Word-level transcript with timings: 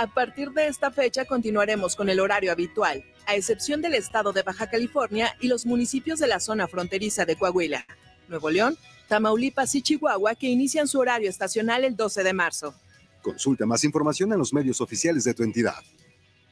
A 0.00 0.06
partir 0.06 0.52
de 0.52 0.66
esta 0.66 0.90
fecha 0.90 1.26
continuaremos 1.26 1.94
con 1.94 2.08
el 2.08 2.20
horario 2.20 2.52
habitual, 2.52 3.04
a 3.26 3.34
excepción 3.34 3.82
del 3.82 3.92
estado 3.92 4.32
de 4.32 4.42
Baja 4.42 4.70
California 4.70 5.36
y 5.42 5.48
los 5.48 5.66
municipios 5.66 6.18
de 6.18 6.26
la 6.26 6.40
zona 6.40 6.66
fronteriza 6.66 7.26
de 7.26 7.36
Coahuila, 7.36 7.84
Nuevo 8.26 8.48
León, 8.48 8.78
Tamaulipas 9.08 9.74
y 9.74 9.82
Chihuahua 9.82 10.36
que 10.36 10.46
inician 10.46 10.88
su 10.88 11.00
horario 11.00 11.28
estacional 11.28 11.84
el 11.84 11.96
12 11.96 12.22
de 12.22 12.32
marzo. 12.32 12.74
Consulta 13.20 13.66
más 13.66 13.84
información 13.84 14.32
en 14.32 14.38
los 14.38 14.54
medios 14.54 14.80
oficiales 14.80 15.24
de 15.24 15.34
tu 15.34 15.42
entidad. 15.42 15.76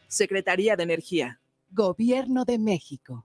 Secretaría 0.09 0.77
de 0.77 0.83
Energía. 0.83 1.41
Gobierno 1.71 2.45
de 2.45 2.59
México. 2.59 3.25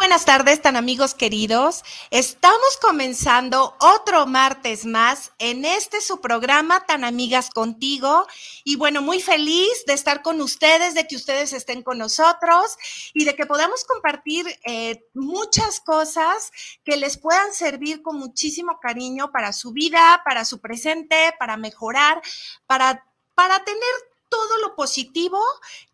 Buenas 0.00 0.24
tardes, 0.24 0.62
tan 0.62 0.76
amigos 0.76 1.12
queridos. 1.12 1.84
Estamos 2.10 2.78
comenzando 2.80 3.76
otro 3.80 4.26
martes 4.26 4.86
más 4.86 5.32
en 5.38 5.66
este 5.66 6.00
su 6.00 6.22
programa, 6.22 6.86
Tan 6.86 7.04
Amigas 7.04 7.50
Contigo. 7.50 8.26
Y 8.64 8.76
bueno, 8.76 9.02
muy 9.02 9.20
feliz 9.20 9.84
de 9.86 9.92
estar 9.92 10.22
con 10.22 10.40
ustedes, 10.40 10.94
de 10.94 11.06
que 11.06 11.16
ustedes 11.16 11.52
estén 11.52 11.82
con 11.82 11.98
nosotros 11.98 12.78
y 13.12 13.26
de 13.26 13.36
que 13.36 13.44
podamos 13.44 13.84
compartir 13.84 14.46
eh, 14.64 15.04
muchas 15.12 15.80
cosas 15.80 16.50
que 16.82 16.96
les 16.96 17.18
puedan 17.18 17.52
servir 17.52 18.00
con 18.00 18.16
muchísimo 18.16 18.78
cariño 18.80 19.30
para 19.30 19.52
su 19.52 19.70
vida, 19.70 20.22
para 20.24 20.46
su 20.46 20.62
presente, 20.62 21.34
para 21.38 21.58
mejorar, 21.58 22.22
para, 22.66 23.04
para 23.34 23.62
tener 23.64 23.82
todo 24.30 24.58
lo 24.62 24.74
positivo 24.76 25.42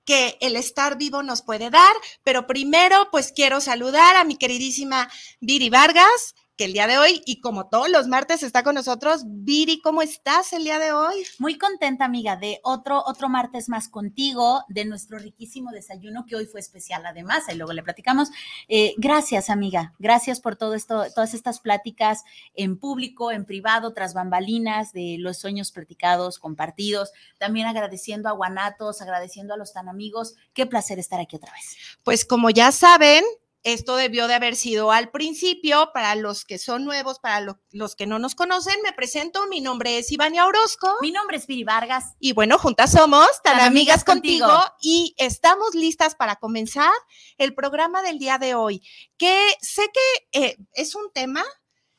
que 0.07 0.39
el 0.41 0.57
estar 0.57 0.97
vivo 0.97 1.23
nos 1.23 1.43
puede 1.43 1.69
dar, 1.69 1.95
pero 2.23 2.47
primero 2.47 3.09
pues 3.11 3.33
quiero 3.33 3.61
saludar 3.61 4.17
a 4.17 4.25
mi 4.25 4.37
queridísima 4.37 5.11
Viri 5.41 5.69
Vargas, 5.69 6.35
que 6.57 6.65
el 6.65 6.73
día 6.73 6.87
de 6.87 6.99
hoy, 6.99 7.23
y 7.27 7.41
como 7.41 7.69
todos 7.69 7.91
los 7.91 8.09
martes, 8.09 8.43
está 8.43 8.63
con 8.63 8.75
nosotros. 8.75 9.23
Viri, 9.27 9.81
¿cómo 9.81 10.01
estás 10.01 10.53
el 10.53 10.65
día 10.65 10.79
de 10.79 10.93
hoy? 10.93 11.15
Muy 11.39 11.59
contenta, 11.59 12.05
amiga, 12.05 12.37
de 12.37 12.61
otro, 12.63 13.03
otro 13.07 13.29
martes 13.29 13.69
más 13.69 13.89
contigo, 13.89 14.65
de 14.69 14.87
nuestro 14.87 15.19
riquísimo 15.19 15.71
desayuno, 15.71 16.25
que 16.27 16.37
hoy 16.37 16.47
fue 16.47 16.61
especial 16.61 17.05
además, 17.05 17.45
y 17.51 17.55
luego 17.57 17.73
le 17.73 17.83
platicamos. 17.83 18.31
Eh, 18.69 18.95
gracias, 18.97 19.51
amiga, 19.51 19.93
gracias 19.99 20.41
por 20.41 20.57
todo 20.57 20.75
esto, 20.75 21.05
todas 21.15 21.35
estas 21.35 21.61
pláticas 21.61 22.25
en 22.55 22.79
público, 22.79 23.31
en 23.31 23.45
privado, 23.45 23.93
tras 23.93 24.15
bambalinas, 24.15 24.93
de 24.93 25.17
los 25.19 25.37
sueños 25.39 25.73
platicados, 25.73 26.39
compartidos. 26.39 27.13
También 27.39 27.67
agradeciendo 27.67 28.29
a 28.29 28.33
Guanatos, 28.33 29.03
agradeciendo 29.03 29.55
a 29.55 29.57
los 29.57 29.73
tan 29.73 29.89
amigos. 29.89 30.35
Qué 30.55 30.67
placer 30.67 30.99
estar 30.99 31.21
aquí 31.21 31.37
otra 31.37 31.53
vez. 31.53 31.77
Pues 32.03 32.25
como 32.25 32.51
ya 32.51 32.73
saben, 32.73 33.25
esto 33.67 33.97
debió 33.97 34.29
de 34.29 34.35
haber 34.35 34.55
sido 34.55 34.93
al 34.93 35.11
principio. 35.11 35.91
Para 35.93 36.15
los 36.15 36.45
que 36.45 36.57
son 36.59 36.85
nuevos, 36.85 37.19
para 37.19 37.57
los 37.73 37.97
que 37.97 38.07
no 38.07 38.21
nos 38.21 38.37
conocen, 38.37 38.77
me 38.85 38.93
presento. 38.93 39.47
Mi 39.49 39.61
nombre 39.61 39.99
es 39.99 40.13
Ivania 40.13 40.47
Orozco. 40.47 40.95
Mi 41.01 41.11
nombre 41.11 41.37
es 41.37 41.49
Viri 41.49 41.65
Vargas. 41.65 42.15
Y 42.21 42.33
bueno, 42.33 42.59
juntas 42.59 42.93
somos 42.93 43.27
tan, 43.43 43.61
amigas, 43.61 44.05
contigo. 44.05 44.49
Y 44.81 45.17
estamos 45.19 45.75
listas 45.75 46.15
para 46.15 46.37
comenzar 46.37 46.93
el 47.39 47.55
programa 47.55 48.03
del 48.03 48.21
día 48.21 48.39
de 48.39 48.55
hoy, 48.55 48.83
que 49.19 49.37
sé 49.61 49.83
que 49.93 50.41
eh, 50.45 50.57
es 50.73 50.95
un 50.95 51.11
tema 51.13 51.45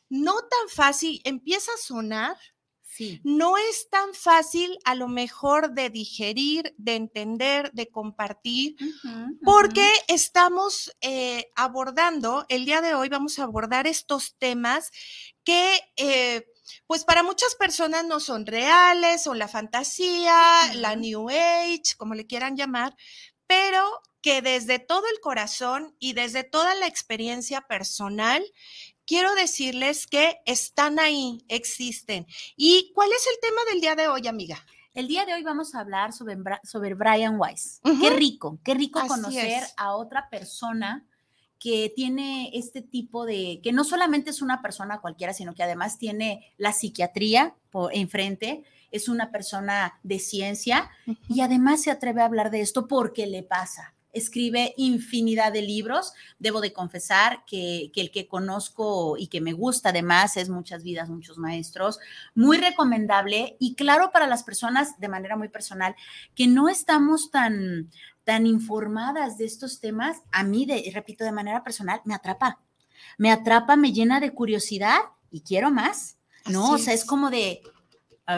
no 0.08 0.36
tan 0.36 0.70
fácil. 0.70 1.20
Empieza 1.26 1.72
a 1.74 1.78
sonar 1.78 2.38
no 3.24 3.58
es 3.58 3.90
tan 3.90 4.14
fácil 4.14 4.78
a 4.86 4.96
lo 4.96 5.08
mejor 5.08 5.72
de 5.74 5.90
digerir, 5.90 6.74
de 6.78 6.96
entender, 6.96 7.72
de 7.74 7.90
compartir, 7.90 8.76
porque 9.44 9.88
estamos 10.08 10.96
eh, 11.02 11.52
abordando, 11.56 12.46
el 12.50 12.66
día 12.66 12.82
de 12.82 12.94
hoy 12.94 13.10
vamos 13.10 13.40
a 13.40 13.44
abordar 13.44 13.88
estos 13.88 14.36
temas 14.38 14.92
que... 15.44 15.80
Eh, 15.96 16.46
pues 16.86 17.06
para 17.06 17.24
muchas 17.24 17.56
personas 17.56 18.06
no 18.06 18.20
son 18.20 18.46
reales, 18.46 19.26
o 19.28 19.34
la 19.34 19.48
fantasía, 19.48 20.74
la 20.76 20.98
New 20.98 21.30
Age, 21.30 21.96
como 21.98 22.14
le 22.14 22.28
quieran 22.28 22.58
llamar, 22.58 22.94
pero 23.48 24.02
que 24.22 24.42
desde 24.42 24.80
todo 24.80 25.04
el 25.14 25.20
corazón 25.22 25.96
y 26.00 26.14
desde 26.14 26.44
toda 26.44 26.76
la 26.76 26.88
experiencia 26.88 27.62
personal 27.62 28.44
quiero 29.08 29.34
decirles 29.34 30.06
que 30.06 30.40
están 30.46 31.00
ahí, 31.00 31.44
existen. 31.48 32.28
¿Y 32.56 32.92
cuál 32.94 33.10
es 33.12 33.26
el 33.32 33.40
tema 33.42 33.62
del 33.72 33.82
día 33.82 33.96
de 33.96 34.08
hoy, 34.08 34.28
amiga? 34.28 34.64
El 34.94 35.08
día 35.08 35.26
de 35.26 35.34
hoy 35.34 35.44
vamos 35.44 35.74
a 35.74 35.80
hablar 35.80 36.12
sobre, 36.12 36.38
sobre 36.64 36.94
Brian 36.94 37.40
Weiss. 37.40 37.82
Qué 38.02 38.10
rico, 38.12 38.60
qué 38.64 38.74
rico 38.74 39.00
conocer 39.08 39.64
a 39.78 39.96
otra 39.96 40.30
persona 40.30 41.06
que 41.60 41.92
tiene 41.96 42.52
este 42.54 42.82
tipo 42.82 43.26
de, 43.26 43.62
que 43.64 43.72
no 43.72 43.84
solamente 43.84 44.30
es 44.30 44.42
una 44.42 44.62
persona 44.62 45.00
cualquiera, 45.00 45.34
sino 45.34 45.56
que 45.56 45.64
además 45.64 45.98
tiene 45.98 46.54
la 46.58 46.72
psiquiatría 46.72 47.56
por, 47.72 47.96
enfrente, 47.96 48.64
es 48.92 49.10
una 49.10 49.32
persona 49.32 50.00
de 50.04 50.20
ciencia 50.20 50.90
y 51.28 51.42
además 51.42 51.82
se 51.82 51.92
atreve 51.92 52.22
a 52.22 52.26
hablar 52.26 52.52
de 52.52 52.62
esto 52.62 52.88
porque 52.88 53.26
le 53.28 53.44
pasa 53.44 53.97
escribe 54.18 54.74
infinidad 54.78 55.54
de 55.54 55.62
libros. 55.62 56.14
Debo 56.40 56.62
de 56.62 56.74
confesar 56.74 57.44
que, 57.46 57.92
el 57.96 58.12
que 58.12 58.28
conozco 58.28 59.18
y 59.18 59.28
que 59.28 59.42
me 59.42 59.54
gusta 59.54 59.90
además 59.90 60.38
es 60.38 60.50
Muchas 60.50 60.84
vidas, 60.84 61.10
muchos 61.10 61.38
maestros. 61.38 62.00
Muy 62.36 62.58
recomendable 62.58 63.56
y 63.60 63.76
claro 63.76 64.12
para 64.12 64.28
las 64.28 64.44
personas 64.44 65.00
de 65.00 65.08
manera 65.08 65.38
muy 65.38 65.50
personal 65.50 65.96
que 66.36 66.48
no 66.48 66.68
estamos 66.68 67.32
tan, 67.32 67.90
tan 68.24 68.46
informadas 68.46 69.38
de 69.38 69.46
estos 69.46 69.80
temas. 69.80 70.18
A 70.32 70.44
mí, 70.44 70.66
de, 70.66 70.90
repito, 70.94 71.24
de 71.24 71.32
manera 71.32 71.64
personal, 71.64 72.02
me 72.06 72.16
atrapa. 72.16 72.60
Me 73.18 73.32
atrapa, 73.32 73.76
me 73.76 73.94
llena 73.94 74.20
de 74.20 74.34
curiosidad 74.34 75.00
y 75.32 75.42
quiero 75.42 75.72
más. 75.72 76.18
No, 76.48 76.72
o 76.72 76.78
sea, 76.78 76.94
es 76.94 77.06
como 77.06 77.30
de, 77.30 77.62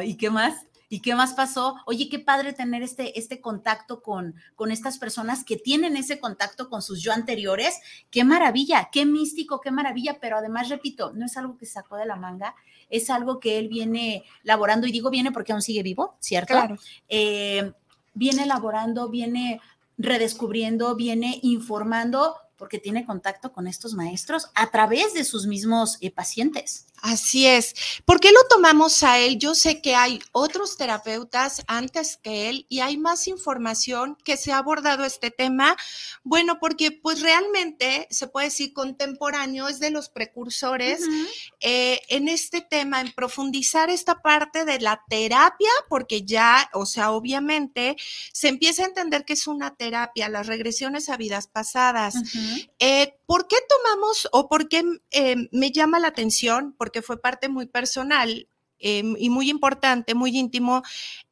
¿y 0.03 0.16
qué 0.16 0.29
más? 0.29 0.56
¿Y 0.90 1.02
qué 1.02 1.14
más 1.14 1.34
pasó? 1.34 1.76
Oye, 1.86 2.10
qué 2.10 2.18
padre 2.18 2.52
tener 2.52 2.82
este, 2.82 3.18
este 3.20 3.40
contacto 3.40 4.02
con, 4.02 4.36
con 4.56 4.72
estas 4.72 4.98
personas 4.98 5.44
que 5.44 5.56
tienen 5.56 5.96
ese 5.96 6.20
contacto 6.20 6.68
con 6.68 6.82
sus 6.82 7.02
yo 7.02 7.14
anteriores. 7.14 7.80
Qué 8.10 8.24
maravilla, 8.24 8.90
qué 8.92 9.06
místico, 9.06 9.62
qué 9.62 9.70
maravilla, 9.70 10.18
pero 10.20 10.38
además, 10.38 10.70
repito, 10.70 11.12
no 11.14 11.28
es 11.28 11.38
algo 11.38 11.58
que 11.58 11.68
sacó 11.68 11.96
de 11.96 12.08
la 12.08 12.16
manga, 12.16 12.56
es 12.90 13.12
algo 13.12 13.40
que 13.40 13.59
él 13.59 13.68
viene 13.68 14.24
laborando, 14.41 14.88
y 14.88 14.91
digo 14.91 15.12
viene 15.12 15.32
porque 15.32 15.52
aún 15.52 15.62
sigue 15.62 15.84
vivo, 15.84 16.16
¿cierto? 16.20 16.53
Claro. 16.53 16.78
Eh, 17.08 17.72
viene 18.16 18.44
elaborando, 18.44 19.09
viene 19.09 19.62
redescubriendo, 20.00 20.96
viene 20.96 21.40
informando 21.44 22.35
porque 22.58 22.80
tiene 22.80 23.06
contacto 23.06 23.53
con 23.53 23.68
estos 23.68 23.94
maestros 23.94 24.50
a 24.53 24.70
través 24.70 25.14
de 25.14 25.24
sus 25.24 25.47
mismos 25.47 25.97
eh, 26.02 26.12
pacientes. 26.12 26.88
Así 27.01 27.46
es. 27.46 27.75
¿Por 28.05 28.19
qué 28.19 28.31
lo 28.31 28.40
tomamos 28.49 29.03
a 29.03 29.19
él? 29.19 29.37
Yo 29.37 29.55
sé 29.55 29.81
que 29.81 29.96
hay 29.96 30.19
otros 30.31 30.78
terapeutas 30.78 31.63
antes 31.67 32.17
que 32.17 32.49
él 32.49 32.66
y 32.69 32.79
hay 32.79 32.97
más 32.97 33.28
información 33.28 34.17
que 34.23 34.37
se 34.37 34.51
ha 34.51 34.57
abordado 34.57 35.05
este 35.05 35.31
tema. 35.31 35.75
Bueno, 36.23 36.59
porque 36.59 36.91
pues 36.91 37.22
realmente 37.22 38.07
se 38.09 38.28
puede 38.28 38.47
decir 38.47 38.73
contemporáneo, 38.73 39.67
es 39.67 39.79
de 39.79 39.91
los 39.91 40.09
precursores 40.09 41.01
eh, 41.59 42.01
en 42.09 42.28
este 42.28 42.61
tema, 42.61 43.01
en 43.01 43.11
profundizar 43.13 43.90
esta 43.90 44.22
parte 44.22 44.66
de 44.66 44.79
la 44.79 45.01
terapia, 45.09 45.69
porque 45.87 46.23
ya, 46.23 46.69
o 46.73 46.85
sea, 46.85 47.11
obviamente 47.11 47.96
se 48.34 48.47
empieza 48.49 48.84
a 48.84 48.87
entender 48.87 49.25
que 49.25 49.34
es 49.34 49.47
una 49.47 49.75
terapia, 49.75 50.29
las 50.29 50.47
regresiones 50.47 51.09
a 51.09 51.17
vidas 51.17 51.47
pasadas. 51.47 52.16
¿Por 53.29 53.47
qué 53.47 53.58
tomamos 53.70 54.28
o 54.31 54.49
por 54.49 54.70
qué 54.70 54.84
eh, 55.11 55.35
me 55.52 55.72
llama 55.72 55.99
la 55.99 56.08
atención? 56.08 56.73
Porque 56.79 57.03
fue 57.03 57.22
parte 57.22 57.47
muy 57.47 57.67
personal 57.67 58.49
eh, 58.79 59.03
y 59.20 59.29
muy 59.29 59.52
importante, 59.52 60.16
muy 60.16 60.35
íntimo, 60.35 60.81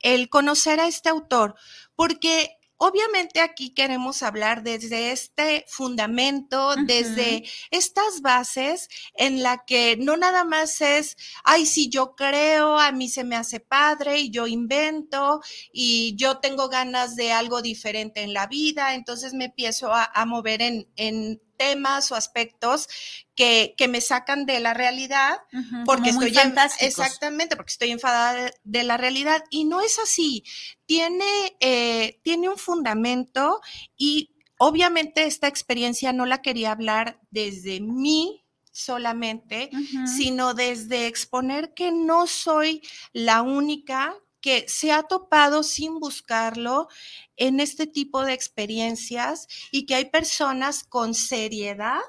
el 0.02 0.30
conocer 0.30 0.80
a 0.80 0.88
este 0.88 1.10
autor, 1.10 1.56
porque 1.96 2.52
Obviamente 2.80 3.42
aquí 3.42 3.72
queremos 3.72 4.22
hablar 4.22 4.62
desde 4.62 5.12
este 5.12 5.66
fundamento, 5.68 6.76
desde 6.86 7.44
estas 7.72 8.22
bases 8.22 8.88
en 9.16 9.42
la 9.42 9.66
que 9.66 9.98
no 9.98 10.16
nada 10.16 10.44
más 10.44 10.80
es, 10.82 11.18
ay, 11.44 11.66
si 11.66 11.90
yo 11.90 12.14
creo, 12.16 12.78
a 12.78 12.92
mí 12.92 13.10
se 13.10 13.24
me 13.24 13.36
hace 13.36 13.60
padre 13.60 14.20
y 14.20 14.30
yo 14.30 14.46
invento 14.46 15.42
y 15.74 16.16
yo 16.18 16.38
tengo 16.38 16.70
ganas 16.70 17.16
de 17.16 17.32
algo 17.32 17.64
diferente 17.64 18.22
en 18.22 18.34
la 18.34 18.46
vida, 18.46 18.94
entonces 18.94 19.34
me 19.34 19.46
empiezo 19.46 19.92
a, 19.92 20.26
mover 20.28 20.62
en, 20.62 20.88
en 20.98 21.42
temas 21.58 22.12
o 22.12 22.16
aspectos 22.16 22.88
que, 23.36 23.76
me 23.90 24.02
sacan 24.02 24.46
de 24.46 24.60
la 24.60 24.74
realidad 24.74 25.40
porque 25.86 26.10
estoy 26.10 26.34
exactamente 26.80 27.56
porque 27.56 27.72
estoy 27.72 27.92
enfadada 27.92 28.52
de, 28.64 28.84
la 28.84 28.98
realidad. 28.98 29.44
Y 29.50 29.66
no 29.66 29.82
es 29.82 30.00
así. 30.00 30.44
Tiene 30.86 31.56
eh, 31.60 32.20
tiene 32.24 32.50
un 32.50 32.58
fundamento 32.58 33.62
y 33.98 34.32
obviamente 34.58 35.26
esta 35.26 35.48
experiencia 35.48 36.14
no 36.14 36.26
la 36.26 36.42
quería 36.42 36.72
hablar 36.72 37.20
desde 37.30 37.80
mí 37.82 38.44
solamente, 38.72 39.72
sino 40.06 40.54
desde 40.54 41.08
exponer 41.08 41.74
que 41.74 41.92
no 41.92 42.28
soy 42.28 42.84
la 43.12 43.42
única 43.42 44.16
que 44.42 44.66
se 44.68 44.92
ha 44.92 45.04
topado 45.04 45.64
sin 45.64 46.00
buscarlo 46.00 46.88
en 47.36 47.60
este 47.60 47.88
tipo 47.88 48.24
de 48.24 48.34
experiencias 48.34 49.48
y 49.72 49.86
que 49.86 49.96
hay 49.96 50.06
personas 50.06 50.84
con 50.84 51.14
seriedad 51.14 52.02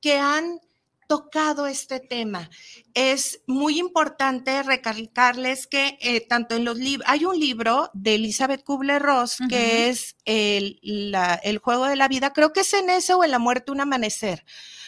que 0.00 0.18
han 0.18 0.60
tocado 1.06 1.66
este 1.66 2.00
tema. 2.00 2.50
Es 2.94 3.42
muy 3.46 3.78
importante 3.78 4.62
recalcarles 4.62 5.66
que 5.66 5.98
eh, 6.00 6.20
tanto 6.26 6.56
en 6.56 6.64
los 6.64 6.78
libros, 6.78 7.08
hay 7.08 7.24
un 7.24 7.38
libro 7.38 7.90
de 7.92 8.14
Elizabeth 8.14 8.64
Kubler-Ross 8.64 9.38
que 9.48 9.88
es 9.88 10.16
el, 10.24 10.80
el, 10.82 11.58
juego 11.58 11.86
de 11.86 11.96
la 11.96 12.08
vida, 12.08 12.32
creo 12.32 12.52
que 12.52 12.60
es 12.60 12.72
en 12.72 12.90
ese 12.90 13.14
o 13.14 13.24
en 13.24 13.30
la 13.30 13.38
muerte 13.38 13.72
un 13.72 13.80
amanecer 13.80 14.44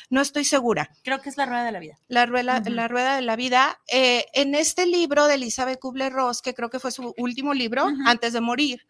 no 0.08 0.20
estoy 0.20 0.44
segura. 0.44 0.90
Creo 1.02 1.20
que 1.20 1.28
es 1.28 1.36
La 1.36 1.46
Rueda 1.46 1.64
de 1.64 1.72
la 1.72 1.80
Vida. 1.80 1.98
La 2.08 2.26
Rueda, 2.26 2.62
la 2.64 2.88
rueda 2.88 3.16
de 3.16 3.22
la 3.22 3.36
Vida. 3.36 3.80
Eh, 3.88 4.24
en 4.34 4.54
este 4.54 4.86
libro 4.86 5.26
de 5.26 5.34
Elizabeth 5.34 5.80
Kubler-Ross, 5.80 6.42
que 6.42 6.54
creo 6.54 6.70
que 6.70 6.78
fue 6.78 6.92
su 6.92 7.14
último 7.18 7.54
libro 7.54 7.86
antes 8.04 8.32
de 8.32 8.40
morir, 8.40 8.86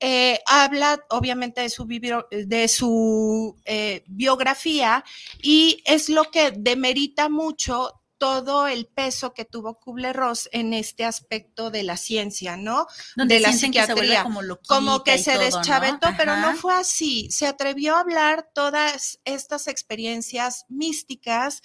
eh, 0.00 0.38
habla 0.46 1.04
obviamente 1.10 1.60
de 1.60 1.70
su, 1.70 1.86
de 1.86 2.68
su 2.68 3.56
eh, 3.64 4.04
biografía 4.06 5.04
y 5.42 5.82
es 5.86 6.08
lo 6.08 6.24
que 6.24 6.52
demerita 6.52 7.28
mucho 7.28 7.99
todo 8.20 8.66
el 8.66 8.86
peso 8.86 9.32
que 9.32 9.46
tuvo 9.46 9.80
Kubler-Ross 9.80 10.50
en 10.52 10.74
este 10.74 11.06
aspecto 11.06 11.70
de 11.70 11.82
la 11.84 11.96
ciencia, 11.96 12.58
¿no? 12.58 12.86
de 13.16 13.40
la 13.40 13.50
psiquiatría. 13.50 14.26
como, 14.68 15.02
que 15.02 15.16
se 15.16 15.38
deschavetó, 15.38 16.10
pero 16.18 16.36
no 16.36 16.54
fue 16.54 16.74
así. 16.74 17.30
Se 17.30 17.46
atrevió 17.46 17.96
a 17.96 18.00
hablar 18.00 18.50
todas 18.54 19.20
estas 19.24 19.68
experiencias 19.68 20.66
místicas 20.68 21.62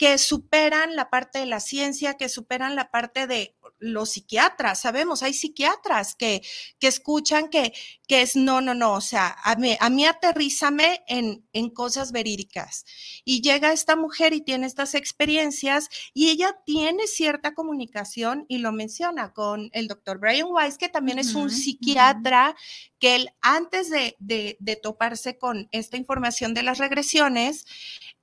que 0.00 0.16
superan 0.16 0.96
la 0.96 1.10
parte 1.10 1.40
de 1.40 1.44
la 1.44 1.60
ciencia, 1.60 2.14
que 2.14 2.30
superan 2.30 2.74
la 2.74 2.90
parte 2.90 3.26
de 3.26 3.54
los 3.78 4.12
psiquiatras, 4.12 4.80
sabemos, 4.80 5.22
hay 5.22 5.34
psiquiatras 5.34 6.14
que, 6.14 6.40
que 6.78 6.86
escuchan 6.86 7.50
que, 7.50 7.74
que 8.08 8.22
es 8.22 8.34
no, 8.34 8.62
no, 8.62 8.72
no, 8.72 8.94
o 8.94 9.02
sea, 9.02 9.36
a 9.44 9.56
mí, 9.56 9.76
a 9.78 9.90
mí 9.90 10.06
aterrízame 10.06 11.04
en, 11.06 11.46
en 11.52 11.68
cosas 11.68 12.12
verídicas. 12.12 12.86
Y 13.26 13.42
llega 13.42 13.74
esta 13.74 13.94
mujer 13.94 14.32
y 14.32 14.40
tiene 14.40 14.66
estas 14.66 14.94
experiencias 14.94 15.90
y 16.14 16.30
ella 16.30 16.56
tiene 16.64 17.06
cierta 17.06 17.52
comunicación 17.52 18.46
y 18.48 18.56
lo 18.56 18.72
menciona 18.72 19.34
con 19.34 19.68
el 19.74 19.86
doctor 19.86 20.18
Brian 20.18 20.48
Weiss, 20.50 20.78
que 20.78 20.88
también 20.88 21.18
es 21.18 21.34
un 21.34 21.50
psiquiatra, 21.50 22.56
que 22.98 23.16
él 23.16 23.30
antes 23.42 23.90
de, 23.90 24.16
de, 24.18 24.56
de 24.60 24.76
toparse 24.76 25.36
con 25.36 25.68
esta 25.72 25.98
información 25.98 26.54
de 26.54 26.62
las 26.62 26.78
regresiones, 26.78 27.66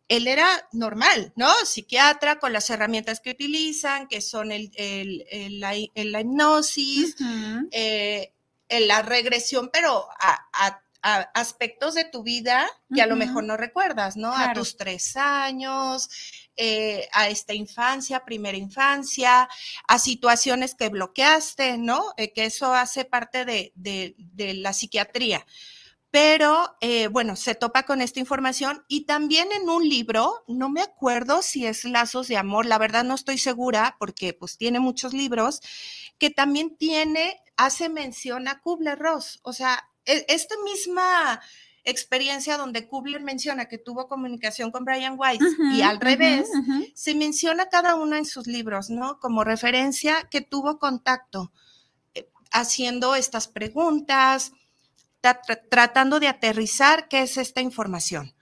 él 0.08 0.28
era 0.28 0.48
normal, 0.72 1.34
¿no? 1.36 1.54
Psiquiatra 1.66 2.40
con 2.40 2.54
las 2.54 2.70
herramientas 2.70 3.20
que 3.20 3.32
utilizan, 3.32 4.08
que 4.08 4.22
son 4.22 4.52
el, 4.52 4.72
la, 5.60 5.76
hipnosis, 5.76 7.16
eh, 7.72 8.34
la 8.70 9.02
regresión, 9.02 9.70
pero 9.72 10.08
a, 10.20 10.82
aspectos 11.34 11.94
de 11.94 12.04
tu 12.04 12.22
vida 12.24 12.68
que 12.94 13.02
a 13.02 13.08
lo 13.08 13.16
mejor 13.16 13.44
no 13.46 13.56
recuerdas, 13.56 14.18
¿no? 14.18 14.36
A 14.36 14.52
tus 14.52 14.76
tres 14.76 15.16
años, 15.16 16.10
eh, 16.58 17.08
a 17.14 17.30
esta 17.30 17.54
infancia, 17.54 18.26
primera 18.26 18.58
infancia, 18.58 19.48
a 19.88 20.00
situaciones 20.00 20.76
que 20.76 20.90
bloqueaste, 20.90 21.78
¿no? 21.78 22.14
Eh, 22.18 22.34
que 22.34 22.46
eso 22.46 22.74
hace 22.74 23.06
parte 23.06 23.46
de, 23.46 23.72
de 23.76 24.54
la 24.56 24.74
psiquiatría 24.74 25.46
pero 26.12 26.76
eh, 26.80 27.08
bueno, 27.08 27.36
se 27.36 27.56
topa 27.56 27.84
con 27.84 28.02
esta 28.02 28.20
información 28.20 28.86
y 28.88 29.06
también 29.06 29.50
en 29.52 29.70
un 29.70 29.88
libro, 29.88 30.44
no 30.48 30.70
me 30.70 30.82
acuerdo 30.82 31.42
si 31.42 31.66
es 31.66 31.84
Lazos 31.84 32.28
de 32.28 32.38
Amor, 32.38 32.66
la 32.66 32.78
verdad 32.78 33.04
no 33.04 33.16
estoy 33.16 33.38
segura 33.38 33.98
porque 34.00 34.34
pues 34.34 34.58
tiene 34.58 34.80
muchos 34.80 35.14
libros, 35.14 35.62
que 36.18 36.30
también 36.30 36.78
tiene, 36.78 37.42
hace 37.58 37.90
mención 37.90 38.48
a 38.48 38.62
Kubler-Ross, 38.62 39.40
o 39.44 39.54
sea, 39.54 39.90
e, 40.06 40.26
esta 40.30 40.56
misma 40.64 41.42
experiencia 41.84 42.58
donde 42.58 42.88
Kubler 42.88 43.22
menciona 43.22 43.66
que 43.68 43.78
tuvo 43.78 44.08
comunicación 44.08 44.72
con 44.72 44.84
Brian 44.84 45.16
Weiss 45.18 45.40
y 45.74 45.82
al 45.82 46.02
revés, 46.02 46.50
se 46.94 47.16
menciona 47.16 47.68
cada 47.68 47.96
uno 47.96 48.18
en 48.18 48.26
sus 48.26 48.46
libros, 48.46 48.90
¿no? 48.90 49.20
Como 49.20 49.46
referencia 49.46 50.28
que 50.30 50.42
tuvo 50.42 50.80
contacto 50.80 51.54
eh, 52.14 52.30
haciendo 52.52 53.16
estas 53.16 53.48
preguntas, 53.48 54.52
tratando 55.70 56.20
de 56.20 56.28
aterrizar 56.28 57.08
qué 57.08 57.22
es 57.22 57.38
esta 57.38 57.62
información. 57.62 58.36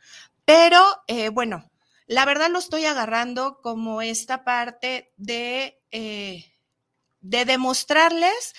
Pero 0.46 0.84
eh, 1.08 1.30
bueno, 1.30 1.72
la 2.08 2.26
verdad 2.26 2.50
lo 2.50 2.60
estoy 2.60 2.86
agarrando 2.86 3.60
como 3.62 4.02
esta 4.02 4.44
parte 4.44 5.14
de, 5.18 5.82
eh, 5.92 6.46
de 7.22 7.46
demostrarles 7.46 8.54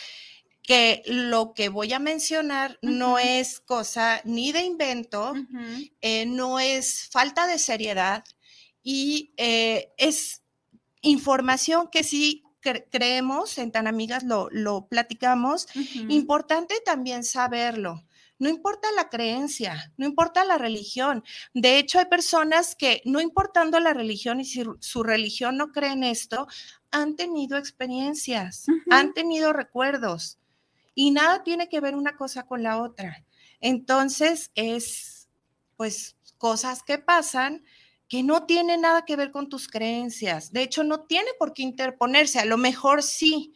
que 0.62 1.02
lo 1.06 1.54
que 1.54 1.68
voy 1.68 1.92
a 1.92 2.00
mencionar 2.00 2.78
no 2.82 3.20
es 3.20 3.60
cosa 3.60 4.20
ni 4.24 4.50
de 4.50 4.62
invento, 4.62 5.32
eh, 6.00 6.26
no 6.26 6.58
es 6.58 7.08
falta 7.08 7.46
de 7.46 7.60
seriedad 7.60 8.24
y 8.82 9.32
es 9.36 10.42
información 11.02 11.88
que 11.88 12.02
sí 12.02 12.42
creemos, 12.90 13.58
en 13.58 13.70
Tan 13.70 13.86
Amigas 13.86 14.24
lo, 14.24 14.48
lo 14.50 14.88
platicamos, 14.88 15.68
importante 16.08 16.74
también 16.84 17.24
saberlo. 17.24 18.05
No 18.38 18.48
importa 18.48 18.88
la 18.94 19.08
creencia, 19.08 19.92
no 19.96 20.06
importa 20.06 20.44
la 20.44 20.58
religión. 20.58 21.24
De 21.54 21.78
hecho, 21.78 21.98
hay 21.98 22.06
personas 22.06 22.74
que, 22.74 23.02
no 23.04 23.20
importando 23.20 23.80
la 23.80 23.94
religión 23.94 24.40
y 24.40 24.44
si 24.44 24.62
su 24.80 25.02
religión 25.02 25.56
no 25.56 25.72
cree 25.72 25.92
en 25.92 26.04
esto, 26.04 26.46
han 26.90 27.16
tenido 27.16 27.56
experiencias, 27.56 28.66
han 28.90 29.14
tenido 29.14 29.52
recuerdos 29.52 30.38
y 30.94 31.10
nada 31.10 31.42
tiene 31.42 31.68
que 31.68 31.80
ver 31.80 31.94
una 31.94 32.16
cosa 32.16 32.44
con 32.44 32.62
la 32.62 32.82
otra. 32.82 33.24
Entonces, 33.60 34.50
es 34.54 35.28
pues 35.76 36.16
cosas 36.38 36.82
que 36.82 36.98
pasan 36.98 37.64
que 38.08 38.22
no 38.22 38.44
tienen 38.44 38.82
nada 38.82 39.04
que 39.04 39.16
ver 39.16 39.32
con 39.32 39.48
tus 39.48 39.66
creencias. 39.68 40.52
De 40.52 40.62
hecho, 40.62 40.84
no 40.84 41.00
tiene 41.00 41.28
por 41.38 41.52
qué 41.52 41.62
interponerse. 41.62 42.38
A 42.38 42.44
lo 42.44 42.56
mejor 42.56 43.02
sí, 43.02 43.52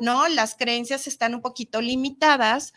¿no? 0.00 0.28
Las 0.28 0.54
creencias 0.54 1.06
están 1.06 1.34
un 1.34 1.40
poquito 1.40 1.80
limitadas 1.80 2.74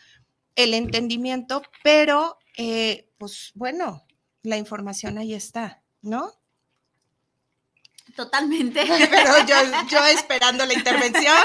el 0.56 0.74
entendimiento, 0.74 1.62
pero 1.82 2.38
eh, 2.56 3.10
pues 3.18 3.52
bueno, 3.54 4.04
la 4.42 4.56
información 4.56 5.18
ahí 5.18 5.34
está, 5.34 5.82
¿no? 6.02 6.32
Totalmente. 8.16 8.84
Pero 9.10 9.32
yo, 9.88 10.04
esperando 10.06 10.66
la 10.66 10.74
intervención 10.74 11.42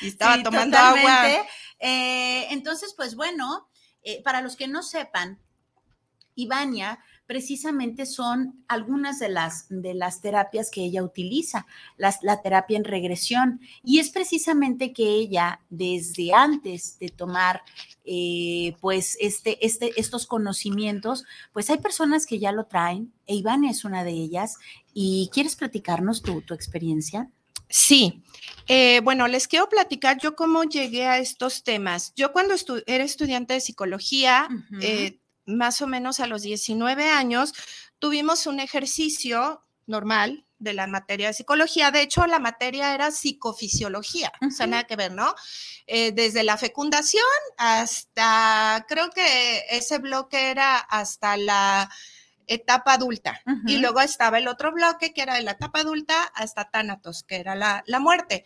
y 0.00 0.08
estaba 0.08 0.42
tomando 0.42 0.76
agua. 0.76 1.46
Eh, 1.78 2.46
entonces, 2.50 2.94
pues 2.96 3.14
bueno, 3.14 3.70
eh, 4.02 4.22
para 4.22 4.40
los 4.40 4.56
que 4.56 4.66
no 4.66 4.82
sepan, 4.82 5.40
Ivania 6.34 6.98
precisamente 7.30 8.06
son 8.06 8.64
algunas 8.66 9.20
de 9.20 9.28
las, 9.28 9.66
de 9.68 9.94
las 9.94 10.20
terapias 10.20 10.68
que 10.68 10.82
ella 10.82 11.04
utiliza, 11.04 11.64
la 11.96 12.42
terapia 12.42 12.76
en 12.76 12.82
regresión. 12.82 13.60
Y 13.84 14.00
es 14.00 14.10
precisamente 14.10 14.92
que 14.92 15.14
ella, 15.14 15.60
desde 15.70 16.34
antes 16.34 16.98
de 16.98 17.08
tomar 17.08 17.62
eh, 18.04 18.74
pues 18.80 19.16
este, 19.20 19.64
este, 19.64 19.92
estos 19.94 20.26
conocimientos, 20.26 21.24
pues 21.52 21.70
hay 21.70 21.78
personas 21.78 22.26
que 22.26 22.40
ya 22.40 22.50
lo 22.50 22.64
traen, 22.64 23.12
e 23.28 23.36
Iván 23.36 23.62
es 23.62 23.84
una 23.84 24.02
de 24.02 24.10
ellas. 24.10 24.56
¿Y 24.92 25.30
quieres 25.32 25.54
platicarnos 25.54 26.22
tu, 26.22 26.42
tu 26.42 26.52
experiencia? 26.52 27.30
Sí, 27.68 28.24
eh, 28.66 29.00
bueno, 29.04 29.28
les 29.28 29.46
quiero 29.46 29.68
platicar 29.68 30.18
yo 30.18 30.34
cómo 30.34 30.64
llegué 30.64 31.06
a 31.06 31.18
estos 31.18 31.62
temas. 31.62 32.12
Yo 32.16 32.32
cuando 32.32 32.56
era 32.86 33.04
estudiante 33.04 33.54
de 33.54 33.60
psicología, 33.60 34.48
más 35.46 35.80
o 35.82 35.86
menos 35.86 36.20
a 36.20 36.26
los 36.26 36.42
19 36.42 37.10
años, 37.10 37.52
tuvimos 37.98 38.46
un 38.46 38.60
ejercicio 38.60 39.64
normal 39.86 40.46
de 40.58 40.74
la 40.74 40.86
materia 40.86 41.28
de 41.28 41.34
psicología. 41.34 41.90
De 41.90 42.02
hecho, 42.02 42.26
la 42.26 42.38
materia 42.38 42.94
era 42.94 43.10
psicofisiología, 43.10 44.32
o 44.46 44.50
sea, 44.50 44.66
nada 44.66 44.84
que 44.84 44.96
ver, 44.96 45.12
¿no? 45.12 45.34
Eh, 45.86 46.12
desde 46.12 46.44
la 46.44 46.56
fecundación 46.56 47.24
hasta, 47.56 48.84
creo 48.88 49.10
que 49.10 49.64
ese 49.70 49.98
bloque 49.98 50.50
era 50.50 50.76
hasta 50.76 51.36
la 51.36 51.90
etapa 52.50 52.94
adulta. 52.94 53.40
Y 53.66 53.78
luego 53.78 54.00
estaba 54.00 54.38
el 54.38 54.48
otro 54.48 54.72
bloque 54.72 55.14
que 55.14 55.22
era 55.22 55.34
de 55.36 55.42
la 55.42 55.52
etapa 55.52 55.80
adulta 55.80 56.24
hasta 56.34 56.68
tánatos, 56.68 57.22
que 57.22 57.36
era 57.36 57.54
la, 57.54 58.00
muerte. 58.00 58.44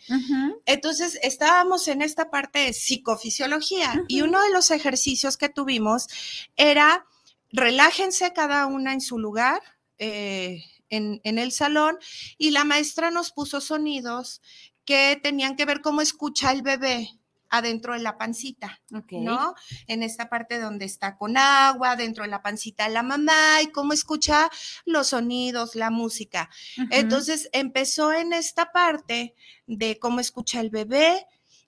Entonces, 0.65 1.19
estábamos 1.23 1.87
en 1.87 2.01
esta 2.01 2.29
parte 2.29 2.59
de 2.59 2.73
psicofisiología 2.73 4.03
y 4.07 4.21
uno 4.21 4.41
de 4.41 4.51
los 4.51 4.69
ejercicios 4.71 5.37
que 5.37 5.49
tuvimos 5.49 6.07
era 6.55 7.05
relájense 7.51 8.31
cada 8.33 8.67
una 8.67 8.93
en 8.93 9.01
su 9.01 9.17
lugar. 9.17 9.61
Eh, 9.97 10.63
en, 10.89 11.19
el 11.23 11.51
salón 11.51 11.97
y 12.37 12.51
la 12.51 12.63
maestra 12.63 13.11
nos 13.11 13.31
puso 13.31 13.59
sonidos 13.59 14.41
que 14.85 15.19
tenían 15.21 15.55
que 15.55 15.65
ver 15.65 15.81
cómo 15.81 16.01
escucha 16.01 16.51
el 16.51 16.61
bebé 16.61 17.09
adentro 17.57 17.93
de 17.93 17.99
la 17.99 18.17
pancita, 18.17 18.81
¿no? 19.11 19.55
En 19.87 20.03
esta 20.03 20.29
parte 20.29 20.59
donde 20.59 20.85
está 20.85 21.17
con 21.17 21.37
agua, 21.37 21.95
dentro 21.95 22.23
de 22.23 22.29
la 22.29 22.41
pancita 22.41 22.87
de 22.87 22.93
la 22.93 23.03
mamá 23.03 23.61
y 23.61 23.67
cómo 23.67 23.93
escucha 23.93 24.49
los 24.85 25.07
sonidos, 25.07 25.75
la 25.75 25.89
música. 25.89 26.49
Entonces 26.91 27.49
empezó 27.53 28.13
en 28.13 28.33
esta 28.33 28.71
parte 28.71 29.35
de 29.67 29.99
cómo 29.99 30.19
escucha 30.19 30.59
el 30.59 30.69
bebé 30.69 31.27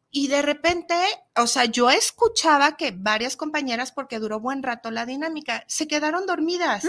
y 0.10 0.28
de 0.28 0.42
repente, 0.42 0.96
o 1.36 1.48
sea, 1.48 1.66
yo 1.66 1.90
escuchaba 1.90 2.78
que 2.78 2.92
varias 2.92 3.36
compañeras, 3.36 3.92
porque 3.92 4.20
duró 4.20 4.40
buen 4.40 4.64
rato 4.64 4.90
la 4.90 5.06
dinámica, 5.06 5.64
se 5.68 5.88
quedaron 5.88 6.26
dormidas. 6.26 6.86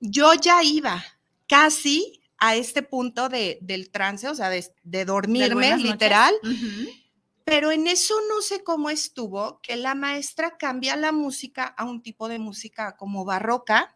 Yo 0.00 0.32
ya 0.34 0.62
iba, 0.62 1.04
casi 1.48 2.20
a 2.38 2.54
este 2.54 2.82
punto 2.82 3.28
de, 3.28 3.58
del 3.60 3.90
trance, 3.90 4.28
o 4.28 4.34
sea, 4.34 4.48
de, 4.50 5.04
dormirme 5.04 5.76
literal. 5.76 6.34
Pero 7.48 7.70
en 7.70 7.86
eso 7.86 8.14
no 8.28 8.42
sé 8.42 8.62
cómo 8.62 8.90
estuvo, 8.90 9.58
que 9.62 9.76
la 9.76 9.94
maestra 9.94 10.58
cambia 10.58 10.96
la 10.96 11.12
música 11.12 11.64
a 11.64 11.84
un 11.84 12.02
tipo 12.02 12.28
de 12.28 12.38
música 12.38 12.94
como 12.98 13.24
barroca. 13.24 13.94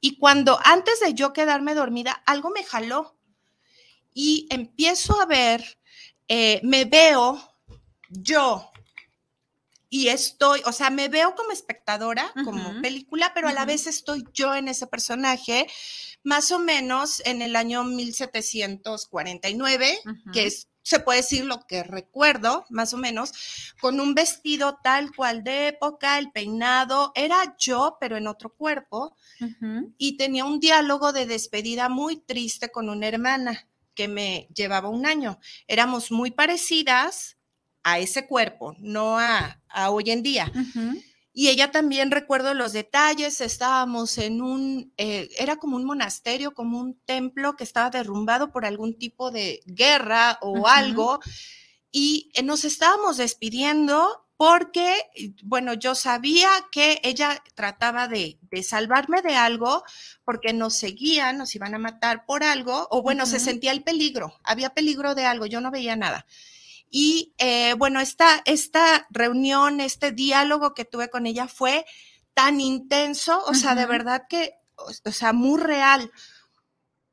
Y 0.00 0.18
cuando 0.18 0.56
antes 0.64 1.00
de 1.00 1.14
yo 1.14 1.32
quedarme 1.32 1.74
dormida, 1.74 2.22
algo 2.26 2.50
me 2.50 2.62
jaló. 2.62 3.18
Y 4.14 4.46
empiezo 4.50 5.20
a 5.20 5.26
ver, 5.26 5.80
eh, 6.28 6.60
me 6.62 6.84
veo 6.84 7.40
yo 8.08 8.70
y 9.90 10.08
estoy, 10.08 10.60
o 10.66 10.72
sea, 10.72 10.90
me 10.90 11.08
veo 11.08 11.34
como 11.34 11.50
espectadora, 11.50 12.30
como 12.44 12.82
película, 12.82 13.32
pero 13.34 13.48
a 13.48 13.52
la 13.52 13.64
vez 13.64 13.86
estoy 13.86 14.22
yo 14.34 14.54
en 14.54 14.68
ese 14.68 14.86
personaje 14.86 15.66
más 16.22 16.52
o 16.52 16.58
menos 16.58 17.22
en 17.24 17.40
el 17.40 17.56
año 17.56 17.84
1749, 17.84 19.98
que 20.32 20.46
es, 20.46 20.67
se 20.88 21.00
puede 21.00 21.18
decir 21.18 21.44
lo 21.44 21.66
que 21.66 21.82
recuerdo, 21.82 22.64
más 22.70 22.94
o 22.94 22.96
menos, 22.96 23.74
con 23.78 24.00
un 24.00 24.14
vestido 24.14 24.78
tal 24.82 25.14
cual 25.14 25.44
de 25.44 25.68
época, 25.68 26.18
el 26.18 26.30
peinado, 26.30 27.12
era 27.14 27.56
yo, 27.58 27.98
pero 28.00 28.16
en 28.16 28.26
otro 28.26 28.54
cuerpo, 28.54 29.14
y 29.98 30.16
tenía 30.16 30.46
un 30.46 30.60
diálogo 30.60 31.12
de 31.12 31.26
despedida 31.26 31.90
muy 31.90 32.16
triste 32.16 32.70
con 32.70 32.88
una 32.88 33.06
hermana 33.06 33.68
que 33.94 34.08
me 34.08 34.48
llevaba 34.54 34.88
un 34.88 35.04
año. 35.04 35.38
Éramos 35.66 36.10
muy 36.10 36.30
parecidas 36.30 37.36
a 37.82 37.98
ese 37.98 38.26
cuerpo, 38.26 38.74
no 38.78 39.18
a, 39.18 39.60
hoy 39.90 40.10
en 40.10 40.22
día. 40.22 40.50
Y 41.38 41.50
ella 41.50 41.70
también 41.70 42.10
recuerdo 42.10 42.52
los 42.52 42.72
detalles, 42.72 43.40
estábamos 43.40 44.18
en 44.18 44.42
un, 44.42 44.92
eh, 44.96 45.28
era 45.38 45.54
como 45.54 45.76
un 45.76 45.84
monasterio, 45.84 46.52
como 46.52 46.80
un 46.80 46.98
templo 47.04 47.54
que 47.54 47.62
estaba 47.62 47.90
derrumbado 47.90 48.50
por 48.50 48.66
algún 48.66 48.98
tipo 48.98 49.30
de 49.30 49.62
guerra 49.64 50.40
o 50.42 50.66
algo, 50.66 51.20
y 51.92 52.32
eh, 52.34 52.42
nos 52.42 52.64
estábamos 52.64 53.18
despidiendo 53.18 54.26
porque, 54.36 54.96
bueno, 55.44 55.74
yo 55.74 55.94
sabía 55.94 56.50
que 56.72 57.00
ella 57.04 57.40
trataba 57.54 58.08
de, 58.08 58.40
salvarme 58.64 59.22
de 59.22 59.36
algo 59.36 59.84
porque 60.24 60.52
nos 60.52 60.74
seguían, 60.74 61.38
nos 61.38 61.54
iban 61.54 61.72
a 61.72 61.78
matar 61.78 62.26
por 62.26 62.42
algo, 62.42 62.88
o 62.90 63.00
bueno, 63.00 63.26
se 63.26 63.38
sentía 63.38 63.70
el 63.70 63.84
peligro, 63.84 64.40
había 64.42 64.70
peligro 64.70 65.14
de 65.14 65.26
algo, 65.26 65.46
yo 65.46 65.60
no 65.60 65.70
veía 65.70 65.94
nada. 65.94 66.26
Y 66.90 67.34
eh, 67.38 67.74
bueno, 67.74 68.00
esta, 68.00 68.42
esta 68.44 69.06
reunión, 69.10 69.80
este 69.80 70.12
diálogo 70.12 70.74
que 70.74 70.84
tuve 70.84 71.10
con 71.10 71.26
ella 71.26 71.48
fue 71.48 71.84
tan 72.34 72.60
intenso, 72.60 73.42
o 73.46 73.54
sea, 73.54 73.74
de 73.74 73.86
verdad 73.86 74.22
que, 74.28 74.54
o, 74.76 75.10
sea, 75.10 75.32
muy 75.32 75.60
real. 75.60 76.10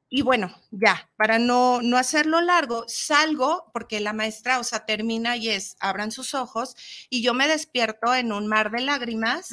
Y 0.07 0.21
bueno, 0.21 0.55
ya, 0.69 1.09
para 1.17 1.39
no, 1.39 1.81
no 1.81 1.97
hacerlo 1.97 2.39
largo, 2.41 2.85
salgo 2.87 3.71
porque 3.73 3.99
la 3.99 4.13
maestra, 4.13 4.59
o 4.59 4.63
sea, 4.63 4.85
termina 4.85 5.35
y 5.35 5.49
es, 5.49 5.75
abran 5.79 6.11
sus 6.11 6.35
ojos, 6.35 6.75
y 7.09 7.23
yo 7.23 7.33
me 7.33 7.47
despierto 7.47 8.13
en 8.13 8.31
un 8.31 8.47
mar 8.47 8.71
de 8.71 8.81
lágrimas, 8.81 9.49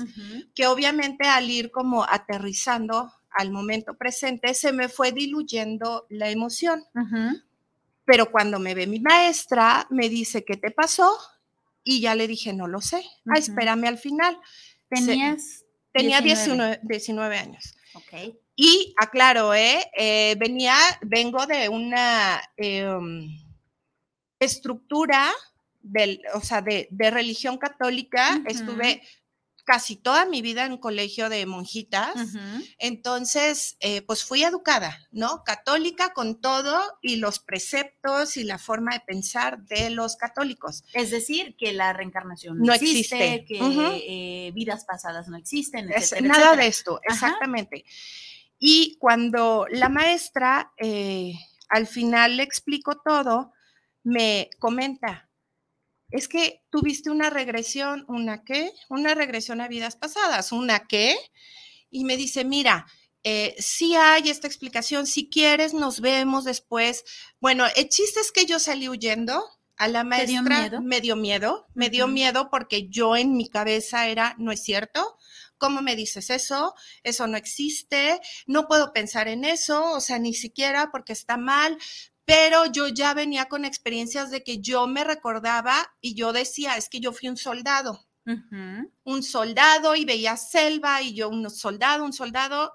que 0.54 0.66
obviamente 0.66 1.26
al 1.26 1.50
ir 1.50 1.70
como 1.70 2.04
aterrizando 2.04 3.10
al 3.30 3.50
momento 3.50 3.94
presente, 3.94 4.52
se 4.52 4.72
me 4.72 4.88
fue 4.88 5.10
diluyendo 5.10 6.06
la 6.10 6.28
emoción. 6.28 6.84
Pero 8.04 8.30
cuando 8.30 8.58
me 8.58 8.74
ve 8.74 8.86
mi 8.86 9.00
maestra, 9.00 9.86
me 9.90 10.08
dice, 10.08 10.44
¿qué 10.44 10.56
te 10.56 10.70
pasó? 10.70 11.16
Y 11.84 12.00
ya 12.00 12.14
le 12.14 12.26
dije, 12.26 12.52
no 12.52 12.66
lo 12.66 12.80
sé. 12.80 13.04
Ah, 13.26 13.38
espérame 13.38 13.84
al 13.86 13.98
final. 13.98 14.38
¿Tenías? 14.88 15.64
tenía 15.92 16.20
19. 16.20 17.38
años. 17.38 17.74
Ok. 17.94 18.34
Y 18.56 18.94
aclaro, 18.98 19.54
¿eh? 19.54 19.90
¿eh? 19.96 20.36
venía, 20.38 20.74
vengo 21.02 21.46
de 21.46 21.68
una 21.68 22.42
em, 22.56 23.28
estructura 24.38 25.32
del, 25.80 26.20
o 26.34 26.40
sea, 26.40 26.62
de, 26.62 26.88
religión 27.10 27.58
católica. 27.58 28.40
Estuve 28.46 29.02
casi 29.64 29.96
toda 29.96 30.26
mi 30.26 30.42
vida 30.42 30.66
en 30.66 30.76
colegio 30.76 31.28
de 31.28 31.46
monjitas, 31.46 32.14
entonces, 32.78 33.76
eh, 33.80 34.02
pues 34.02 34.24
fui 34.24 34.42
educada, 34.42 34.98
¿no? 35.12 35.44
Católica 35.44 36.12
con 36.12 36.40
todo 36.40 36.80
y 37.00 37.16
los 37.16 37.38
preceptos 37.38 38.36
y 38.36 38.44
la 38.44 38.58
forma 38.58 38.94
de 38.94 39.00
pensar 39.00 39.62
de 39.64 39.90
los 39.90 40.16
católicos. 40.16 40.84
Es 40.94 41.10
decir, 41.10 41.54
que 41.56 41.72
la 41.72 41.92
reencarnación 41.92 42.58
no, 42.58 42.72
existe, 42.72 43.44
que 43.46 43.58
eh, 43.58 44.52
vidas 44.52 44.84
pasadas 44.84 45.28
no 45.28 45.36
existen. 45.36 45.90
nada 46.22 46.56
de 46.56 46.66
esto, 46.66 47.00
exactamente. 47.04 47.84
Y 48.58 48.96
cuando 48.98 49.66
la 49.70 49.88
maestra 49.88 50.72
eh, 50.76 51.34
al 51.68 51.86
final 51.86 52.36
le 52.36 52.42
explicó 52.42 53.00
todo, 53.04 53.52
me 54.04 54.50
comenta, 54.58 55.28
es 56.12 56.28
que 56.28 56.62
tuviste 56.70 57.10
una 57.10 57.30
regresión, 57.30 58.04
¿una 58.06 58.44
qué? 58.44 58.72
Una 58.88 59.14
regresión 59.14 59.60
a 59.60 59.68
vidas 59.68 59.96
pasadas, 59.96 60.52
¿una 60.52 60.86
qué? 60.86 61.16
Y 61.90 62.04
me 62.04 62.16
dice, 62.16 62.44
mira, 62.44 62.86
eh, 63.24 63.54
sí 63.58 63.94
hay 63.94 64.28
esta 64.28 64.46
explicación, 64.46 65.06
si 65.06 65.28
quieres 65.28 65.74
nos 65.74 66.00
vemos 66.00 66.44
después. 66.44 67.04
Bueno, 67.40 67.64
el 67.76 67.88
chiste 67.88 68.20
es 68.20 68.30
que 68.30 68.46
yo 68.46 68.58
salí 68.58 68.88
huyendo. 68.88 69.42
A 69.78 69.88
la 69.88 70.04
maestra 70.04 70.80
me 70.80 71.00
dio 71.00 71.16
miedo, 71.16 71.66
me 71.74 71.88
dio 71.88 72.06
miedo 72.06 72.50
porque 72.50 72.88
yo 72.88 73.16
en 73.16 73.36
mi 73.36 73.48
cabeza 73.48 74.06
era, 74.06 74.36
no 74.38 74.52
es 74.52 74.62
cierto, 74.62 75.16
¿cómo 75.62 75.80
me 75.80 75.96
dices 75.96 76.28
eso? 76.30 76.74
Eso 77.02 77.26
no 77.26 77.36
existe, 77.36 78.20
no 78.46 78.68
puedo 78.68 78.92
pensar 78.92 79.28
en 79.28 79.44
eso, 79.44 79.92
o 79.92 80.00
sea, 80.00 80.18
ni 80.18 80.34
siquiera 80.34 80.90
porque 80.92 81.12
está 81.12 81.36
mal, 81.36 81.78
pero 82.24 82.66
yo 82.66 82.88
ya 82.88 83.14
venía 83.14 83.46
con 83.46 83.64
experiencias 83.64 84.30
de 84.30 84.42
que 84.44 84.58
yo 84.60 84.86
me 84.86 85.04
recordaba 85.04 85.94
y 86.00 86.14
yo 86.14 86.32
decía, 86.32 86.76
es 86.76 86.88
que 86.88 87.00
yo 87.00 87.12
fui 87.12 87.28
un 87.28 87.36
soldado, 87.36 88.06
un 89.04 89.22
soldado 89.22 89.96
y 89.96 90.04
veía 90.04 90.36
selva 90.36 91.02
y 91.02 91.14
yo 91.14 91.28
un 91.28 91.50
soldado, 91.50 92.04
un 92.04 92.12
soldado. 92.12 92.74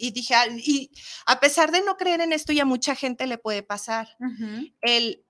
Y 0.00 0.12
dije, 0.12 0.34
y 0.56 0.90
a 1.26 1.40
pesar 1.40 1.72
de 1.72 1.82
no 1.82 1.96
creer 1.96 2.20
en 2.22 2.32
esto, 2.32 2.52
ya 2.52 2.64
mucha 2.64 2.94
gente 2.94 3.26
le 3.26 3.36
puede 3.36 3.62
pasar. 3.62 4.08
el, 4.80 5.24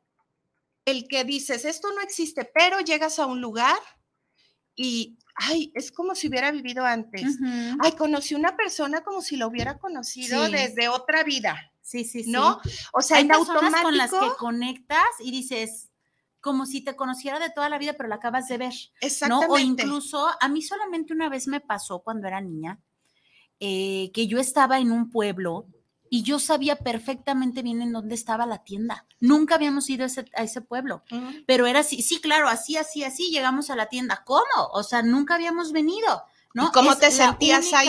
el 0.85 1.09
que 1.09 1.25
dices, 1.25 1.65
esto 1.65 1.89
no 1.93 2.01
existe, 2.03 2.45
pero 2.55 2.81
llegas 2.81 3.19
a 3.19 3.27
un 3.27 3.41
lugar 3.41 3.79
y, 4.77 5.19
ay, 5.35 5.73
es 5.75 5.91
como 5.91 6.15
si 6.15 6.29
hubiera 6.29 6.51
vivido 6.53 6.85
antes. 6.85 7.37
Ay, 7.81 7.93
conocí 7.93 8.35
una 8.35 8.57
persona 8.57 9.03
como 9.03 9.21
si 9.23 9.37
lo 9.37 9.49
hubiera 9.49 9.79
conocido 9.79 10.49
desde 10.49 10.89
otra 10.89 11.25
vida. 11.25 11.73
Sí, 11.89 12.05
sí, 12.05 12.23
sí. 12.23 12.31
¿No? 12.31 12.61
O 12.93 13.01
sea, 13.01 13.17
Hay 13.17 13.25
en 13.25 13.33
automático. 13.33 13.83
con 13.83 13.97
las 13.97 14.11
que 14.11 14.29
conectas 14.39 15.09
y 15.21 15.31
dices, 15.31 15.89
como 16.39 16.67
si 16.67 16.83
te 16.83 16.95
conociera 16.95 17.39
de 17.39 17.49
toda 17.49 17.71
la 17.71 17.79
vida, 17.79 17.95
pero 17.95 18.11
la 18.11 18.17
acabas 18.17 18.47
de 18.47 18.59
ver. 18.59 18.75
Exactamente. 19.01 19.51
O 19.51 19.59
incluso, 19.59 20.29
a 20.39 20.49
mí 20.49 20.61
solamente 20.61 21.15
una 21.15 21.31
vez 21.31 21.49
me 21.49 21.61
pasó 21.61 22.01
cuando 22.01 22.29
era 22.29 22.43
niña, 22.43 22.79
eh, 23.59 24.11
que 24.13 24.27
yo 24.27 24.39
estaba 24.39 24.81
en 24.81 24.93
un 24.93 25.09
pueblo 25.09 25.67
y 26.11 26.25
yo 26.25 26.39
sabía 26.39 26.77
perfectamente 26.77 27.63
bien 27.63 27.81
en 27.81 27.93
dónde 27.93 28.17
estaba 28.17 28.45
la 28.45 28.65
tienda. 28.65 29.07
Nunca 29.19 29.55
habíamos 29.55 29.89
ido 29.89 30.05
a 30.05 30.43
ese, 30.43 30.61
pueblo, 30.61 31.05
pero 31.47 31.67
era 31.67 31.81
así, 31.81 32.03
sí, 32.03 32.21
claro, 32.21 32.49
así, 32.49 32.77
así, 32.77 33.03
así, 33.03 33.31
llegamos 33.31 33.71
a 33.71 33.77
la 33.77 33.87
tienda. 33.87 34.25
¿Cómo? 34.27 34.69
O 34.73 34.83
sea, 34.83 35.01
nunca 35.01 35.37
habíamos 35.37 35.73
venido, 35.73 36.23
¿no? 36.53 36.71
¿Cómo 36.71 36.97
te 36.97 37.11
sentías 37.11 37.73
ahí? 37.73 37.89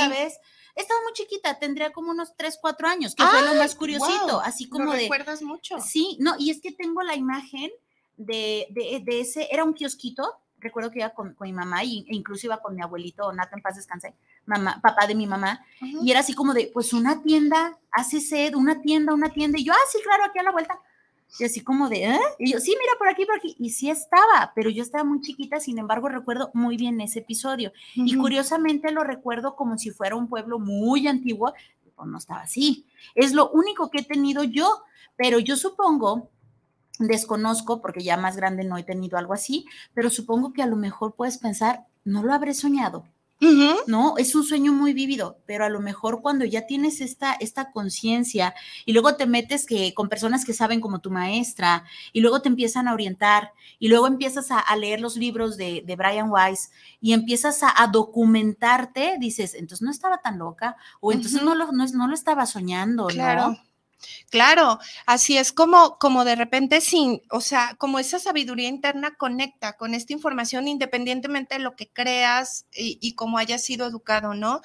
Estaba 0.76 1.00
muy 1.04 1.14
chiquita, 1.14 1.60
tendría 1.60 1.92
como 1.92 2.12
unos 2.12 2.36
3, 2.36 2.58
4 2.62 2.88
años, 2.88 3.16
que 3.16 3.24
fue 3.24 3.42
lo 3.42 3.56
más 3.56 3.76
curiosito, 3.76 4.40
así 4.42 4.70
como 4.70 4.86
¿Lo 4.86 4.92
de... 4.94 5.00
recuerdas 5.00 5.42
mucho? 5.42 5.80
Sí, 5.80 6.18
no, 6.20 6.36
y 6.38 6.52
es 6.52 6.62
que 6.62 6.72
tengo 6.72 7.02
la 7.02 7.16
imagen 7.16 7.72
de, 8.18 8.68
de, 8.72 9.02
de 9.04 9.22
ese, 9.22 9.48
era 9.52 9.64
un 9.64 9.74
kiosquito, 9.74 10.42
recuerdo 10.58 10.92
que 10.92 11.00
iba 11.00 11.10
con, 11.12 11.34
con 11.34 11.48
mi 11.48 11.54
mamá 11.54 11.84
y, 11.84 12.06
e 12.10 12.16
incluso 12.16 12.48
iba 12.48 12.62
con 12.62 12.76
mi 12.76 12.82
abuelito, 12.82 13.32
Nata 13.32 13.56
en 13.56 13.62
paz 13.62 13.76
descanse, 13.76 14.14
mamá, 14.46 14.80
papá 14.82 15.08
de 15.08 15.16
mi 15.16 15.28
mamá, 15.28 15.66
y 15.82 16.12
era 16.12 16.20
así 16.20 16.34
como 16.34 16.54
de, 16.54 16.70
pues 16.74 16.94
una 16.94 17.22
tienda, 17.24 17.78
hace 17.92 18.20
sed, 18.20 18.56
una 18.56 18.82
tienda, 18.82 19.14
una 19.14 19.30
tienda, 19.30 19.58
y 19.58 19.66
yo, 19.66 19.74
ah, 19.74 19.90
sí, 19.92 20.00
claro, 20.04 20.26
aquí 20.26 20.40
a 20.40 20.44
la 20.44 20.52
vuelta. 20.52 20.80
Y 21.38 21.44
así 21.44 21.62
como 21.62 21.90
de, 21.90 22.06
¿eh? 22.06 22.20
Y 22.40 22.54
yo, 22.54 22.60
sí, 22.60 22.76
mira, 22.80 22.94
por 22.98 23.08
aquí, 23.08 23.26
por 23.26 23.36
aquí. 23.36 23.56
Y 23.60 23.70
sí 23.70 23.90
estaba, 23.90 24.52
pero 24.56 24.70
yo 24.70 24.82
estaba 24.82 25.04
muy 25.04 25.22
chiquita, 25.22 25.60
sin 25.60 25.78
embargo, 25.78 26.10
recuerdo 26.10 26.50
muy 26.54 26.76
bien 26.76 27.00
ese 27.02 27.20
episodio. 27.20 27.72
Y 27.94 28.16
curiosamente 28.16 28.92
lo 28.92 29.04
recuerdo 29.04 29.56
como 29.56 29.78
si 29.78 29.92
fuera 29.92 30.16
un 30.16 30.28
pueblo 30.28 30.60
muy 30.60 31.08
antiguo, 31.08 31.54
no 32.06 32.18
estaba 32.18 32.42
así. 32.42 32.86
Es 33.16 33.34
lo 33.34 33.50
único 33.52 33.90
que 33.90 34.00
he 34.00 34.04
tenido 34.04 34.44
yo, 34.44 34.84
pero 35.16 35.40
yo 35.40 35.56
supongo, 35.58 36.30
desconozco, 37.00 37.82
porque 37.82 38.04
ya 38.04 38.18
más 38.18 38.36
grande 38.36 38.64
no 38.64 38.78
he 38.78 38.84
tenido 38.84 39.18
algo 39.18 39.34
así, 39.34 39.66
pero 39.94 40.10
supongo 40.10 40.54
que 40.54 40.62
a 40.62 40.68
lo 40.68 40.76
mejor 40.76 41.16
puedes 41.16 41.38
pensar, 41.38 41.86
no 42.04 42.24
lo 42.24 42.34
habré 42.34 42.54
soñado. 42.54 43.06
No, 43.88 44.18
es 44.18 44.36
un 44.36 44.44
sueño 44.44 44.74
muy 44.74 44.94
vívido, 44.94 45.40
pero 45.46 45.64
a 45.66 45.70
lo 45.70 45.80
mejor 45.80 46.22
cuando 46.22 46.46
ya 46.46 46.68
tienes 46.68 47.00
esta, 47.02 47.34
esta 47.34 47.72
conciencia 47.72 48.54
y 48.86 48.94
luego 48.94 49.16
te 49.16 49.26
metes 49.28 49.66
que, 49.66 49.94
con 49.94 50.10
personas 50.10 50.46
que 50.46 50.54
saben 50.54 50.82
como 50.82 51.00
tu 51.00 51.10
maestra 51.10 51.86
y 52.12 52.20
luego 52.22 52.42
te 52.42 52.50
empiezan 52.50 52.88
a 52.88 52.94
orientar 52.94 53.54
y 53.80 53.88
luego 53.88 54.08
empiezas 54.08 54.52
a, 54.52 54.60
a 54.60 54.76
leer 54.76 55.00
los 55.00 55.16
libros 55.16 55.58
de, 55.58 55.84
de 55.86 55.96
Brian 55.96 56.30
Weiss 56.30 56.72
y 57.02 57.14
empiezas 57.14 57.64
a, 57.64 57.74
a 57.82 57.88
documentarte, 57.88 59.16
dices, 59.20 59.54
entonces 59.56 59.84
no 59.84 59.92
estaba 59.92 60.20
tan 60.20 60.38
loca 60.38 60.76
o 61.00 61.12
entonces 61.12 61.42
no, 61.42 61.56
lo, 61.56 61.72
no, 61.72 61.86
no 61.88 62.08
lo 62.08 62.14
estaba 62.14 62.46
soñando, 62.46 63.08
Claro. 63.08 63.52
¿no? 63.52 63.69
Claro, 64.30 64.80
así 65.06 65.38
es 65.38 65.52
como, 65.52 65.98
como 65.98 66.24
de 66.26 66.36
repente 66.36 66.82
sin, 66.82 67.22
o 67.32 67.42
sea, 67.42 67.76
como 67.78 68.00
esa 68.00 68.20
sabiduría 68.20 68.68
interna 68.70 69.16
conecta 69.18 69.74
con 69.78 69.94
esta 69.94 70.14
información 70.14 70.68
independientemente 70.68 71.56
de 71.56 71.62
lo 71.62 71.76
que 71.76 71.90
creas 71.92 72.66
y, 72.74 72.98
y 73.02 73.16
cómo 73.16 73.38
hayas 73.38 73.64
sido 73.64 73.88
educado, 73.88 74.34
¿no? 74.34 74.62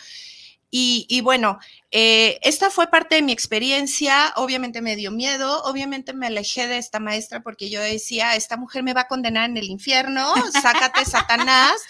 Y, 0.77 1.07
y 1.09 1.21
bueno, 1.21 1.61
eh, 1.93 2.41
esta 2.43 2.69
fue 2.69 2.89
parte 2.89 3.15
de 3.15 3.23
mi 3.23 3.31
experiencia, 3.31 4.33
obviamente 4.35 4.83
me 4.83 4.97
dio 4.97 5.13
miedo, 5.13 5.63
obviamente 5.63 6.13
me 6.15 6.27
alejé 6.27 6.67
de 6.67 6.79
esta 6.79 6.99
maestra 6.99 7.45
porque 7.45 7.71
yo 7.71 7.81
decía, 7.81 8.35
esta 8.35 8.57
mujer 8.57 8.83
me 8.83 8.93
va 8.93 9.03
a 9.03 9.07
condenar 9.07 9.49
en 9.49 9.57
el 9.57 9.67
infierno, 9.67 10.35
sácate 10.51 11.05
Satanás, 11.05 11.81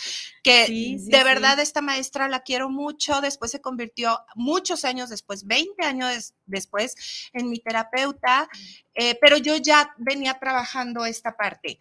que 0.42 0.66
Sí, 0.66 0.98
sí, 0.98 1.10
de 1.10 1.16
sí. 1.16 1.24
verdad 1.24 1.58
esta 1.60 1.80
maestra 1.80 2.28
la 2.28 2.40
quiero 2.40 2.68
mucho, 2.68 3.22
después 3.22 3.50
se 3.52 3.62
convirtió 3.62 4.20
muchos 4.34 4.84
años 4.84 5.08
después, 5.08 5.46
20 5.46 5.82
años 5.82 6.10
des- 6.10 6.34
después, 6.44 6.94
en 7.32 7.48
mi 7.48 7.60
terapeuta, 7.60 8.50
eh, 8.94 9.16
pero 9.18 9.38
yo 9.38 9.56
ya 9.56 9.94
venía 9.96 10.38
trabajando 10.38 11.06
esta 11.06 11.38
parte. 11.38 11.80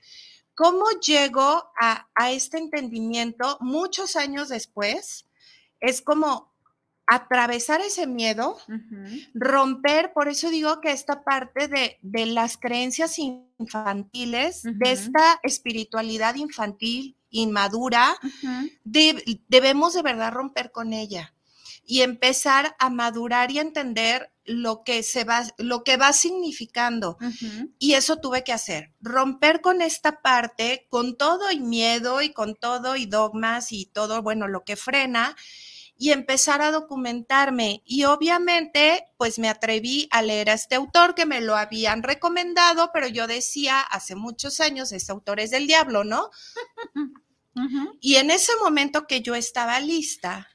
¿Cómo 0.56 0.86
llego 1.06 1.70
a, 1.82 2.08
a 2.16 2.32
este 2.32 2.60
entendimiento 2.60 3.58
muchos 3.60 4.16
años 4.16 4.48
después? 4.48 5.26
Es 5.82 6.02
como 6.02 6.53
atravesar 7.08 7.82
ese 7.82 8.08
miedo, 8.08 8.58
romper, 9.34 10.14
por 10.14 10.28
eso 10.30 10.50
digo 10.50 10.80
que 10.82 10.92
esta 10.92 11.24
parte 11.24 11.68
de, 11.68 11.98
de 12.02 12.26
las 12.26 12.58
creencias 12.58 13.18
infantiles, 13.20 14.64
de 14.64 14.92
esta 14.92 15.40
espiritualidad 15.44 16.36
infantil, 16.36 17.16
inmadura, 17.30 18.16
de- 18.84 19.42
debemos 19.48 19.94
de 19.94 20.02
verdad 20.02 20.32
romper 20.34 20.72
con 20.72 20.94
ella 20.94 21.34
y 21.86 22.02
empezar 22.02 22.76
a 22.80 22.90
madurar 22.90 23.52
y 23.52 23.60
entender 23.60 24.32
lo 24.46 24.84
que 24.84 25.04
se 25.04 25.24
va, 25.26 25.44
lo 25.58 25.84
que 25.84 25.98
va 25.98 26.14
significando. 26.14 27.18
Y 27.80 27.94
eso 27.94 28.18
tuve 28.18 28.44
que 28.44 28.54
hacer, 28.54 28.92
romper 29.02 29.62
con 29.62 29.82
esta 29.82 30.22
parte, 30.22 30.86
con 30.90 31.18
todo 31.18 31.52
y 31.52 31.60
miedo 31.60 32.22
y 32.22 32.32
con 32.32 32.56
todo 32.56 32.96
y 32.96 33.06
dogmas 33.06 33.72
y 33.72 33.86
todo, 33.88 34.22
bueno, 34.22 34.48
lo 34.48 34.64
que 34.64 34.76
frena 34.76 35.36
y 35.98 36.12
empezar 36.12 36.62
a 36.62 36.72
documentarme. 36.72 37.82
Y 37.86 38.06
obviamente, 38.06 39.06
pues 39.18 39.40
me 39.40 39.50
atreví 39.50 40.08
a 40.12 40.22
leer 40.22 40.50
a 40.50 40.54
este 40.54 40.76
autor 40.76 41.16
que 41.16 41.26
me 41.26 41.42
lo 41.42 41.56
habían 41.56 42.04
recomendado, 42.04 42.92
pero 42.94 43.08
yo 43.08 43.28
decía 43.28 43.80
hace 43.80 44.16
muchos 44.16 44.60
años, 44.60 44.92
este 44.92 45.12
autor 45.12 45.40
es 45.40 45.52
del 45.52 45.68
diablo, 45.68 46.04
¿no? 46.04 46.30
Y 48.02 48.16
en 48.16 48.32
ese 48.32 48.52
momento 48.64 49.06
que 49.06 49.22
yo 49.22 49.36
estaba 49.36 49.80
lista, 49.80 50.50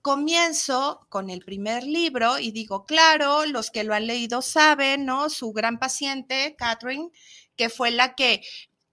comienzo 0.00 1.04
con 1.08 1.30
el 1.30 1.44
primer 1.44 1.82
libro 1.82 2.38
y 2.38 2.52
digo, 2.52 2.84
claro, 2.84 3.44
los 3.46 3.72
que 3.72 3.82
lo 3.82 3.92
han 3.92 4.06
leído 4.06 4.40
saben, 4.40 5.04
¿no? 5.04 5.28
Su 5.28 5.52
gran 5.52 5.80
paciente, 5.80 6.54
Catherine, 6.56 7.10
que 7.56 7.68
fue 7.68 7.90
la 7.90 8.14
que 8.14 8.42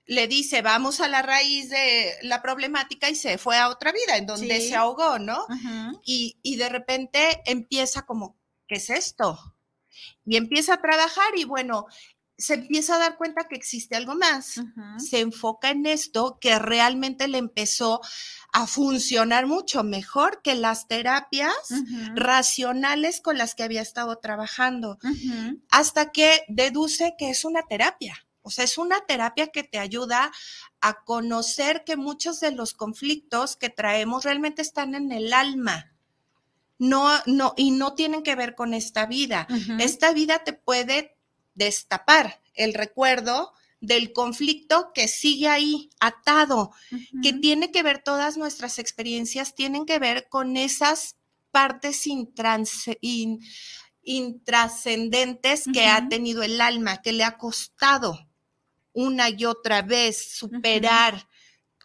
le 0.06 0.28
dice, 0.28 0.62
vamos 0.62 1.00
a 1.00 1.08
la 1.08 1.22
raíz 1.22 1.70
de 1.70 2.14
la 2.24 2.42
problemática 2.42 3.10
y 3.10 3.16
se 3.16 3.38
fue 3.38 3.58
a 3.58 3.70
otra 3.70 3.92
vida, 3.92 4.18
en 4.18 4.26
donde 4.26 4.60
Sí. 4.60 4.70
se 4.70 4.76
ahogó, 4.76 5.20
¿no? 5.20 5.46
Y, 6.04 6.38
y 6.44 6.58
de 6.58 6.70
repente 6.70 7.42
empieza 7.46 8.06
como, 8.06 8.38
¿qué 8.68 8.76
es 8.76 8.90
esto? 8.90 9.40
Y 10.26 10.36
empieza 10.38 10.74
a 10.76 10.82
trabajar 10.82 11.38
y 11.38 11.46
bueno, 11.46 11.86
se 12.36 12.56
empieza 12.56 12.96
a 12.96 13.00
dar 13.00 13.16
cuenta 13.16 13.48
que 13.48 13.56
existe 13.56 13.96
algo 13.96 14.16
más 14.16 14.60
se 14.98 15.20
enfoca 15.20 15.70
en 15.70 15.86
esto 15.86 16.40
que 16.42 16.58
realmente 16.58 17.28
le 17.28 17.38
empezó 17.38 18.02
a 18.52 18.66
funcionar 18.66 19.46
mucho 19.46 19.84
mejor 19.84 20.42
que 20.42 20.56
las 20.56 20.88
terapias 20.88 21.54
racionales 22.16 23.22
con 23.22 23.38
las 23.38 23.54
que 23.56 23.64
había 23.64 23.82
estado 23.82 24.18
trabajando, 24.18 24.98
hasta 25.70 26.12
que 26.12 26.44
deduce 26.48 27.14
que 27.18 27.30
es 27.30 27.46
una 27.46 27.62
terapia. 27.64 28.18
O 28.44 28.52
sea, 28.52 28.66
es 28.66 28.78
una 28.78 29.00
terapia 29.06 29.48
que 29.48 29.64
te 29.64 29.80
ayuda 29.80 30.32
a 30.82 31.04
conocer 31.04 31.84
que 31.86 31.96
muchos 31.98 32.40
de 32.40 32.52
los 32.52 32.74
conflictos 32.74 33.56
que 33.56 33.70
traemos 33.70 34.24
realmente 34.26 34.62
están 34.62 34.94
en 34.96 35.12
el 35.12 35.34
alma. 35.34 35.90
No, 36.78 37.10
no, 37.26 37.54
y 37.56 37.72
no 37.72 37.94
tienen 37.96 38.24
que 38.24 38.36
ver 38.36 38.56
con 38.56 38.74
esta 38.74 39.06
vida. 39.06 39.48
Esta 39.80 40.12
vida 40.12 40.44
te 40.44 40.54
puede 40.54 41.16
destapar 41.56 42.42
el 42.54 42.74
recuerdo 42.74 43.54
del 43.80 44.12
conflicto 44.14 44.92
que 44.94 45.08
sigue 45.08 45.48
ahí, 45.48 45.90
atado, 46.00 46.72
que 47.22 47.34
tiene 47.34 47.72
que 47.72 47.84
ver, 47.84 48.02
todas 48.04 48.38
nuestras 48.38 48.80
experiencias 48.80 49.56
tienen 49.56 49.86
que 49.86 50.00
ver 50.00 50.28
con 50.30 50.56
esas 50.58 51.16
partes 51.52 52.08
in- 52.08 53.40
intrascendentes 54.04 55.66
que 55.74 55.86
ha 55.88 56.08
tenido 56.10 56.44
el 56.44 56.60
alma, 56.62 57.02
que 57.02 57.12
le 57.14 57.24
ha 57.24 57.38
costado 57.38 58.30
una 58.94 59.30
y 59.30 59.46
otra 59.46 59.82
vez 59.82 60.34
superar, 60.36 61.28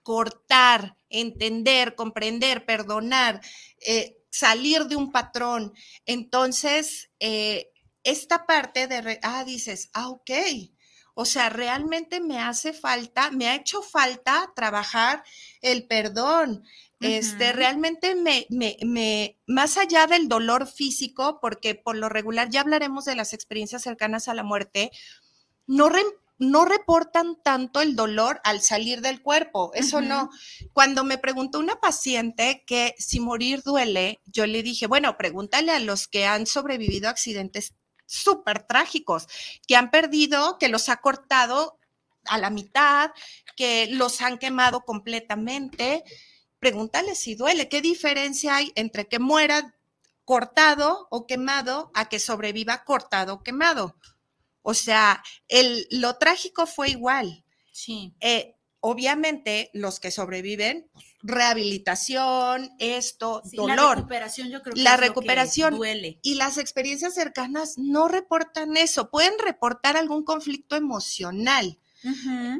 cortar, 0.03 0.97
entender, 1.09 1.95
comprender, 1.95 2.65
perdonar, 2.67 3.41
eh, 3.87 4.17
salir 4.31 4.85
de 4.87 4.97
un 4.97 5.13
patrón. 5.13 5.73
Entonces, 6.07 7.11
eh, 7.21 7.71
esta 8.05 8.47
parte 8.47 8.87
de, 8.87 9.01
re- 9.03 9.21
ah, 9.23 9.45
dices, 9.45 9.91
ah, 9.93 10.09
ok. 10.09 10.31
O 11.15 11.25
sea, 11.25 11.49
realmente 11.51 12.21
me 12.21 12.39
hace 12.39 12.73
falta, 12.73 13.31
me 13.33 13.49
ha 13.49 13.57
hecho 13.57 13.83
falta 13.83 14.53
trabajar 14.55 15.25
el 15.63 15.87
perdón. 15.87 16.65
Este, 17.01 17.53
realmente 17.53 18.15
me, 18.15 18.47
me, 18.51 18.77
me, 18.85 19.37
más 19.47 19.77
allá 19.79 20.07
del 20.07 20.29
dolor 20.29 20.67
físico, 20.69 21.39
porque 21.41 21.75
por 21.75 21.97
lo 21.97 22.09
regular 22.09 22.51
ya 22.51 22.61
hablaremos 22.61 23.05
de 23.05 23.17
las 23.17 23.33
experiencias 23.33 23.83
cercanas 23.83 24.29
a 24.29 24.35
la 24.35 24.43
muerte, 24.45 24.91
no, 25.67 25.89
re- 25.89 26.03
no 26.39 26.65
reportan 26.65 27.37
tanto 27.43 27.81
el 27.81 27.97
dolor 27.97 28.41
al 28.45 28.63
salir 28.63 29.01
del 29.01 29.23
cuerpo, 29.23 29.73
eso 29.75 30.01
no. 30.01 30.31
Cuando 30.73 31.05
me 31.05 31.19
preguntó 31.19 31.59
una 31.59 31.81
paciente 31.81 32.63
que 32.67 32.95
si 32.99 33.21
morir 33.21 33.63
duele, 33.63 34.21
yo 34.27 34.47
le 34.47 34.63
dije, 34.63 34.87
bueno, 34.87 35.17
pregúntale 35.17 35.73
a 35.73 35.81
los 35.81 36.07
que 36.07 36.27
han 36.27 36.47
sobrevivido 36.47 37.09
a 37.09 37.11
accidentes 37.11 37.75
súper 38.07 38.63
trágicos, 38.63 39.27
que 39.67 39.77
han 39.77 39.91
perdido, 39.91 40.59
que 40.59 40.69
los 40.69 40.89
ha 40.89 40.99
cortado 40.99 41.79
a 42.27 42.39
la 42.39 42.51
mitad, 42.51 43.11
que 43.57 43.89
los 43.91 44.21
han 44.21 44.39
quemado 44.39 44.83
completamente. 44.83 46.05
Pregúntale 46.59 47.15
si 47.15 47.35
duele, 47.35 47.69
¿qué 47.69 47.81
diferencia 47.81 48.57
hay 48.57 48.73
entre 48.77 49.09
que 49.09 49.19
muera 49.19 49.75
cortado 50.25 51.09
o 51.11 51.27
quemado 51.27 51.91
a 51.95 52.09
que 52.09 52.19
sobreviva 52.19 52.85
cortado 52.85 53.35
o 53.35 53.43
quemado? 53.43 53.97
O 54.71 54.75
sea, 54.75 55.23
el, 55.49 55.87
lo 55.91 56.19
trágico 56.19 56.67
fue 56.67 56.91
igual. 56.91 57.43
Sí. 57.73 58.13
Eh, 58.21 58.55
obviamente, 58.81 59.71
los 59.73 59.99
que 59.99 60.11
sobreviven, 60.11 60.91
pues, 60.93 61.07
rehabilitación, 61.23 62.71
esto, 62.79 63.41
Sí, 63.49 63.57
La 63.57 63.63
dolor. 63.77 63.97
recuperación 63.97 64.51
yo 64.51 64.61
creo 64.63 64.75
que 64.75 64.83
La 64.83 64.91
es 64.91 64.97
lo 64.97 65.03
que 65.03 65.09
recuperación. 65.09 65.77
duele. 65.77 66.19
Y 66.23 66.35
las 66.35 66.59
experiencias 66.59 67.15
cercanas 67.15 67.79
no 67.79 68.09
reportan 68.09 68.77
eso, 68.77 69.11
pueden 69.11 69.35
reportar 69.43 69.97
algún 69.97 70.23
conflicto 70.25 70.77
emocional, 70.77 71.79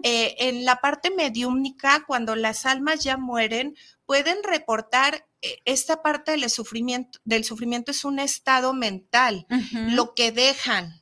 Eh, 0.03 0.35
en 0.49 0.65
la 0.65 0.81
parte 0.81 1.11
mediúmnica, 1.13 2.05
cuando 2.09 2.35
las 2.35 2.67
almas 2.67 3.05
ya 3.05 3.17
mueren, 3.17 3.77
pueden 4.05 4.39
reportar 4.43 5.27
eh, 5.43 5.59
esta 5.65 6.03
parte 6.03 6.33
del 6.33 6.51
sufrimiento, 6.51 7.21
del 7.25 7.45
sufrimiento 7.45 7.93
es 7.93 8.05
un 8.05 8.19
estado 8.19 8.73
mental, 8.75 9.47
lo 9.71 10.13
que 10.17 10.33
dejan, 10.33 10.98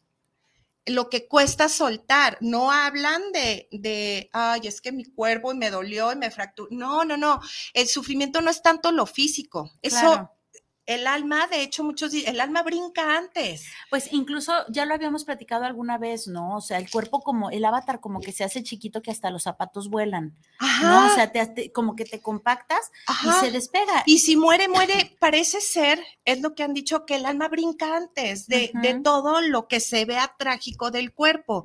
lo 0.86 1.10
que 1.10 1.28
cuesta 1.28 1.68
soltar. 1.68 2.38
No 2.40 2.70
hablan 2.70 3.32
de, 3.32 3.68
de, 3.72 4.30
ay, 4.32 4.60
es 4.64 4.80
que 4.80 4.92
mi 4.92 5.04
cuerpo 5.04 5.54
me 5.54 5.70
dolió 5.70 6.12
y 6.12 6.16
me 6.16 6.30
fracturó. 6.30 6.68
No, 6.70 7.04
no, 7.04 7.16
no. 7.16 7.40
El 7.74 7.86
sufrimiento 7.88 8.40
no 8.40 8.50
es 8.50 8.62
tanto 8.62 8.92
lo 8.92 9.06
físico. 9.06 9.70
Eso 9.82 10.30
el 10.86 11.06
alma, 11.08 11.48
de 11.48 11.62
hecho, 11.62 11.82
muchos 11.82 12.14
el 12.14 12.40
alma 12.40 12.62
brinca 12.62 13.16
antes. 13.16 13.66
Pues 13.90 14.12
incluso 14.12 14.52
ya 14.68 14.86
lo 14.86 14.94
habíamos 14.94 15.24
platicado 15.24 15.64
alguna 15.64 15.98
vez, 15.98 16.28
¿no? 16.28 16.56
O 16.56 16.60
sea, 16.60 16.78
el 16.78 16.88
cuerpo 16.88 17.20
como, 17.20 17.50
el 17.50 17.64
avatar 17.64 18.00
como 18.00 18.20
que 18.20 18.32
se 18.32 18.44
hace 18.44 18.62
chiquito 18.62 19.02
que 19.02 19.10
hasta 19.10 19.30
los 19.30 19.42
zapatos 19.42 19.90
vuelan, 19.90 20.36
Ajá. 20.58 20.88
¿no? 20.88 21.12
O 21.12 21.14
sea, 21.14 21.32
te, 21.32 21.72
como 21.72 21.96
que 21.96 22.04
te 22.04 22.20
compactas 22.20 22.92
y 23.24 23.44
se 23.44 23.50
despega. 23.50 24.04
Y 24.06 24.18
si 24.18 24.36
muere, 24.36 24.68
muere, 24.68 25.16
parece 25.18 25.60
ser, 25.60 26.02
es 26.24 26.40
lo 26.40 26.54
que 26.54 26.62
han 26.62 26.72
dicho, 26.72 27.04
que 27.04 27.16
el 27.16 27.26
alma 27.26 27.48
brinca 27.48 27.96
antes 27.96 28.46
de, 28.46 28.70
de 28.74 29.00
todo 29.00 29.40
lo 29.40 29.66
que 29.66 29.80
se 29.80 30.04
vea 30.04 30.34
trágico 30.38 30.90
del 30.90 31.12
cuerpo. 31.12 31.64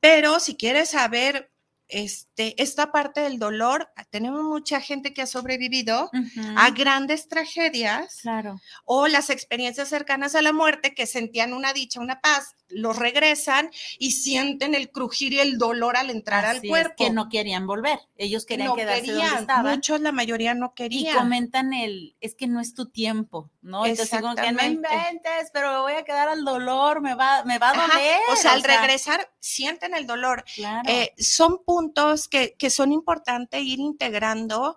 Pero 0.00 0.40
si 0.40 0.56
quieres 0.56 0.90
saber 0.90 1.50
este, 1.88 2.33
esta 2.36 2.90
parte 2.92 3.20
del 3.20 3.38
dolor, 3.38 3.90
tenemos 4.10 4.42
mucha 4.42 4.80
gente 4.80 5.14
que 5.14 5.22
ha 5.22 5.26
sobrevivido 5.26 6.10
a 6.56 6.70
grandes 6.70 7.28
tragedias 7.28 8.20
claro. 8.22 8.60
o 8.84 9.06
las 9.08 9.30
experiencias 9.30 9.88
cercanas 9.88 10.34
a 10.34 10.42
la 10.42 10.52
muerte 10.52 10.94
que 10.94 11.06
sentían 11.06 11.52
una 11.52 11.72
dicha, 11.72 12.00
una 12.00 12.20
paz, 12.20 12.56
los 12.68 12.96
regresan 12.96 13.70
y 13.98 14.12
sienten 14.12 14.74
el 14.74 14.90
crujir 14.90 15.32
y 15.32 15.40
el 15.40 15.58
dolor 15.58 15.96
al 15.96 16.10
entrar 16.10 16.44
al 16.44 16.60
cuerpo. 16.60 17.04
que 17.04 17.10
no 17.10 17.28
querían 17.28 17.66
volver, 17.66 18.00
ellos 18.16 18.46
querían 18.46 18.74
quedarse 18.74 19.12
donde 19.12 19.40
estaban. 19.40 19.74
Muchos, 19.74 20.00
la 20.00 20.12
mayoría 20.12 20.54
no 20.54 20.74
querían. 20.74 21.14
Y 21.14 21.16
comentan 21.16 21.72
el, 21.72 22.16
es 22.20 22.34
que 22.34 22.46
no 22.46 22.60
es 22.60 22.74
tu 22.74 22.86
tiempo, 22.90 23.50
¿no? 23.62 23.86
Entonces 23.86 24.20
como 24.20 24.34
que 24.34 24.50
no 24.52 24.64
inventes, 24.64 25.50
pero 25.52 25.72
me 25.72 25.78
voy 25.80 25.92
a 25.92 26.04
quedar 26.04 26.28
al 26.28 26.44
dolor, 26.44 27.00
me 27.00 27.14
va, 27.14 27.44
me 27.44 27.58
va 27.58 27.70
a 27.70 27.74
doler. 27.74 28.18
o 28.32 28.36
sea, 28.36 28.52
al 28.52 28.62
regresar 28.62 29.30
sienten 29.38 29.94
el 29.94 30.06
dolor. 30.06 30.44
Eh, 30.88 31.12
son 31.18 31.62
puntos 31.64 32.23
que, 32.28 32.54
que 32.58 32.70
son 32.70 32.92
importantes 32.92 33.62
ir 33.62 33.80
integrando 33.80 34.76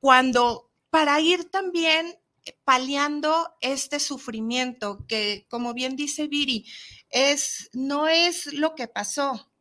cuando, 0.00 0.70
para 0.90 1.20
ir 1.20 1.50
también 1.50 2.16
paliando 2.64 3.54
este 3.60 4.00
sufrimiento 4.00 5.04
que, 5.06 5.46
como 5.48 5.74
bien 5.74 5.96
dice 5.96 6.26
Viri, 6.26 6.66
es, 7.10 7.70
no 7.72 8.08
es 8.08 8.52
lo 8.52 8.74
que 8.74 8.88
pasó. 8.88 9.52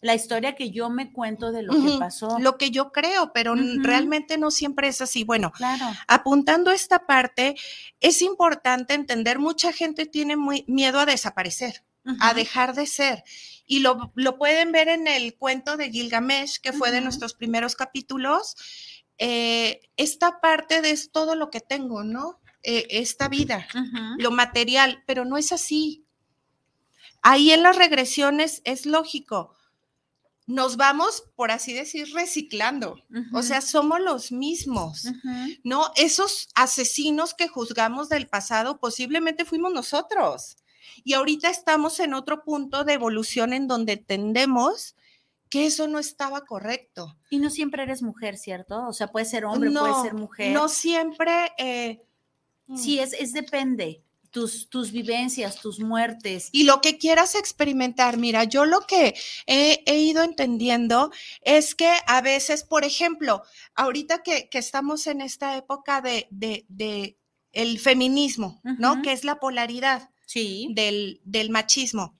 La 0.00 0.14
historia 0.14 0.54
que 0.54 0.70
yo 0.70 0.90
me 0.90 1.12
cuento 1.12 1.50
de 1.50 1.62
lo 1.62 1.72
que 1.72 1.98
pasó. 1.98 2.38
Lo 2.38 2.58
que 2.58 2.70
yo 2.70 2.92
creo, 2.92 3.32
pero 3.32 3.54
realmente 3.54 4.38
no 4.38 4.50
siempre 4.50 4.88
es 4.88 5.00
así. 5.00 5.24
Bueno, 5.24 5.52
apuntando 6.08 6.70
esta 6.70 7.06
parte, 7.06 7.54
es 8.00 8.22
importante 8.22 8.94
entender, 8.94 9.38
mucha 9.38 9.72
gente 9.72 10.06
tiene 10.06 10.36
muy 10.36 10.64
miedo 10.68 11.00
a 11.00 11.06
desaparecer, 11.06 11.84
a 12.20 12.34
dejar 12.34 12.74
de 12.74 12.86
ser. 12.86 13.24
Y 13.66 13.80
lo, 13.80 14.12
lo, 14.14 14.36
pueden 14.36 14.72
ver 14.72 14.88
en 14.88 15.06
el 15.06 15.36
cuento 15.36 15.76
de 15.76 15.90
Gilgamesh, 15.90 16.60
que 16.60 16.72
fue 16.72 16.90
de 16.90 17.00
nuestros 17.00 17.34
primeros 17.34 17.76
capítulos. 17.76 18.56
Eh, 19.18 19.80
esta 19.96 20.40
parte 20.40 20.82
de 20.82 20.90
es 20.90 21.12
todo 21.12 21.34
lo 21.34 21.50
que 21.50 21.60
tengo, 21.60 22.02
¿no? 22.02 22.40
Eh, 22.62 22.86
esta 22.90 23.28
vida, 23.28 23.68
lo 24.18 24.30
material, 24.30 25.02
pero 25.06 25.26
no 25.26 25.36
es 25.36 25.52
así. 25.52 26.06
Ahí 27.22 27.52
en 27.52 27.62
las 27.62 27.76
regresiones 27.76 28.62
es 28.64 28.86
lógico. 28.86 29.54
Nos 30.46 30.76
vamos, 30.76 31.24
por 31.36 31.50
así 31.50 31.72
decir, 31.72 32.12
reciclando. 32.14 33.02
O 33.32 33.42
sea, 33.42 33.60
somos 33.60 34.00
los 34.00 34.32
mismos, 34.32 35.06
¿no? 35.62 35.90
Esos 35.96 36.48
asesinos 36.54 37.34
que 37.34 37.48
juzgamos 37.48 38.08
del 38.08 38.28
pasado 38.28 38.78
posiblemente 38.78 39.44
fuimos 39.44 39.72
nosotros. 39.72 40.56
Y 41.04 41.12
ahorita 41.12 41.50
estamos 41.50 42.00
en 42.00 42.14
otro 42.14 42.42
punto 42.42 42.84
de 42.84 42.94
evolución 42.94 43.52
en 43.52 43.68
donde 43.68 43.96
tendemos 43.96 44.96
que 45.50 45.66
eso 45.66 45.86
no 45.86 45.98
estaba 45.98 46.44
correcto. 46.44 47.16
Y 47.30 47.38
no 47.38 47.50
siempre 47.50 47.84
eres 47.84 48.02
mujer, 48.02 48.36
¿cierto? 48.36 48.88
O 48.88 48.92
sea, 48.92 49.08
puede 49.08 49.26
ser 49.26 49.44
hombre, 49.44 49.70
puede 49.70 50.02
ser 50.02 50.14
mujer. 50.14 50.52
No 50.52 50.68
siempre. 50.68 51.52
Eh, 51.58 52.02
sí, 52.74 52.98
es, 52.98 53.12
es 53.12 53.32
depende 53.32 54.04
tus, 54.68 54.90
vivencias, 54.90 55.60
tus 55.60 55.78
muertes. 55.78 56.48
Y 56.50 56.64
lo 56.64 56.80
que 56.80 56.98
quieras 56.98 57.36
experimentar, 57.36 58.16
mira, 58.16 58.44
yo 58.44 58.64
lo 58.64 58.80
que 58.80 59.14
he, 59.46 59.98
ido 59.98 60.24
entendiendo 60.24 61.12
es 61.42 61.74
que 61.74 61.92
a 62.06 62.20
veces, 62.20 62.64
por 62.64 62.84
ejemplo, 62.84 63.42
ahorita 63.76 64.22
que, 64.22 64.48
estamos 64.52 65.06
en 65.06 65.20
esta 65.20 65.56
época 65.56 66.00
de, 66.00 66.26
de, 66.30 67.16
el 67.52 67.78
feminismo, 67.78 68.60
¿no? 68.64 69.02
Que 69.02 69.12
es 69.12 69.22
la 69.22 69.38
polaridad 69.38 70.10
sí. 70.26 70.68
del, 70.72 71.20
del 71.24 71.50
machismo. 71.50 72.18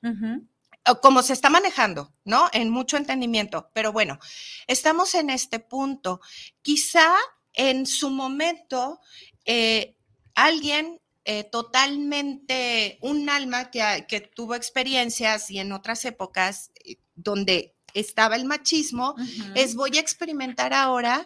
como 1.01 1.23
se 1.23 1.33
está 1.33 1.49
manejando, 1.49 2.13
¿no? 2.25 2.49
En 2.53 2.71
mucho 2.71 2.97
entendimiento. 2.97 3.71
Pero 3.73 3.93
bueno, 3.93 4.19
estamos 4.67 5.15
en 5.15 5.31
este 5.31 5.59
punto. 5.59 6.21
Quizá 6.63 7.15
en 7.55 7.87
su 7.87 8.11
momento 8.11 9.01
eh, 9.47 9.97
alguien 10.35 11.01
eh, 11.25 11.45
totalmente 11.45 12.99
un 13.01 13.31
alma 13.31 13.71
que, 13.71 14.05
que, 14.07 14.21
tuvo 14.21 14.55
experiencias 14.55 15.51
y 15.51 15.59
en 15.59 15.73
otras 15.73 16.05
épocas 16.05 16.71
eh, 16.85 16.97
donde 17.15 17.75
estaba 17.95 18.37
el 18.37 18.45
machismo, 18.45 19.15
es 19.55 19.75
voy 19.75 19.97
a 19.97 20.01
experimentar 20.01 20.75
ahora 20.75 21.25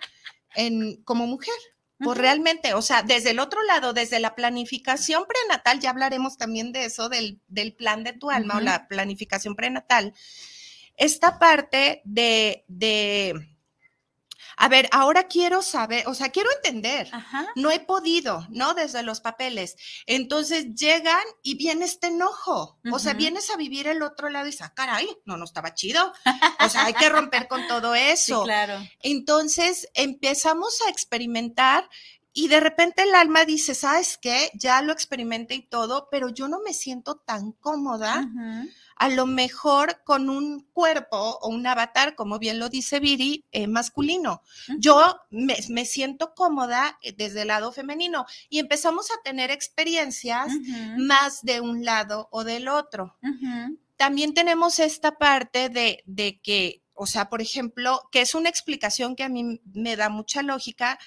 en, 0.55 1.03
como 1.03 1.27
mujer. 1.27 1.55
Pues 2.01 2.17
realmente, 2.17 2.75
o 2.75 2.83
sea, 2.83 3.03
desde 3.03 3.31
el 3.31 3.41
otro 3.41 3.63
lado, 3.65 3.93
desde 3.93 4.21
la 4.21 4.37
planificación 4.37 5.25
prenatal, 5.27 5.81
ya 5.81 5.91
hablaremos 5.91 6.37
también 6.37 6.71
de 6.71 6.85
eso, 6.85 7.09
del, 7.09 7.41
del 7.49 7.75
plan 7.75 8.05
de 8.05 8.13
tu 8.13 8.31
alma 8.31 8.59
o 8.59 8.61
la 8.61 8.87
planificación 8.87 9.57
prenatal, 9.57 10.15
esta 10.97 11.39
parte 11.39 12.03
de, 12.05 12.65
de 12.69 13.58
a 14.61 14.68
ver, 14.68 14.88
ahora 14.90 15.29
quiero 15.29 15.62
saber, 15.62 16.09
o 16.09 16.14
sea, 16.14 16.31
quiero 16.31 16.51
entender. 16.57 17.09
No 17.55 17.71
he 17.71 17.79
podido, 17.79 18.44
¿no? 18.51 18.75
Desde 18.75 19.05
los 19.05 19.21
papeles. 19.21 19.77
Entonces 20.07 20.75
llegan 20.75 21.23
y 21.44 21.57
viene 21.57 21.85
este 21.85 22.09
enojo. 22.09 22.81
O 22.92 22.99
sea, 22.99 23.14
vienes 23.14 23.51
a 23.51 23.57
vivir 23.57 23.87
el 23.87 24.03
otro 24.03 24.29
lado 24.31 24.47
y 24.47 24.51
dices, 24.51 24.66
ah, 24.66 24.75
caray, 24.75 25.09
no, 25.25 25.37
no 25.37 25.44
estaba 25.44 25.75
chido. 25.75 26.12
O 26.61 26.68
sea, 26.68 26.87
hay 26.87 26.94
que 26.94 27.09
romper 27.09 27.47
con 27.47 27.68
todo 27.68 27.94
eso. 27.94 28.40
Sí, 28.40 28.44
claro. 28.44 28.85
Entonces 29.01 29.88
empezamos 29.94 30.81
a 30.87 30.90
experimentar 30.90 31.88
y 32.33 32.49
de 32.49 32.61
repente 32.61 33.03
el 33.03 33.14
alma 33.14 33.45
dice, 33.45 33.75
¿sabes 33.75 34.19
qué? 34.21 34.51
Ya 34.55 34.81
lo 34.83 34.93
experimenté 34.93 35.55
y 35.55 35.62
todo, 35.62 36.09
pero 36.11 36.29
yo 36.29 36.49
no 36.49 36.61
me 36.61 36.75
siento 36.75 37.17
tan 37.17 37.53
cómoda 37.53 38.29
a 38.99 39.09
lo 39.09 39.27
mejor 39.27 40.03
con 40.05 40.29
un 40.29 40.67
cuerpo 40.73 41.38
o 41.41 41.49
un 41.49 41.67
avatar, 41.67 42.14
como 42.17 42.38
bien 42.38 42.59
lo 42.59 42.69
dice 42.69 43.01
Viri, 43.01 43.45
eh, 43.53 43.69
masculino. 43.69 44.43
Yo 44.79 45.21
me, 45.31 45.85
siento 45.85 46.35
cómoda 46.35 46.99
eh, 47.03 47.14
desde 47.17 47.43
el 47.43 47.49
lado 47.49 47.73
femenino 47.73 48.27
y 48.49 48.59
empezamos 48.59 49.11
a 49.11 49.23
tener 49.23 49.51
experiencias 49.51 50.53
más 50.97 51.43
de 51.43 51.61
un 51.61 51.85
lado 51.85 52.29
o 52.33 52.45
del 52.45 52.69
otro. 52.69 53.17
También 53.97 54.35
tenemos 54.35 54.79
esta 54.81 55.17
parte 55.17 55.69
de, 55.69 56.03
de 56.07 56.41
que, 56.41 56.83
o 56.95 57.07
sea, 57.07 57.29
por 57.29 57.41
ejemplo, 57.41 58.01
que 58.11 58.21
es 58.21 58.35
una 58.35 58.49
explicación 58.49 59.14
que 59.14 59.25
a 59.25 59.29
mí 59.29 59.61
me 59.73 59.97
da 59.97 60.09
mucha 60.09 60.43
lógica, 60.43 60.99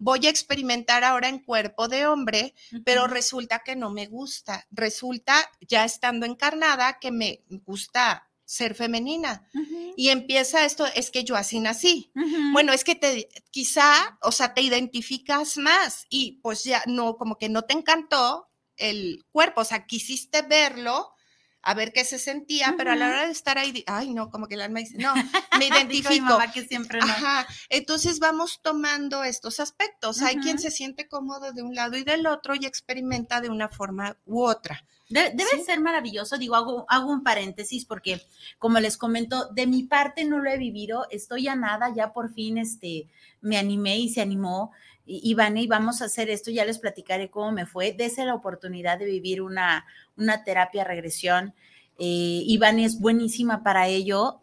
voy 0.00 0.26
a 0.26 0.30
experimentar 0.30 1.04
ahora 1.04 1.28
en 1.28 1.38
cuerpo 1.38 1.86
de 1.86 2.06
hombre, 2.06 2.54
pero 2.84 3.06
resulta 3.06 3.60
que 3.60 3.76
no 3.76 3.90
me 3.90 4.06
gusta. 4.06 4.66
Resulta, 4.70 5.34
ya 5.60 5.84
estando 5.84 6.26
encarnada, 6.26 6.98
que 6.98 7.12
me 7.12 7.44
gusta 7.64 8.28
ser 8.44 8.74
femenina. 8.74 9.48
Y 9.96 10.08
empieza 10.08 10.64
esto, 10.64 10.84
es 10.96 11.12
que 11.12 11.22
yo 11.22 11.36
así 11.36 11.60
nací. 11.60 12.10
Bueno, 12.52 12.72
es 12.72 12.82
que 12.82 12.96
te, 12.96 13.28
quizá, 13.52 14.18
o 14.22 14.32
sea, 14.32 14.54
te 14.54 14.62
identificas 14.62 15.56
más 15.56 16.06
y 16.10 16.40
pues 16.42 16.64
ya 16.64 16.82
no, 16.86 17.16
como 17.16 17.38
que 17.38 17.48
no 17.48 17.62
te 17.62 17.74
encantó 17.74 18.48
el 18.76 19.24
cuerpo, 19.30 19.60
o 19.60 19.64
sea, 19.64 19.86
quisiste 19.86 20.42
verlo, 20.42 21.12
a 21.62 21.74
ver 21.74 21.92
qué 21.92 22.04
se 22.04 22.18
sentía, 22.18 22.74
pero 22.76 22.92
a 22.92 22.96
la 22.96 23.08
hora 23.08 23.26
de 23.26 23.32
estar 23.32 23.58
ahí, 23.58 23.84
ay, 23.86 24.14
no, 24.14 24.30
como 24.30 24.48
que 24.48 24.54
el 24.54 24.62
alma 24.62 24.80
dice, 24.80 24.96
no, 24.98 25.12
me 25.58 25.66
identifico. 25.66 26.38
que 26.54 26.64
siempre 26.66 27.00
no. 27.00 27.06
Ajá. 27.06 27.46
Entonces 27.68 28.18
vamos 28.18 28.60
tomando 28.62 29.24
estos 29.24 29.60
aspectos. 29.60 30.22
Hay 30.22 30.36
quien 30.36 30.58
se 30.58 30.70
siente 30.70 31.06
cómodo 31.08 31.52
de 31.52 31.62
un 31.62 31.74
lado 31.74 31.96
y 31.96 32.04
del 32.04 32.26
otro 32.26 32.54
y 32.54 32.64
experimenta 32.64 33.40
de 33.40 33.50
una 33.50 33.68
forma 33.68 34.16
u 34.24 34.42
otra. 34.42 34.84
debe 35.08 35.64
ser 35.64 35.80
maravilloso, 35.80 36.38
digo, 36.38 36.56
hago, 36.56 36.86
hago 36.88 37.10
un 37.10 37.22
paréntesis 37.22 37.84
porque, 37.84 38.22
como 38.58 38.80
les 38.80 38.96
comento, 38.96 39.48
de 39.52 39.66
mi 39.66 39.82
parte 39.82 40.24
no 40.24 40.38
lo 40.38 40.50
he 40.50 40.56
vivido, 40.56 41.06
estoy 41.10 41.48
a 41.48 41.56
nada, 41.56 41.92
ya 41.94 42.12
por 42.12 42.32
fin 42.32 42.58
este, 42.58 43.08
me 43.40 43.58
animé 43.58 43.98
y 43.98 44.08
se 44.08 44.22
animó 44.22 44.72
Iván, 45.22 45.56
y 45.56 45.66
vamos 45.66 46.02
a 46.02 46.04
hacer 46.04 46.30
esto, 46.30 46.50
ya 46.50 46.64
les 46.64 46.78
platicaré 46.78 47.30
cómo 47.30 47.50
me 47.52 47.66
fue. 47.66 47.92
Dese 47.92 48.24
la 48.24 48.34
oportunidad 48.34 48.98
de 48.98 49.06
vivir 49.06 49.42
una, 49.42 49.84
una 50.16 50.44
terapia 50.44 50.84
regresión. 50.84 51.54
Eh, 51.98 52.42
Iván 52.46 52.78
es 52.78 53.00
buenísima 53.00 53.62
para 53.62 53.88
ello. 53.88 54.40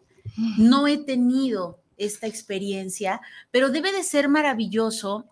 no 0.58 0.86
he 0.86 0.98
tenido 0.98 1.80
esta 1.96 2.26
experiencia, 2.26 3.20
pero 3.50 3.70
debe 3.70 3.92
de 3.92 4.04
ser 4.04 4.28
maravilloso 4.28 5.26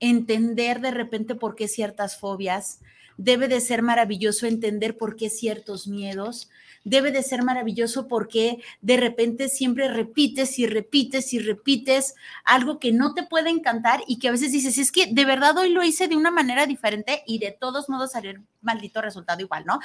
entender 0.00 0.80
de 0.80 0.90
repente 0.90 1.34
por 1.34 1.54
qué 1.54 1.68
ciertas 1.68 2.18
fobias, 2.18 2.80
debe 3.16 3.48
de 3.48 3.60
ser 3.60 3.82
maravilloso 3.82 4.46
entender 4.46 4.96
por 4.96 5.14
qué 5.14 5.28
ciertos 5.28 5.86
miedos, 5.86 6.48
debe 6.84 7.12
de 7.12 7.22
ser 7.22 7.42
maravilloso 7.42 8.08
porque 8.08 8.58
de 8.80 8.96
repente 8.96 9.48
siempre 9.48 9.88
repites 9.88 10.58
y 10.58 10.66
repites 10.66 11.32
y 11.32 11.38
repites 11.38 12.14
algo 12.44 12.78
que 12.78 12.92
no 12.92 13.14
te 13.14 13.22
puede 13.22 13.50
encantar 13.50 14.02
y 14.06 14.18
que 14.18 14.28
a 14.28 14.32
veces 14.32 14.52
dices, 14.52 14.78
es 14.78 14.92
que 14.92 15.06
de 15.06 15.24
verdad 15.24 15.56
hoy 15.58 15.70
lo 15.70 15.82
hice 15.82 16.08
de 16.08 16.16
una 16.16 16.30
manera 16.30 16.66
diferente 16.66 17.22
y 17.26 17.38
de 17.38 17.52
todos 17.52 17.88
modos 17.88 18.12
salió 18.12 18.30
el 18.30 18.42
maldito 18.62 19.00
resultado 19.00 19.40
igual, 19.40 19.64
¿no? 19.66 19.78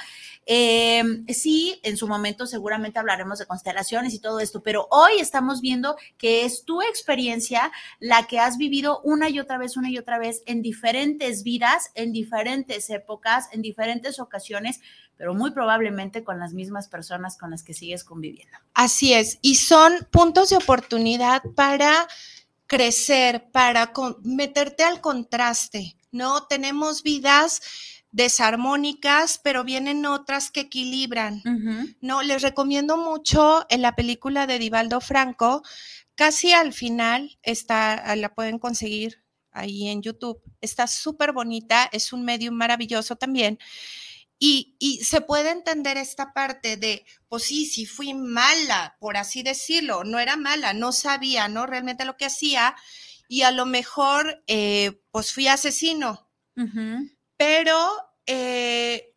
Em, 0.44 1.26
sí, 1.28 1.80
en 1.82 1.96
su 1.96 2.08
momento 2.08 2.46
seguramente 2.46 2.98
hablaremos 2.98 3.38
de 3.38 3.46
constelaciones 3.46 4.14
y 4.14 4.18
todo 4.18 4.40
esto, 4.40 4.62
pero 4.62 4.86
hoy 4.90 5.12
estamos 5.18 5.60
viendo 5.60 5.96
que 6.18 6.44
es 6.44 6.64
tu 6.64 6.82
experiencia 6.82 7.72
la 8.00 8.26
que 8.26 8.38
has 8.38 8.58
vivido 8.58 9.00
una 9.02 9.28
y 9.28 9.38
otra 9.38 9.58
vez, 9.58 9.76
una 9.76 9.90
y 9.90 9.98
otra 9.98 10.18
vez 10.18 10.42
en 10.46 10.62
diferentes 10.62 11.42
vidas, 11.42 11.90
en 11.94 12.12
diferentes 12.12 12.90
épocas, 12.90 13.48
en 13.52 13.62
diferentes 13.62 14.18
ocasiones 14.18 14.80
pero 15.16 15.34
muy 15.34 15.50
probablemente 15.50 16.24
con 16.24 16.38
las 16.38 16.52
mismas 16.52 16.88
personas 16.88 17.36
con 17.36 17.50
las 17.50 17.62
que 17.62 17.74
sigues 17.74 18.04
conviviendo. 18.04 18.58
Así 18.74 19.12
es, 19.12 19.38
y 19.42 19.56
son 19.56 20.06
puntos 20.10 20.50
de 20.50 20.56
oportunidad 20.56 21.42
para 21.54 22.06
crecer, 22.66 23.50
para 23.52 23.92
meterte 24.22 24.82
al 24.82 25.00
contraste, 25.00 25.96
¿no? 26.10 26.44
Tenemos 26.46 27.02
vidas 27.02 27.62
desarmónicas, 28.10 29.38
pero 29.42 29.62
vienen 29.62 30.06
otras 30.06 30.50
que 30.50 30.60
equilibran, 30.60 31.42
¿no? 32.00 32.22
Les 32.22 32.42
recomiendo 32.42 32.96
mucho 32.96 33.66
en 33.68 33.82
la 33.82 33.94
película 33.94 34.46
de 34.46 34.58
Divaldo 34.58 35.00
Franco, 35.00 35.62
casi 36.14 36.52
al 36.52 36.72
final 36.72 37.38
está, 37.42 38.16
la 38.16 38.34
pueden 38.34 38.58
conseguir 38.58 39.22
ahí 39.52 39.88
en 39.88 40.02
YouTube, 40.02 40.40
está 40.60 40.86
súper 40.86 41.32
bonita, 41.32 41.88
es 41.92 42.12
un 42.12 42.24
medio 42.24 42.52
maravilloso 42.52 43.16
también. 43.16 43.58
Y, 44.38 45.02
se 45.04 45.20
puede 45.20 45.50
entender 45.50 45.96
esta 45.96 46.32
parte 46.32 46.76
de, 46.76 47.04
pues 47.28 47.44
sí, 47.44 47.66
sí 47.66 47.86
fui 47.86 48.12
mala, 48.12 48.96
por 49.00 49.16
así 49.16 49.42
decirlo, 49.42 50.04
no 50.04 50.18
era 50.18 50.36
mala, 50.36 50.74
no 50.74 50.92
sabía, 50.92 51.48
¿no? 51.48 51.66
Realmente 51.66 52.04
lo 52.04 52.16
que 52.16 52.26
hacía 52.26 52.74
y 53.28 53.42
a 53.42 53.50
lo 53.50 53.66
mejor, 53.66 54.42
eh, 54.46 55.00
pues 55.10 55.32
fui 55.32 55.48
asesino, 55.48 56.28
pero 57.36 57.88
eh, 58.26 59.14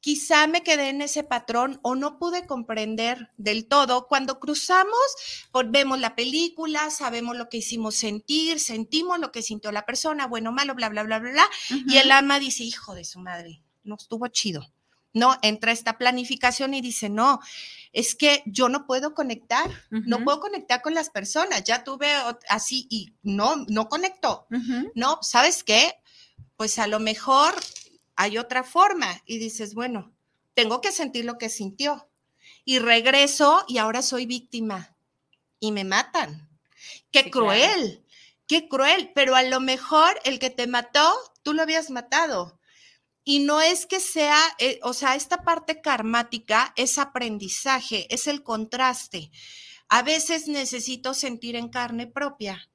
quizá 0.00 0.46
me 0.46 0.62
quedé 0.62 0.90
en 0.90 1.02
ese 1.02 1.24
patrón 1.24 1.80
o 1.82 1.94
no 1.94 2.18
pude 2.18 2.46
comprender 2.46 3.30
del 3.36 3.66
todo. 3.66 4.06
Cuando 4.08 4.38
cruzamos, 4.40 4.98
pues 5.52 5.70
vemos 5.70 5.98
la 6.00 6.14
película, 6.14 6.90
sabemos 6.90 7.36
lo 7.36 7.48
que 7.48 7.58
hicimos 7.58 7.94
sentir, 7.96 8.60
sentimos 8.60 9.18
lo 9.18 9.32
que 9.32 9.42
sintió 9.42 9.72
la 9.72 9.86
persona, 9.86 10.26
bueno, 10.26 10.52
malo, 10.52 10.74
bla, 10.74 10.88
bla, 10.90 11.02
bla, 11.02 11.18
bla, 11.18 11.30
bla, 11.30 11.48
y 11.86 11.96
el 11.96 12.10
alma 12.12 12.38
dice, 12.38 12.62
hijo 12.62 12.94
de 12.94 13.04
su 13.04 13.20
madre 13.20 13.62
no 13.88 13.96
estuvo 13.96 14.28
chido. 14.28 14.70
No, 15.14 15.36
entra 15.42 15.72
esta 15.72 15.98
planificación 15.98 16.74
y 16.74 16.80
dice, 16.80 17.08
no, 17.08 17.40
es 17.92 18.14
que 18.14 18.42
yo 18.46 18.68
no 18.68 18.86
puedo 18.86 19.14
conectar, 19.14 19.68
no 19.90 20.22
puedo 20.22 20.38
conectar 20.38 20.82
con 20.82 20.94
las 20.94 21.08
personas, 21.10 21.64
ya 21.64 21.82
tuve 21.82 22.12
así 22.48 22.86
y 22.90 23.14
no, 23.22 23.64
no 23.68 23.88
conectó. 23.88 24.46
No, 24.94 25.18
¿sabes 25.22 25.64
qué? 25.64 25.94
Pues 26.56 26.78
a 26.78 26.86
lo 26.86 27.00
mejor 27.00 27.54
hay 28.16 28.36
otra 28.36 28.62
forma 28.62 29.22
y 29.24 29.38
dices, 29.38 29.74
bueno, 29.74 30.12
tengo 30.54 30.80
que 30.80 30.92
sentir 30.92 31.24
lo 31.24 31.38
que 31.38 31.48
sintió. 31.48 32.08
Y 32.64 32.78
regreso 32.78 33.64
y 33.66 33.78
ahora 33.78 34.02
soy 34.02 34.26
víctima 34.26 34.94
y 35.58 35.72
me 35.72 35.84
matan. 35.84 36.48
Qué 37.10 37.30
cruel, 37.30 38.04
qué 38.46 38.68
cruel, 38.68 39.10
pero 39.14 39.34
a 39.34 39.42
lo 39.42 39.60
mejor 39.60 40.20
el 40.24 40.38
que 40.38 40.50
te 40.50 40.66
mató, 40.66 41.10
tú 41.42 41.54
lo 41.54 41.62
habías 41.62 41.90
matado 41.90 42.57
y 43.28 43.40
no 43.40 43.60
es 43.60 43.84
que 43.84 44.00
sea, 44.00 44.40
eh, 44.58 44.80
o 44.82 44.94
sea, 44.94 45.14
esta 45.14 45.42
parte 45.42 45.82
karmática 45.82 46.72
es 46.76 46.96
aprendizaje, 46.96 48.06
es 48.08 48.26
el 48.26 48.42
contraste. 48.42 49.30
A 49.90 50.02
veces 50.02 50.48
necesito 50.48 51.12
sentir 51.12 51.54
en 51.54 51.68
carne 51.68 52.06
propia 52.06 52.70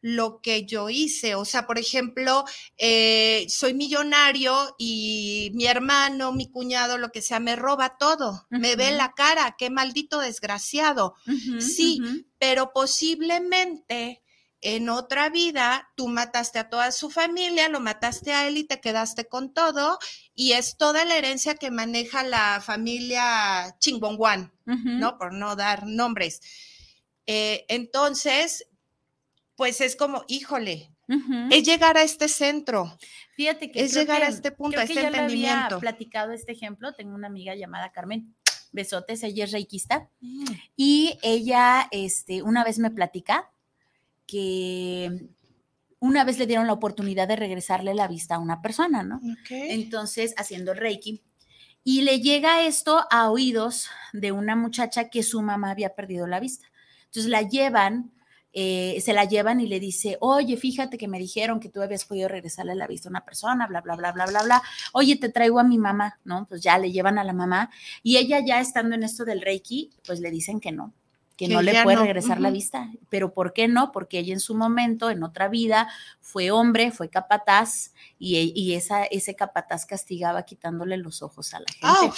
lo 0.00 0.40
que 0.40 0.64
yo 0.64 0.88
hice. 0.88 1.34
O 1.34 1.44
sea, 1.44 1.66
por 1.66 1.78
ejemplo, 1.78 2.46
eh, 2.78 3.44
soy 3.50 3.74
millonario 3.74 4.74
y 4.78 5.50
mi 5.52 5.66
hermano, 5.66 6.32
mi 6.32 6.50
cuñado, 6.50 6.96
lo 6.96 7.12
que 7.12 7.20
sea, 7.20 7.38
me 7.38 7.54
roba 7.54 7.98
todo, 7.98 8.46
me 8.48 8.76
ve 8.76 8.92
la 8.92 9.12
cara, 9.12 9.54
qué 9.58 9.68
maldito 9.68 10.18
desgraciado. 10.20 11.14
sí, 11.58 12.00
pero 12.38 12.72
posiblemente 12.72 14.22
en 14.62 14.88
otra 14.88 15.30
vida 15.30 15.90
tú 15.96 16.08
mataste 16.08 16.58
a 16.58 16.68
toda 16.68 16.92
su 16.92 17.10
familia, 17.10 17.68
lo 17.68 17.80
mataste 17.80 18.32
a 18.32 18.46
él 18.46 18.58
y 18.58 18.64
te 18.64 18.80
quedaste 18.80 19.26
con 19.26 19.52
todo, 19.54 19.98
y 20.34 20.52
es 20.52 20.76
toda 20.76 21.04
la 21.04 21.16
herencia 21.16 21.54
que 21.54 21.70
maneja 21.70 22.22
la 22.22 22.60
familia 22.60 23.76
Chingbongwan, 23.78 24.52
¿no? 24.64 25.18
Por 25.18 25.32
no 25.32 25.56
dar 25.56 25.86
nombres. 25.86 26.40
Eh, 27.26 27.64
entonces, 27.68 28.68
pues 29.56 29.80
es 29.80 29.96
como, 29.96 30.24
híjole, 30.28 30.90
es 31.50 31.64
llegar 31.64 31.96
a 31.96 32.02
este 32.02 32.28
centro. 32.28 32.96
Fíjate 33.34 33.70
que 33.70 33.82
es 33.82 33.94
llegar 33.94 34.22
a 34.22 34.28
este 34.28 34.52
punto, 34.52 34.78
a 34.78 34.84
este 34.84 35.00
entendimiento. 35.00 35.76
había 35.76 35.78
platicado 35.78 36.32
este 36.32 36.52
ejemplo. 36.52 36.92
Tengo 36.92 37.14
una 37.14 37.26
amiga 37.26 37.54
llamada 37.54 37.90
Carmen 37.90 38.34
Besotes, 38.72 39.22
ella 39.22 39.44
es 39.44 39.52
reikista, 39.52 40.08
mm. 40.20 40.44
y 40.76 41.18
ella, 41.22 41.88
este, 41.90 42.42
una 42.42 42.62
vez 42.62 42.78
me 42.78 42.90
platica 42.90 43.50
que 44.30 45.28
una 45.98 46.24
vez 46.24 46.38
le 46.38 46.46
dieron 46.46 46.66
la 46.66 46.72
oportunidad 46.72 47.26
de 47.26 47.36
regresarle 47.36 47.94
la 47.94 48.08
vista 48.08 48.36
a 48.36 48.38
una 48.38 48.62
persona, 48.62 49.02
¿no? 49.02 49.20
Entonces, 49.50 50.34
haciendo 50.36 50.72
el 50.72 50.78
Reiki. 50.78 51.22
Y 51.82 52.02
le 52.02 52.20
llega 52.20 52.66
esto 52.66 53.06
a 53.10 53.30
oídos 53.30 53.88
de 54.12 54.32
una 54.32 54.54
muchacha 54.54 55.08
que 55.08 55.22
su 55.22 55.42
mamá 55.42 55.70
había 55.70 55.94
perdido 55.94 56.26
la 56.26 56.40
vista. 56.40 56.66
Entonces 57.06 57.30
la 57.30 57.42
llevan, 57.42 58.12
eh, 58.52 59.00
se 59.02 59.12
la 59.12 59.24
llevan 59.24 59.60
y 59.60 59.66
le 59.66 59.80
dice, 59.80 60.16
oye, 60.20 60.56
fíjate 60.56 60.96
que 60.96 61.08
me 61.08 61.18
dijeron 61.18 61.58
que 61.58 61.70
tú 61.70 61.82
habías 61.82 62.04
podido 62.04 62.28
regresarle 62.28 62.74
la 62.74 62.86
vista 62.86 63.08
a 63.08 63.10
una 63.10 63.24
persona, 63.24 63.66
bla, 63.66 63.80
bla, 63.80 63.96
bla, 63.96 64.12
bla, 64.12 64.26
bla, 64.26 64.42
bla. 64.42 64.62
Oye, 64.92 65.16
te 65.16 65.30
traigo 65.30 65.58
a 65.58 65.64
mi 65.64 65.78
mamá, 65.78 66.20
¿no? 66.24 66.46
Pues 66.46 66.62
ya 66.62 66.78
le 66.78 66.92
llevan 66.92 67.18
a 67.18 67.24
la 67.24 67.32
mamá 67.32 67.70
y 68.02 68.18
ella 68.18 68.40
ya 68.44 68.60
estando 68.60 68.94
en 68.94 69.02
esto 69.02 69.24
del 69.24 69.40
Reiki, 69.40 69.90
pues 70.06 70.20
le 70.20 70.30
dicen 70.30 70.60
que 70.60 70.72
no, 70.72 70.94
que, 71.40 71.54
no 71.54 71.62
le 71.62 71.82
puede 71.82 71.96
regresar 71.96 72.38
la 72.38 72.50
vista. 72.50 72.90
Pero 73.08 73.32
¿por 73.32 73.54
qué 73.54 73.66
no? 73.66 73.92
Porque 73.92 74.18
ella 74.18 74.34
en 74.34 74.40
su 74.40 74.54
momento, 74.54 75.08
en 75.08 75.22
otra 75.22 75.48
vida, 75.48 75.88
fue 76.20 76.50
hombre, 76.50 76.90
fue 76.90 77.08
capataz 77.08 77.94
y, 78.18 78.74
esa, 78.74 79.04
ese 79.04 79.34
capataz 79.34 79.86
castigaba 79.86 80.42
quitándole 80.42 80.98
los 80.98 81.22
ojos 81.22 81.54
a 81.54 81.60
la 81.60 81.66
gente. 81.72 82.14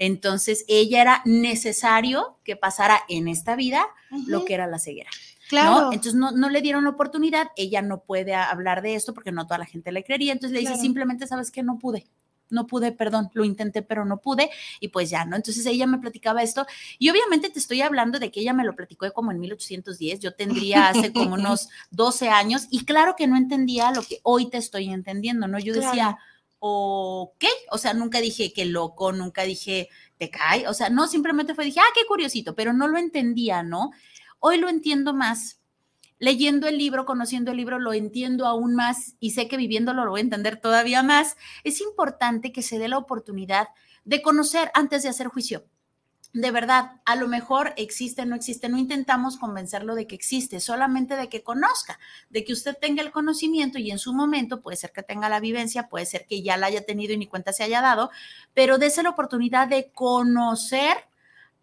Entonces, 0.00 0.64
ella 0.66 1.02
era 1.02 1.22
necesario 1.24 2.38
que 2.42 2.56
pasara 2.56 3.00
en 3.08 3.28
esta 3.28 3.54
vida 3.54 3.86
lo 4.26 4.44
que 4.44 4.54
era 4.54 4.66
la 4.66 4.80
ceguera. 4.80 5.10
Claro. 5.48 5.92
Entonces 5.92 6.14
no, 6.14 6.32
no, 6.32 6.50
le 6.50 6.60
dieron 6.60 6.82
la 6.82 6.90
oportunidad, 6.90 7.52
ella 7.54 7.80
no 7.80 8.02
puede 8.02 8.34
hablar 8.34 8.82
de 8.82 8.96
esto 8.96 9.14
porque 9.14 9.30
no 9.30 9.46
toda 9.46 9.58
la 9.58 9.66
gente 9.66 9.92
le 9.92 10.02
creería, 10.02 10.32
entonces 10.32 10.54
le 10.54 10.60
dice 10.68 10.80
simplemente, 10.80 11.26
sabes 11.26 11.50
que 11.50 11.62
no 11.62 11.78
pude, 11.78 12.06
no 12.50 12.66
pude, 12.66 12.92
perdón, 12.92 13.30
lo 13.34 13.44
intenté, 13.44 13.82
pero 13.82 14.04
no 14.04 14.18
pude 14.18 14.50
y 14.80 14.88
pues 14.88 15.10
ya, 15.10 15.24
¿no? 15.24 15.36
Entonces 15.36 15.64
ella 15.66 15.86
me 15.86 15.98
platicaba 15.98 16.42
esto 16.42 16.66
y 16.98 17.10
obviamente 17.10 17.50
te 17.50 17.58
estoy 17.58 17.82
hablando 17.82 18.18
de 18.18 18.30
que 18.30 18.40
ella 18.40 18.52
me 18.52 18.64
lo 18.64 18.74
platicó 18.74 19.10
como 19.12 19.32
en 19.32 19.40
1810, 19.40 20.20
yo 20.20 20.34
tendría 20.34 20.88
hace 20.88 21.12
como 21.12 21.34
unos 21.34 21.68
12 21.90 22.28
años 22.28 22.66
y 22.70 22.84
claro 22.84 23.14
que 23.16 23.26
no 23.26 23.36
entendía 23.36 23.90
lo 23.90 24.02
que 24.02 24.20
hoy 24.22 24.50
te 24.50 24.58
estoy 24.58 24.90
entendiendo, 24.90 25.48
¿no? 25.48 25.58
Yo 25.58 25.74
decía, 25.74 26.18
ok, 26.58 27.44
o 27.70 27.78
sea, 27.78 27.92
nunca 27.94 28.20
dije 28.20 28.52
que 28.52 28.64
loco, 28.64 29.12
nunca 29.12 29.42
dije 29.42 29.88
te 30.16 30.30
cae, 30.30 30.68
o 30.68 30.74
sea, 30.74 30.90
no, 30.90 31.08
simplemente 31.08 31.54
fue, 31.54 31.64
dije, 31.64 31.80
ah, 31.80 31.92
qué 31.94 32.06
curiosito, 32.06 32.54
pero 32.54 32.72
no 32.72 32.88
lo 32.88 32.98
entendía, 32.98 33.62
¿no? 33.62 33.90
Hoy 34.38 34.58
lo 34.58 34.68
entiendo 34.68 35.12
más 35.12 35.60
leyendo 36.24 36.66
el 36.66 36.78
libro, 36.78 37.04
conociendo 37.04 37.50
el 37.50 37.58
libro, 37.58 37.78
lo 37.78 37.92
entiendo 37.92 38.46
aún 38.46 38.74
más 38.74 39.14
y 39.20 39.32
sé 39.32 39.46
que 39.46 39.58
viviéndolo 39.58 40.06
lo 40.06 40.12
voy 40.12 40.20
a 40.20 40.24
entender 40.24 40.58
todavía 40.58 41.02
más. 41.02 41.36
Es 41.64 41.82
importante 41.82 42.50
que 42.50 42.62
se 42.62 42.78
dé 42.78 42.88
la 42.88 42.96
oportunidad 42.96 43.68
de 44.06 44.22
conocer 44.22 44.70
antes 44.72 45.02
de 45.02 45.10
hacer 45.10 45.28
juicio. 45.28 45.66
De 46.32 46.50
verdad, 46.50 46.92
a 47.04 47.14
lo 47.14 47.28
mejor 47.28 47.74
existe, 47.76 48.24
no 48.24 48.34
existe, 48.34 48.70
no 48.70 48.78
intentamos 48.78 49.36
convencerlo 49.36 49.94
de 49.94 50.06
que 50.06 50.14
existe, 50.14 50.60
solamente 50.60 51.14
de 51.14 51.28
que 51.28 51.42
conozca, 51.42 51.98
de 52.30 52.42
que 52.42 52.54
usted 52.54 52.74
tenga 52.80 53.02
el 53.02 53.12
conocimiento 53.12 53.78
y 53.78 53.90
en 53.90 53.98
su 53.98 54.14
momento 54.14 54.62
puede 54.62 54.78
ser 54.78 54.92
que 54.92 55.02
tenga 55.02 55.28
la 55.28 55.40
vivencia, 55.40 55.88
puede 55.88 56.06
ser 56.06 56.26
que 56.26 56.42
ya 56.42 56.56
la 56.56 56.68
haya 56.68 56.86
tenido 56.86 57.12
y 57.12 57.18
ni 57.18 57.26
cuenta 57.26 57.52
se 57.52 57.64
haya 57.64 57.82
dado, 57.82 58.10
pero 58.54 58.78
dése 58.78 59.02
la 59.02 59.10
oportunidad 59.10 59.68
de 59.68 59.92
conocer 59.92 60.96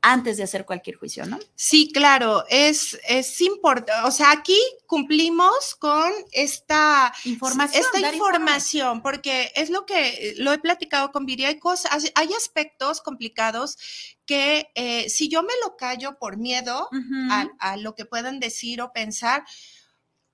antes 0.01 0.37
de 0.37 0.43
hacer 0.43 0.65
cualquier 0.65 0.95
juicio, 0.97 1.25
¿no? 1.25 1.37
Sí, 1.55 1.91
claro, 1.93 2.43
es, 2.49 2.99
es 3.07 3.39
importante, 3.41 4.07
o 4.07 4.11
sea, 4.11 4.31
aquí 4.31 4.57
cumplimos 4.87 5.75
con 5.75 6.11
esta 6.31 7.13
información, 7.25 7.83
esta 7.83 8.11
información, 8.11 9.01
porque 9.03 9.51
es 9.55 9.69
lo 9.69 9.85
que 9.85 10.33
lo 10.37 10.53
he 10.53 10.59
platicado 10.59 11.11
con 11.11 11.25
Viri, 11.25 11.45
hay 11.45 11.59
cosas, 11.59 12.11
hay 12.15 12.33
aspectos 12.33 13.01
complicados 13.01 13.77
que 14.25 14.71
eh, 14.75 15.07
si 15.09 15.29
yo 15.29 15.43
me 15.43 15.53
lo 15.63 15.77
callo 15.77 16.17
por 16.17 16.37
miedo 16.37 16.89
a, 17.29 17.47
a 17.59 17.77
lo 17.77 17.93
que 17.93 18.05
puedan 18.05 18.39
decir 18.39 18.81
o 18.81 18.91
pensar, 18.91 19.43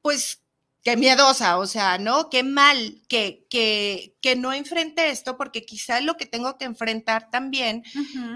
pues 0.02 0.42
qué 0.84 0.96
miedosa, 0.96 1.58
o 1.58 1.66
sea, 1.66 1.98
¿no? 1.98 2.30
Qué 2.30 2.44
mal 2.44 3.02
que, 3.10 3.46
que, 3.50 4.18
que 4.22 4.36
no 4.36 4.54
enfrente 4.54 5.10
esto, 5.10 5.38
porque 5.38 5.66
quizá 5.66 6.00
es 6.00 6.06
lo 6.06 6.16
que 6.16 6.26
tengo 6.26 6.58
que 6.58 6.66
enfrentar 6.66 7.30
también 7.30 7.84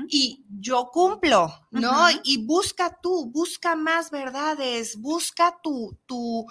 y 0.09 0.43
yo 0.49 0.89
cumplo, 0.91 1.67
¿no? 1.71 2.07
Y 2.23 2.45
busca 2.45 2.97
tú, 3.01 3.31
busca 3.31 3.75
más 3.75 4.11
verdades, 4.11 4.97
busca 4.97 5.59
tu, 5.63 5.97
tu, 6.05 6.45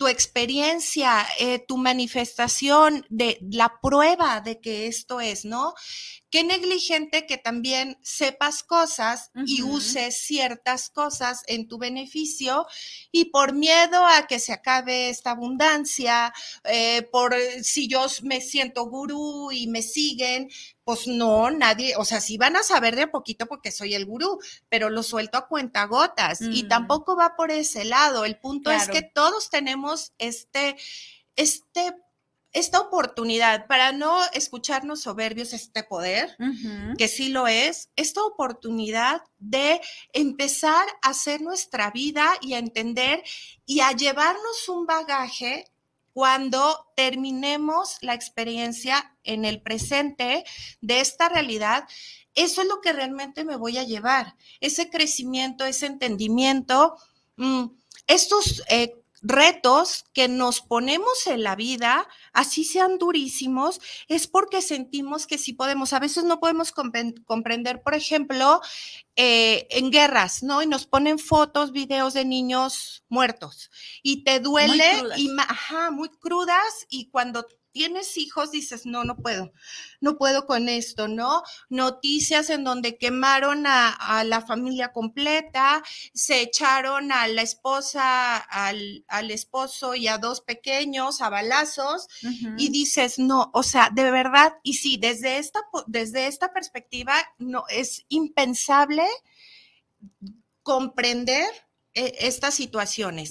tu 0.00 0.08
experiencia, 0.08 1.26
eh, 1.38 1.58
tu 1.58 1.76
manifestación 1.76 3.04
de 3.10 3.38
la 3.52 3.70
prueba 3.82 4.40
de 4.40 4.58
que 4.58 4.86
esto 4.86 5.20
es, 5.20 5.44
¿no? 5.44 5.74
Qué 6.30 6.42
negligente 6.42 7.26
que 7.26 7.36
también 7.36 7.98
sepas 8.00 8.62
cosas 8.62 9.30
y 9.44 9.60
uses 9.60 10.16
ciertas 10.16 10.88
cosas 10.88 11.42
en 11.48 11.68
tu 11.68 11.76
beneficio 11.76 12.66
y 13.12 13.26
por 13.26 13.52
miedo 13.52 14.06
a 14.06 14.26
que 14.26 14.38
se 14.38 14.54
acabe 14.54 15.10
esta 15.10 15.32
abundancia, 15.32 16.32
eh, 16.64 17.02
por 17.12 17.34
si 17.62 17.86
yo 17.86 18.06
me 18.22 18.40
siento 18.40 18.86
gurú 18.86 19.52
y 19.52 19.66
me 19.66 19.82
siguen, 19.82 20.48
pues 20.90 21.06
no, 21.06 21.52
nadie, 21.52 21.94
o 21.96 22.04
sea, 22.04 22.20
sí 22.20 22.36
van 22.36 22.56
a 22.56 22.64
saber 22.64 22.96
de 22.96 23.02
a 23.02 23.10
poquito 23.12 23.46
porque 23.46 23.70
soy 23.70 23.94
el 23.94 24.06
gurú, 24.06 24.40
pero 24.68 24.90
lo 24.90 25.04
suelto 25.04 25.38
a 25.38 25.46
cuentagotas 25.46 26.40
y 26.40 26.64
mm. 26.64 26.68
tampoco 26.68 27.14
va 27.14 27.36
por 27.36 27.52
ese 27.52 27.84
lado. 27.84 28.24
El 28.24 28.40
punto 28.40 28.72
es 28.72 28.88
que 28.88 29.02
todos 29.02 29.50
tenemos 29.50 30.14
este, 30.18 30.74
este 31.36 31.94
esta 32.52 32.80
oportunidad, 32.80 33.68
para 33.68 33.92
no 33.92 34.18
escucharnos 34.32 35.02
soberbios, 35.02 35.52
este 35.52 35.84
poder, 35.84 36.36
que 36.98 37.06
sí 37.06 37.28
lo 37.28 37.46
es, 37.46 37.90
esta 37.94 38.24
oportunidad 38.24 39.22
de 39.38 39.80
empezar 40.12 40.84
a 41.02 41.10
hacer 41.10 41.40
nuestra 41.40 41.92
vida 41.92 42.32
y 42.40 42.54
a 42.54 42.58
entender 42.58 43.22
y 43.64 43.78
a 43.78 43.92
llevarnos 43.92 44.68
un 44.68 44.86
bagaje 44.86 45.66
cuando 46.12 46.90
terminemos 46.96 47.96
la 48.00 48.14
experiencia 48.14 49.16
en 49.24 49.44
el 49.44 49.62
presente 49.62 50.44
de 50.80 51.00
esta 51.00 51.28
realidad, 51.28 51.84
eso 52.34 52.62
es 52.62 52.68
lo 52.68 52.80
que 52.80 52.92
realmente 52.92 53.44
me 53.44 53.56
voy 53.56 53.78
a 53.78 53.84
llevar, 53.84 54.36
ese 54.60 54.90
crecimiento, 54.90 55.64
ese 55.64 55.86
entendimiento, 55.86 56.96
mm, 57.36 57.66
estos 58.06 58.62
eh, 58.68 58.99
retos 59.22 60.04
que 60.12 60.28
nos 60.28 60.60
ponemos 60.60 61.26
en 61.26 61.42
la 61.42 61.56
vida, 61.56 62.08
así 62.32 62.64
sean 62.64 62.98
durísimos, 62.98 63.80
es 64.08 64.26
porque 64.26 64.62
sentimos 64.62 65.26
que 65.26 65.38
sí 65.38 65.52
podemos. 65.52 65.92
A 65.92 65.98
veces 65.98 66.24
no 66.24 66.40
podemos 66.40 66.72
comprender, 66.72 67.82
por 67.82 67.94
ejemplo, 67.94 68.60
eh, 69.16 69.66
en 69.70 69.90
guerras, 69.90 70.42
¿no? 70.42 70.62
Y 70.62 70.66
nos 70.66 70.86
ponen 70.86 71.18
fotos, 71.18 71.72
videos 71.72 72.14
de 72.14 72.24
niños 72.24 73.04
muertos 73.08 73.70
y 74.02 74.24
te 74.24 74.40
duele, 74.40 75.02
y, 75.16 75.30
ajá, 75.38 75.90
muy 75.90 76.08
crudas 76.08 76.86
y 76.88 77.10
cuando 77.10 77.46
tienes 77.72 78.16
hijos, 78.16 78.50
dices, 78.50 78.86
no, 78.86 79.04
no 79.04 79.16
puedo, 79.16 79.52
no 80.00 80.16
puedo 80.16 80.46
con 80.46 80.68
esto, 80.68 81.08
¿no? 81.08 81.42
Noticias 81.68 82.50
en 82.50 82.64
donde 82.64 82.98
quemaron 82.98 83.64
a, 83.66 84.24
la 84.24 84.40
familia 84.40 84.92
completa, 84.92 85.82
se 86.12 86.42
echaron 86.42 87.12
a 87.12 87.28
la 87.28 87.42
esposa, 87.42 88.36
al, 88.36 89.04
esposo 89.30 89.94
y 89.94 90.08
a 90.08 90.18
dos 90.18 90.40
pequeños 90.40 91.20
a 91.20 91.30
balazos, 91.30 92.08
y 92.56 92.70
dices, 92.70 93.18
no, 93.18 93.50
o 93.54 93.62
sea, 93.62 93.90
de 93.92 94.10
verdad, 94.10 94.54
y 94.62 94.74
sí, 94.74 94.96
desde 94.96 95.38
esta, 95.38 95.60
desde 95.86 96.26
esta 96.26 96.52
perspectiva, 96.52 97.14
no, 97.38 97.64
es 97.68 98.04
impensable 98.08 99.04
comprender 100.62 101.46
e, 101.92 102.14
estas 102.20 102.54
situaciones. 102.54 103.30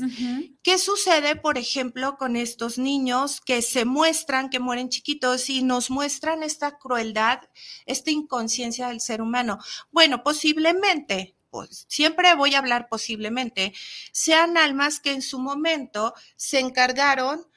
¿Qué 0.64 0.78
sucede, 0.78 1.38
por 1.38 1.58
ejemplo, 1.58 2.18
con 2.18 2.36
estos 2.36 2.78
niños 2.78 3.40
que 3.40 3.62
se 3.62 3.86
muestran, 3.86 4.50
que 4.50 4.60
mueren 4.60 4.90
chiquitos 4.90 5.50
y 5.50 5.64
nos 5.64 5.90
muestran 5.90 6.44
esta 6.44 6.78
crueldad, 6.78 7.42
esta 7.86 8.12
inconsciencia 8.12 8.90
del 8.90 9.00
ser 9.00 9.22
humano? 9.22 9.60
Bueno, 9.92 10.24
posiblemente, 10.24 11.36
pues, 11.50 11.86
siempre 11.88 12.36
voy 12.36 12.54
a 12.56 12.60
hablar 12.60 12.90
posiblemente, 12.90 13.74
sean 14.12 14.58
almas 14.58 15.00
que 15.00 15.14
en 15.14 15.22
su 15.22 15.40
momento 15.40 16.14
se 16.36 16.60
encargaron, 16.60 17.48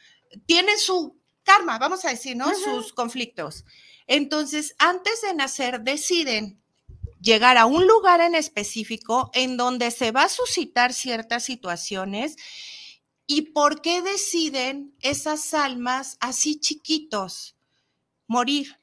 tienen 0.47 0.79
su 0.79 1.21
karma, 1.43 1.79
vamos 1.79 2.05
a 2.05 2.11
decir, 2.11 2.37
¿no? 2.37 2.55
Sus 2.55 2.93
conflictos. 2.93 3.65
Entonces, 4.07 4.75
antes 4.79 5.23
de 5.23 5.35
nacer, 5.35 5.81
deciden 5.81 6.62
llegar 7.23 7.57
a 7.57 7.67
un 7.67 7.87
lugar 7.87 8.21
en 8.21 8.35
específico 8.35 9.31
en 9.33 9.57
donde 9.57 9.91
se 9.91 10.11
va 10.11 10.25
a 10.25 10.29
suscitar 10.29 10.93
ciertas 10.93 11.45
situaciones 11.45 12.37
y 13.27 13.53
por 13.53 13.81
qué 13.81 14.03
deciden 14.03 14.95
esas 15.01 15.55
almas 15.55 16.17
así 16.21 16.59
chiquitos 16.61 17.57
morir. 18.27 18.79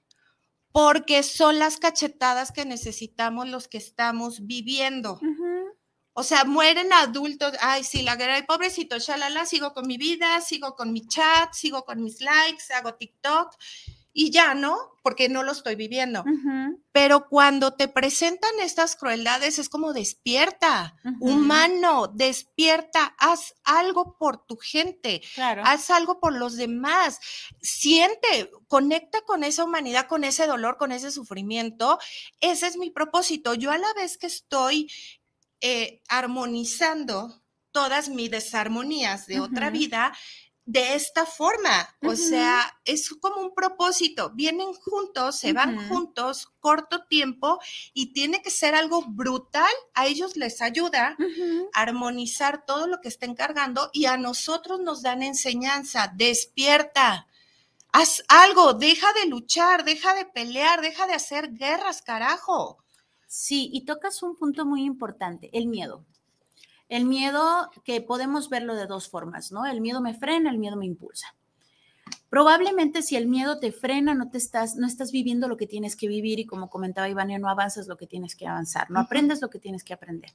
Porque 0.71 1.23
son 1.23 1.59
las 1.59 1.77
cachetadas 1.77 2.51
que 2.51 2.63
necesitamos 2.63 3.49
los 3.49 3.67
que 3.67 3.79
estamos 3.79 4.45
viviendo. 4.45 5.19
O 6.13 6.23
sea, 6.23 6.43
mueren 6.45 6.93
adultos, 6.93 7.53
ay, 7.59 7.83
sí, 7.83 8.03
la 8.03 8.15
guerra, 8.15 8.45
pobrecito, 8.45 8.99
shalala, 8.99 9.45
sigo 9.45 9.73
con 9.73 9.87
mi 9.87 9.97
vida, 9.97 10.39
sigo 10.41 10.75
con 10.75 10.93
mi 10.93 11.07
chat, 11.07 11.53
sigo 11.53 11.85
con 11.85 12.03
mis 12.03 12.21
likes, 12.21 12.71
hago 12.73 12.93
TikTok 12.93 13.55
y 14.19 14.31
ya, 14.31 14.53
¿no? 14.53 14.77
Porque 15.01 15.29
no 15.29 15.43
lo 15.43 15.53
estoy 15.53 15.75
viviendo. 15.75 16.25
Pero 16.91 17.29
cuando 17.29 17.75
te 17.75 17.87
presentan 17.87 18.51
estas 18.59 18.97
crueldades 18.97 19.59
es 19.59 19.69
como 19.69 19.93
despierta, 19.93 20.97
humano, 21.21 22.11
despierta, 22.13 23.15
haz 23.17 23.55
algo 23.63 24.17
por 24.17 24.45
tu 24.45 24.57
gente, 24.57 25.21
haz 25.37 25.89
algo 25.89 26.19
por 26.19 26.33
los 26.33 26.57
demás, 26.57 27.21
siente, 27.61 28.51
conecta 28.67 29.21
con 29.21 29.45
esa 29.45 29.63
humanidad, 29.63 30.07
con 30.07 30.25
ese 30.25 30.47
dolor, 30.47 30.75
con 30.75 30.91
ese 30.91 31.11
sufrimiento. 31.11 31.97
Ese 32.41 32.67
es 32.67 32.75
mi 32.75 32.89
propósito. 32.89 33.53
Yo 33.53 33.71
a 33.71 33.77
la 33.77 33.93
vez 33.93 34.17
que 34.17 34.27
estoy 34.27 34.91
eh, 35.61 36.01
armonizando 36.09 37.41
todas 37.71 38.09
mis 38.09 38.29
desarmonías 38.29 39.27
de 39.27 39.39
otra 39.39 39.69
vida, 39.69 40.11
de 40.69 40.93
esta 40.93 41.25
forma. 41.25 41.97
O 42.03 42.15
sea, 42.15 42.79
es 42.85 43.09
como 43.09 43.41
un 43.41 43.55
propósito. 43.55 44.29
Vienen 44.35 44.71
juntos, 44.73 45.39
se 45.39 45.51
van 45.51 45.89
juntos, 45.89 46.53
corto 46.59 47.05
tiempo, 47.05 47.59
y 47.91 48.13
tiene 48.13 48.43
que 48.43 48.51
ser 48.51 48.75
algo 48.75 49.03
brutal. 49.07 49.71
A 49.95 50.05
ellos 50.05 50.37
les 50.37 50.61
ayuda 50.61 51.17
a 51.73 51.81
armonizar 51.81 52.65
todo 52.67 52.85
lo 52.85 53.01
que 53.01 53.07
estén 53.07 53.33
cargando 53.33 53.89
y 53.93 54.05
a 54.05 54.17
nosotros 54.17 54.79
nos 54.79 55.01
dan 55.01 55.23
enseñanza. 55.23 56.13
Despierta. 56.15 57.25
Haz 57.91 58.23
algo, 58.27 58.73
deja 58.73 59.11
de 59.13 59.25
luchar, 59.25 59.83
deja 59.83 60.13
de 60.13 60.25
pelear, 60.25 60.81
deja 60.81 61.07
de 61.07 61.15
hacer 61.15 61.51
guerras, 61.55 62.03
carajo. 62.03 62.77
Sí, 63.27 63.71
y 63.73 63.85
tocas 63.85 64.21
un 64.21 64.35
punto 64.35 64.67
muy 64.67 64.83
importante, 64.83 65.49
el 65.51 65.65
miedo. 65.65 66.05
El 66.89 67.05
miedo, 67.05 67.69
que 67.85 68.01
podemos 68.01 68.49
verlo 68.49 68.75
de 68.75 68.87
dos 68.87 69.09
formas, 69.09 69.51
¿no? 69.51 69.65
El 69.65 69.79
miedo 69.79 70.01
me 70.01 70.13
frena, 70.13 70.49
el 70.49 70.57
miedo 70.57 70.75
me 70.75 70.87
impulsa. 70.87 71.35
Probablemente 72.29 73.01
si 73.01 73.15
el 73.15 73.27
miedo 73.27 73.59
te 73.59 73.71
frena, 73.71 74.13
no 74.13 74.29
te 74.29 74.37
estás, 74.37 74.75
no 74.75 74.85
estás 74.85 75.11
viviendo 75.11 75.47
lo 75.47 75.57
que 75.57 75.67
tienes 75.67 75.95
que 75.95 76.07
vivir 76.07 76.39
y 76.39 76.45
como 76.45 76.69
comentaba 76.69 77.09
Ivania, 77.09 77.39
no 77.39 77.49
avanzas 77.49 77.87
lo 77.87 77.97
que 77.97 78.07
tienes 78.07 78.35
que 78.35 78.47
avanzar, 78.47 78.89
no 78.91 78.99
aprendes 78.99 79.41
lo 79.41 79.49
que 79.49 79.59
tienes 79.59 79.83
que 79.83 79.93
aprender. 79.93 80.31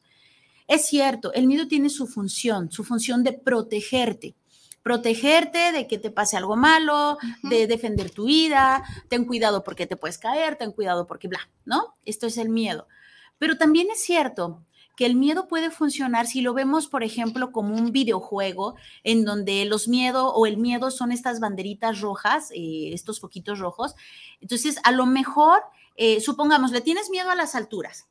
Es 0.67 0.87
cierto, 0.87 1.33
el 1.35 1.47
miedo 1.47 1.69
tiene 1.69 1.91
su 1.91 2.07
función, 2.07 2.71
su 2.73 2.85
función 2.85 3.23
de 3.23 3.33
protegerte, 3.33 4.35
protegerte 4.83 5.73
de 5.73 5.87
que 5.87 5.99
te 5.99 6.11
pase 6.11 6.37
algo 6.37 6.57
malo, 6.57 7.19
de 7.43 7.67
defender 7.67 8.11
tu 8.11 8.27
vida, 8.27 8.83
ten 9.09 9.25
cuidado 9.25 9.63
porque 9.63 9.87
te 9.87 9.97
puedes 9.97 10.19
caer, 10.19 10.57
ten 10.57 10.73
cuidado 10.73 11.07
porque 11.07 11.29
bla, 11.29 11.49
¿no? 11.65 11.97
Esto 12.05 12.27
es 12.27 12.39
el 12.39 12.49
miedo. 12.49 12.89
Pero 13.39 13.57
también 13.57 13.89
es 13.91 14.03
cierto 14.03 14.65
que 14.97 15.07
el 15.07 15.17
miedo 15.17 15.49
puede 15.49 15.71
funcionar 15.71 16.27
si 16.27 16.41
lo 16.41 16.55
vemos, 16.55 16.87
por 16.87 17.03
ejemplo, 17.03 17.53
como 17.53 17.75
un 17.75 17.93
videojuego 17.93 18.77
en 19.03 19.25
donde 19.25 19.65
los 19.65 19.89
miedos 19.89 20.33
o 20.35 20.47
el 20.47 20.57
miedo 20.57 20.91
son 20.91 21.13
estas 21.13 21.41
banderitas 21.41 22.01
rojas, 22.01 22.51
eh, 22.53 22.91
estos 22.93 23.21
foquitos 23.21 23.59
rojos. 23.59 23.95
Entonces, 24.41 24.79
a 24.85 24.93
lo 24.93 25.07
mejor, 25.07 25.63
eh, 25.97 26.21
supongamos, 26.21 26.71
le 26.71 26.81
tienes 26.81 27.11
miedo 27.11 27.31
a 27.31 27.35
las 27.35 27.55
alturas, 27.55 28.09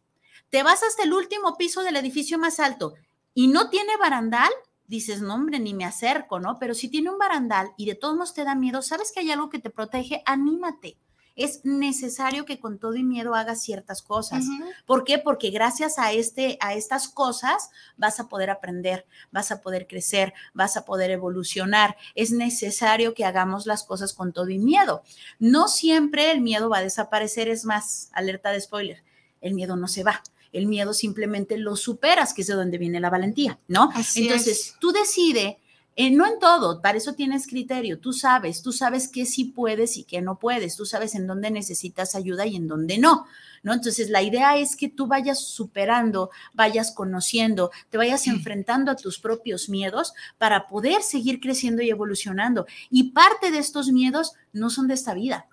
te 0.49 0.63
vas 0.63 0.83
hasta 0.83 1.03
el 1.03 1.13
último 1.13 1.57
piso 1.57 1.83
del 1.83 1.95
edificio 1.95 2.37
más 2.37 2.59
alto 2.59 2.93
y 3.33 3.47
no 3.47 3.69
tiene 3.69 3.97
barandal, 3.97 4.51
dices, 4.87 5.21
no, 5.21 5.35
hombre, 5.35 5.59
ni 5.59 5.73
me 5.73 5.85
acerco, 5.85 6.39
¿no? 6.39 6.59
Pero 6.59 6.73
si 6.73 6.89
tiene 6.89 7.09
un 7.09 7.17
barandal 7.17 7.71
y 7.77 7.85
de 7.85 7.95
todos 7.95 8.15
modos 8.15 8.33
te 8.33 8.43
da 8.43 8.55
miedo, 8.55 8.81
sabes 8.81 9.11
que 9.11 9.21
hay 9.21 9.31
algo 9.31 9.49
que 9.49 9.59
te 9.59 9.69
protege, 9.69 10.21
anímate 10.25 10.97
es 11.35 11.65
necesario 11.65 12.45
que 12.45 12.59
con 12.59 12.77
todo 12.77 12.95
y 12.95 13.03
miedo 13.03 13.33
hagas 13.33 13.61
ciertas 13.61 14.01
cosas. 14.01 14.45
¿Por 14.85 15.03
qué? 15.03 15.17
Porque 15.17 15.49
gracias 15.49 15.97
a, 15.97 16.11
este, 16.11 16.57
a 16.61 16.73
estas 16.73 17.07
cosas 17.07 17.71
vas 17.97 18.19
a 18.19 18.27
poder 18.27 18.49
aprender, 18.49 19.05
vas 19.31 19.51
a 19.51 19.61
poder 19.61 19.87
crecer, 19.87 20.33
vas 20.53 20.77
a 20.77 20.85
poder 20.85 21.11
evolucionar. 21.11 21.97
Es 22.13 22.31
necesario 22.31 23.13
que 23.13 23.25
hagamos 23.25 23.65
las 23.65 23.83
cosas 23.83 24.13
con 24.13 24.31
todo 24.31 24.49
y 24.49 24.59
miedo. 24.59 25.03
No 25.39 25.67
siempre 25.67 26.31
el 26.31 26.41
miedo 26.41 26.69
va 26.69 26.79
a 26.79 26.83
desaparecer, 26.83 27.47
es 27.47 27.65
más, 27.65 28.09
alerta 28.13 28.51
de 28.51 28.61
spoiler, 28.61 29.03
el 29.41 29.53
miedo 29.55 29.75
no 29.75 29.87
se 29.87 30.03
va. 30.03 30.21
El 30.51 30.67
miedo 30.67 30.93
simplemente 30.93 31.57
lo 31.57 31.75
superas, 31.75 32.33
que 32.35 32.41
es 32.41 32.47
de 32.47 32.53
donde 32.53 32.77
viene 32.77 32.99
la 32.99 33.09
valentía, 33.09 33.59
¿no? 33.67 33.91
Entonces, 34.15 34.75
tú 34.79 34.91
decides 34.91 35.55
eh, 35.95 36.09
no 36.09 36.25
en 36.25 36.39
todo, 36.39 36.81
para 36.81 36.97
eso 36.97 37.13
tienes 37.13 37.45
criterio, 37.45 37.99
tú 37.99 38.13
sabes, 38.13 38.63
tú 38.63 38.71
sabes 38.71 39.07
qué 39.07 39.27
sí 39.27 39.45
puedes 39.45 39.97
y 39.97 40.03
qué 40.03 40.21
no 40.21 40.39
puedes, 40.39 40.75
tú 40.75 40.85
sabes 40.85 41.13
en 41.13 41.27
dónde 41.27 41.51
necesitas 41.51 42.15
ayuda 42.15 42.47
y 42.47 42.55
en 42.55 42.67
dónde 42.67 42.97
no, 42.97 43.27
¿no? 43.61 43.73
Entonces, 43.73 44.09
la 44.09 44.23
idea 44.23 44.57
es 44.57 44.75
que 44.75 44.89
tú 44.89 45.05
vayas 45.05 45.39
superando, 45.39 46.31
vayas 46.53 46.91
conociendo, 46.91 47.69
te 47.91 47.97
vayas 47.97 48.25
enfrentando 48.25 48.91
a 48.91 48.95
tus 48.95 49.19
propios 49.19 49.69
miedos 49.69 50.13
para 50.39 50.67
poder 50.67 51.03
seguir 51.03 51.39
creciendo 51.39 51.83
y 51.83 51.91
evolucionando. 51.91 52.65
Y 52.89 53.11
parte 53.11 53.51
de 53.51 53.59
estos 53.59 53.91
miedos 53.91 54.33
no 54.51 54.71
son 54.71 54.87
de 54.87 54.95
esta 54.95 55.13
vida, 55.13 55.47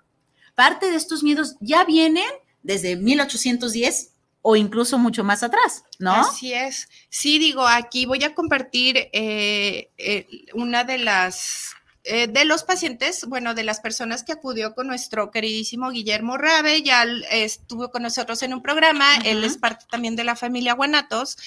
parte 0.55 0.89
de 0.89 0.95
estos 0.95 1.21
miedos 1.21 1.55
ya 1.59 1.85
vienen 1.85 2.29
desde 2.63 2.95
1810 2.95 4.10
o 4.41 4.55
incluso 4.55 4.97
mucho 4.97 5.23
más 5.23 5.43
atrás, 5.43 5.83
¿no? 5.99 6.13
Así 6.13 6.53
es. 6.53 6.89
Sí, 7.09 7.37
digo, 7.37 7.67
aquí 7.67 8.05
voy 8.05 8.23
a 8.23 8.33
compartir 8.33 8.97
eh, 9.13 9.91
eh, 9.97 10.45
una 10.53 10.83
de 10.83 10.97
las 10.97 11.73
eh, 12.03 12.27
de 12.27 12.45
los 12.45 12.63
pacientes, 12.63 13.25
bueno, 13.25 13.53
de 13.53 13.63
las 13.63 13.79
personas 13.79 14.23
que 14.23 14.31
acudió 14.31 14.73
con 14.73 14.87
nuestro 14.87 15.29
queridísimo 15.29 15.91
Guillermo 15.91 16.37
Rabe, 16.37 16.81
ya 16.81 17.05
estuvo 17.29 17.91
con 17.91 18.01
nosotros 18.01 18.41
en 18.41 18.55
un 18.55 18.63
programa, 18.63 19.17
él 19.17 19.43
es 19.43 19.57
parte 19.57 19.85
también 19.87 20.15
de 20.15 20.23
la 20.23 20.35
familia 20.35 20.73
Guanatos, 20.73 21.37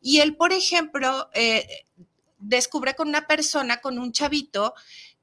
y 0.00 0.20
él, 0.20 0.34
por 0.34 0.52
ejemplo, 0.54 1.28
descubre 2.38 2.94
con 2.94 3.08
una 3.08 3.26
persona, 3.26 3.82
con 3.82 3.98
un 3.98 4.12
chavito, 4.12 4.72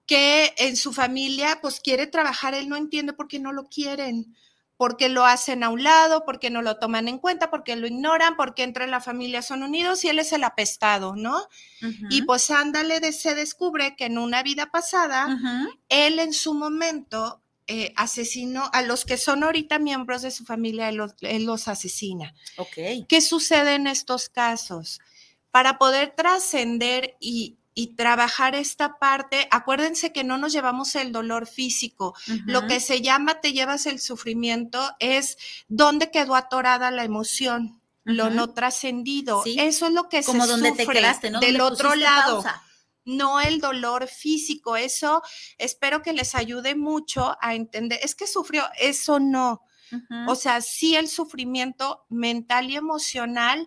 que 0.06 0.54
en 0.58 0.78
su 0.78 0.94
familia, 0.94 1.60
pues 1.64 1.80
quiere 1.80 2.06
trabajar, 2.06 2.54
él 2.54 2.70
no 2.70 2.76
entiende 2.76 3.14
por 3.14 3.28
qué 3.28 3.40
no 3.40 3.52
lo 3.52 3.70
quieren 3.70 4.36
porque 4.80 5.10
lo 5.10 5.26
hacen 5.26 5.62
a 5.66 5.68
un 5.68 5.84
lado, 5.84 6.24
porque 6.24 6.50
no 6.50 6.62
lo 6.62 6.78
toman 6.78 7.10
en 7.10 7.20
cuenta, 7.20 7.52
porque 7.52 7.76
lo 7.76 7.86
ignoran, 7.86 8.38
porque 8.38 8.64
entre 8.64 8.88
la 8.88 9.02
familia 9.02 9.42
son 9.42 9.62
unidos 9.62 10.06
y 10.06 10.08
él 10.08 10.20
es 10.20 10.32
el 10.32 10.42
apestado, 10.46 11.18
¿no? 11.18 11.38
Y 12.10 12.22
pues 12.22 12.50
ándale, 12.50 13.02
de, 13.02 13.12
se 13.12 13.36
descubre 13.36 13.98
que 13.98 14.06
en 14.06 14.18
una 14.18 14.42
vida 14.42 14.72
pasada, 14.72 15.38
él 15.90 16.18
en 16.20 16.32
su 16.32 16.54
momento 16.54 17.44
eh, 17.68 17.92
asesinó 17.98 18.70
a 18.72 18.82
los 18.82 19.04
que 19.04 19.18
son 19.18 19.44
ahorita 19.44 19.80
miembros 19.80 20.22
de 20.22 20.32
su 20.32 20.46
familia, 20.46 20.88
él 20.88 21.44
los, 21.44 21.68
asesina. 21.68 22.34
Ok. 22.56 23.06
¿Qué 23.10 23.20
sucede 23.20 23.76
en 23.76 23.86
estos 23.86 24.30
casos? 24.30 25.02
Para 25.52 25.78
poder 25.78 26.16
trascender 26.16 27.18
y, 27.20 27.59
y 27.80 27.96
trabajar 27.96 28.56
esta 28.56 29.00
parte. 29.00 29.48
Acuérdense 29.52 30.12
que 30.12 30.26
no 30.26 30.38
nos 30.38 30.52
llevamos 30.52 30.96
el 30.96 31.14
dolor 31.14 31.48
físico. 31.48 32.14
Lo 32.46 32.68
que 32.68 32.82
se 32.82 33.02
llama 33.02 33.40
te 33.40 33.54
llevas 33.54 33.86
el 33.86 34.02
sufrimiento 34.02 34.82
es 35.00 35.38
dónde 35.70 36.12
quedó 36.12 36.36
atorada 36.36 36.92
la 36.92 37.06
emoción, 37.06 37.82
lo 38.04 38.30
no 38.32 38.50
trascendido. 38.50 39.44
Eso 39.46 39.88
es 39.88 39.94
lo 39.94 40.10
que 40.10 40.24
Como 40.24 40.44
se 40.44 40.52
donde 40.52 40.70
sufre 40.72 40.86
te 40.88 40.92
quedaste, 40.92 41.30
¿no? 41.30 41.40
del 41.40 41.62
otro 41.62 41.96
lado. 41.96 42.44
No 43.06 43.40
el 43.40 43.62
dolor 43.62 44.10
físico, 44.10 44.76
eso 44.76 45.24
espero 45.58 46.02
que 46.02 46.12
les 46.12 46.36
ayude 46.36 46.76
mucho 46.76 47.38
a 47.40 47.56
entender. 47.56 47.98
Es 48.04 48.14
que 48.14 48.28
sufrió, 48.28 48.66
eso 48.78 49.22
no. 49.22 49.62
O 50.28 50.36
sea, 50.36 50.62
sí 50.62 50.96
el 50.96 51.08
sufrimiento 51.08 52.06
mental 52.10 52.70
y 52.70 52.76
emocional 52.76 53.66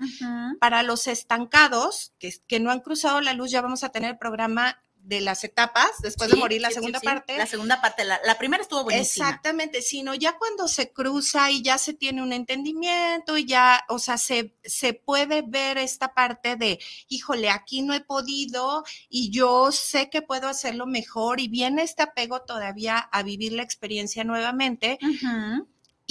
para 0.61 0.83
los 0.83 1.07
estancados, 1.07 2.13
que, 2.19 2.35
que, 2.47 2.61
no 2.61 2.71
han 2.71 2.81
cruzado 2.81 3.21
la 3.21 3.35
luz, 3.35 3.51
ya 3.51 3.61
vamos 3.61 3.85
a 3.85 3.91
tener 3.91 4.13
el 4.13 4.19
programa 4.19 4.79
de 5.03 5.21
las 5.21 5.43
etapas, 5.43 5.91
después 6.01 6.31
de 6.31 6.37
morir 6.37 6.61
la 6.61 6.71
segunda 6.71 7.01
parte. 7.01 7.37
La 7.37 7.47
segunda 7.47 7.81
parte, 7.81 8.05
la, 8.05 8.39
primera 8.39 8.63
estuvo 8.63 8.85
buenísima. 8.85 9.27
Exactamente, 9.27 9.83
sino 9.83 10.15
ya 10.15 10.39
cuando 10.39 10.69
se 10.69 10.93
cruza 10.93 11.51
y 11.51 11.63
ya 11.63 11.77
se 11.79 11.93
tiene 11.93 12.23
un 12.23 12.33
entendimiento 12.33 13.37
y 13.37 13.45
ya, 13.45 13.85
o 13.89 13.99
sea, 13.99 14.17
se, 14.17 14.55
se 14.63 14.95
puede 14.95 15.43
ver 15.43 15.79
esta 15.79 16.15
parte 16.15 16.57
de, 16.57 16.79
híjole, 17.09 17.51
aquí 17.51 17.83
no 17.83 17.95
he 17.95 18.01
podido 18.01 18.85
y 19.09 19.31
yo 19.31 19.73
sé 19.73 20.09
que 20.09 20.23
puedo 20.23 20.49
hacerlo 20.49 20.87
mejor 20.87 21.41
y 21.41 21.49
viene 21.49 21.83
este 21.83 22.03
apego 22.03 22.43
todavía 22.43 22.99
a 22.99 23.23
vivir 23.23 23.53
la 23.53 23.63
experiencia 23.63 24.23
nuevamente. 24.23 24.99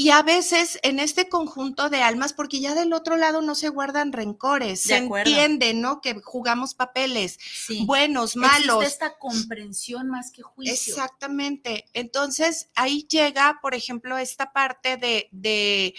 Y 0.01 0.09
a 0.09 0.23
veces 0.23 0.79
en 0.81 0.97
este 0.97 1.29
conjunto 1.29 1.91
de 1.91 2.01
almas, 2.01 2.33
porque 2.33 2.59
ya 2.59 2.73
del 2.73 2.91
otro 2.91 3.17
lado 3.17 3.43
no 3.43 3.53
se 3.53 3.69
guardan 3.69 4.11
rencores, 4.11 4.81
se 4.81 4.97
entiende, 4.97 5.75
¿no? 5.75 6.01
Que 6.01 6.19
jugamos 6.23 6.73
papeles, 6.73 7.37
buenos, 7.85 8.35
malos. 8.35 8.83
Existe 8.83 9.05
esta 9.05 9.19
comprensión 9.19 10.07
más 10.09 10.31
que 10.31 10.41
juicio. 10.41 10.73
Exactamente. 10.73 11.85
Entonces 11.93 12.69
ahí 12.73 13.05
llega, 13.07 13.59
por 13.61 13.75
ejemplo, 13.75 14.17
esta 14.17 14.51
parte 14.51 14.97
de, 14.97 15.29
de 15.29 15.93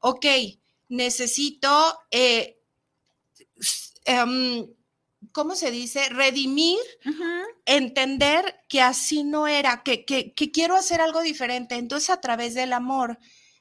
ok, 0.00 0.26
necesito, 0.88 2.00
eh, 2.10 2.58
em, 4.06 4.66
¿cómo 5.36 5.54
se 5.54 5.70
dice? 5.70 6.08
Redimir, 6.08 6.78
entender 7.66 8.64
que 8.70 8.80
así 8.80 9.22
no 9.22 9.46
era, 9.46 9.82
que, 9.82 10.06
que, 10.06 10.32
que, 10.32 10.50
quiero 10.50 10.74
hacer 10.74 11.02
algo 11.02 11.20
diferente. 11.20 11.74
Entonces, 11.74 12.08
a 12.08 12.22
través 12.22 12.54
del 12.54 12.72
amor, 12.72 13.18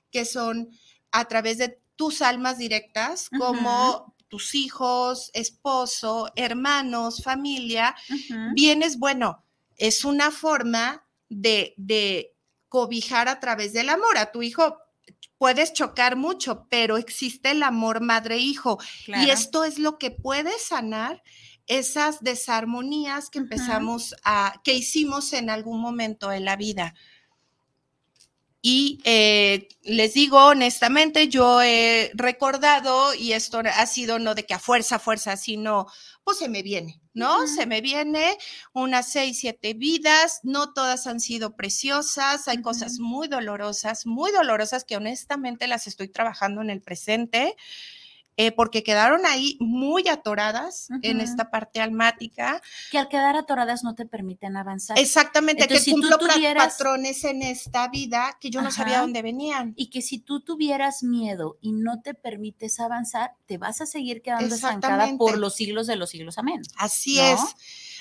que 0.09 0.23
son 0.23 0.69
a 1.11 1.25
través 1.25 1.57
de 1.57 1.77
tus 1.97 2.21
almas 2.21 2.57
directas, 2.57 3.29
como 3.37 4.15
tus 4.29 4.55
hijos, 4.55 5.31
esposo, 5.33 6.31
hermanos, 6.37 7.21
familia, 7.21 7.93
vienes, 8.53 8.97
bueno, 8.97 9.43
es 9.75 10.05
una 10.05 10.31
forma 10.31 11.05
de, 11.27 11.73
de 11.75 12.37
cobijar 12.69 13.27
a 13.27 13.41
través 13.41 13.73
del 13.73 13.89
amor. 13.89 14.17
A 14.17 14.31
tu 14.31 14.41
hijo 14.41 14.77
puedes 15.37 15.73
chocar 15.73 16.15
mucho, 16.15 16.67
pero 16.69 16.95
existe 16.95 17.51
el 17.51 17.63
amor 17.63 17.99
madre-hijo. 17.99 18.79
Y 19.07 19.29
esto 19.29 19.65
es 19.65 19.77
lo 19.77 19.97
que 19.97 20.11
puede 20.11 20.57
sanar 20.57 21.21
esas 21.67 22.21
desarmonías 22.21 23.29
que 23.29 23.39
empezamos 23.39 24.15
a, 24.23 24.61
que 24.63 24.73
hicimos 24.73 25.33
en 25.33 25.49
algún 25.49 25.81
momento 25.81 26.31
en 26.31 26.45
la 26.45 26.55
vida. 26.55 26.93
Y 28.67 28.99
eh, 29.03 29.67
les 29.83 30.15
digo 30.15 30.43
honestamente, 30.43 31.27
yo 31.27 31.61
he 31.61 32.09
recordado, 32.15 33.13
y 33.13 33.33
esto 33.33 33.61
ha 33.63 33.85
sido 33.85 34.17
no 34.17 34.33
de 34.33 34.47
que 34.47 34.55
a 34.55 34.59
fuerza, 34.59 34.97
fuerza, 34.97 35.37
sino 35.37 35.85
pues 36.23 36.39
se 36.39 36.49
me 36.49 36.63
viene, 36.63 36.99
¿no? 37.13 37.45
Se 37.45 37.67
me 37.67 37.81
viene 37.81 38.35
unas 38.73 39.11
seis, 39.11 39.37
siete 39.37 39.75
vidas, 39.75 40.39
no 40.41 40.73
todas 40.73 41.05
han 41.05 41.19
sido 41.19 41.55
preciosas, 41.55 42.47
hay 42.47 42.63
cosas 42.63 42.97
muy 42.97 43.27
dolorosas, 43.27 44.07
muy 44.07 44.31
dolorosas 44.31 44.83
que 44.83 44.97
honestamente 44.97 45.67
las 45.67 45.85
estoy 45.85 46.07
trabajando 46.07 46.63
en 46.63 46.71
el 46.71 46.81
presente. 46.81 47.55
Eh, 48.37 48.51
porque 48.51 48.83
quedaron 48.83 49.25
ahí 49.25 49.55
muy 49.61 50.09
atoradas 50.09 50.89
en 51.03 51.21
esta 51.21 51.49
parte 51.51 51.79
almática. 51.79 52.61
Que 52.91 52.97
al 52.97 53.07
quedar 53.07 53.37
atoradas 53.37 53.81
no 53.85 53.95
te 53.95 54.05
permiten 54.05 54.57
avanzar. 54.57 54.99
Exactamente, 54.99 55.65
que 55.67 55.79
cumplo 55.89 56.17
patrones 56.57 57.23
en 57.23 57.41
esta 57.43 57.87
vida 57.87 58.37
que 58.41 58.49
yo 58.49 58.61
no 58.61 58.71
sabía 58.71 58.99
dónde 58.99 59.21
venían. 59.21 59.73
Y 59.77 59.89
que 59.89 60.01
si 60.01 60.19
tú 60.19 60.41
tuvieras 60.41 61.01
miedo 61.01 61.57
y 61.61 61.71
no 61.71 62.01
te 62.01 62.13
permites 62.13 62.81
avanzar, 62.81 63.35
te 63.45 63.57
vas 63.57 63.79
a 63.79 63.85
seguir 63.85 64.21
quedando 64.21 64.53
estancada 64.53 65.15
por 65.17 65.37
los 65.37 65.55
siglos 65.55 65.87
de 65.87 65.95
los 65.95 66.09
siglos. 66.09 66.37
Amén. 66.37 66.61
Así 66.77 67.17
es, 67.21 67.39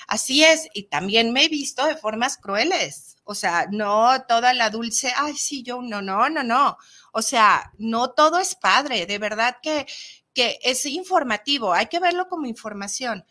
así 0.07 0.43
es. 0.43 0.67
Y 0.73 0.83
también 0.83 1.31
me 1.31 1.45
he 1.45 1.49
visto 1.49 1.85
de 1.85 1.95
formas 1.95 2.35
crueles. 2.35 3.15
O 3.23 3.35
sea, 3.35 3.67
no 3.71 4.21
toda 4.27 4.53
la 4.53 4.69
dulce, 4.69 5.11
ay, 5.15 5.35
sí, 5.35 5.63
yo, 5.63 5.81
no, 5.81 6.01
no, 6.01 6.29
no, 6.29 6.43
no. 6.43 6.77
O 7.11 7.21
sea, 7.21 7.71
no 7.77 8.11
todo 8.11 8.37
es 8.39 8.55
padre. 8.55 9.05
De 9.05 9.17
verdad 9.17 9.57
que 9.63 9.87
que 10.35 10.59
es 10.61 10.85
informativo, 10.85 11.73
hay 11.73 11.87
que 11.87 11.99
verlo 11.99 12.27
como 12.27 12.45
información, 12.45 13.25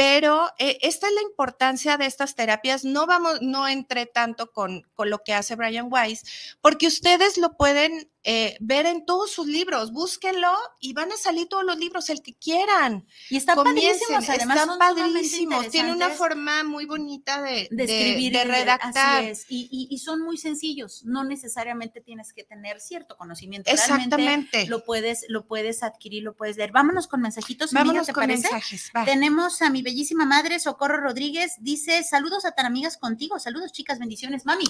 pero 0.00 0.48
eh, 0.58 0.78
esta 0.80 1.08
es 1.08 1.12
la 1.12 1.20
importancia 1.20 1.98
de 1.98 2.06
estas 2.06 2.34
terapias. 2.34 2.86
No 2.86 3.06
vamos, 3.06 3.42
no 3.42 3.68
entre 3.68 4.06
tanto 4.06 4.50
con, 4.50 4.88
con 4.94 5.10
lo 5.10 5.18
que 5.22 5.34
hace 5.34 5.56
Brian 5.56 5.88
Weiss, 5.90 6.56
porque 6.62 6.86
ustedes 6.86 7.36
lo 7.36 7.58
pueden 7.58 8.10
eh, 8.22 8.58
ver 8.60 8.84
en 8.84 9.06
todos 9.06 9.30
sus 9.30 9.46
libros, 9.46 9.92
búsquenlo 9.92 10.52
y 10.78 10.92
van 10.92 11.10
a 11.10 11.16
salir 11.16 11.48
todos 11.48 11.64
los 11.64 11.78
libros, 11.78 12.10
el 12.10 12.20
que 12.20 12.34
quieran. 12.34 13.06
Y 13.30 13.38
están 13.38 13.56
padrísimos, 13.56 14.28
además 14.28 14.58
están 14.58 14.78
padrísimos, 14.78 15.68
tiene 15.70 15.90
una 15.90 16.10
forma 16.10 16.62
muy 16.62 16.84
bonita 16.84 17.40
de, 17.40 17.68
de 17.70 17.84
escribir, 17.84 18.32
de, 18.34 18.44
redactar. 18.44 19.24
Y, 19.48 19.98
son 20.04 20.20
muy 20.20 20.36
sencillos, 20.36 21.02
no 21.04 21.24
necesariamente 21.24 22.02
tienes 22.02 22.34
que 22.34 22.44
tener 22.44 22.80
cierto 22.80 23.16
conocimiento. 23.16 23.70
Exactamente. 23.70 24.66
lo 24.66 24.84
puedes, 24.84 25.24
lo 25.28 25.46
puedes 25.46 25.82
adquirir, 25.82 26.22
lo 26.22 26.34
puedes 26.34 26.58
leer. 26.58 26.72
Vámonos 26.72 27.08
con 27.08 27.22
mensajitos. 27.22 27.72
Vámonos 27.72 28.08
con 28.08 28.26
mensajes. 28.26 28.90
Tenemos 29.06 29.62
a 29.62 29.70
mi 29.70 29.80
bellísima 29.90 30.24
madre, 30.24 30.60
Socorro 30.60 30.98
Rodríguez, 30.98 31.54
dice, 31.58 32.04
saludos 32.04 32.44
a 32.44 32.52
tan 32.52 32.64
amigas 32.64 32.96
contigo, 32.96 33.40
saludos 33.40 33.72
chicas, 33.72 33.98
bendiciones, 33.98 34.46
mami, 34.46 34.64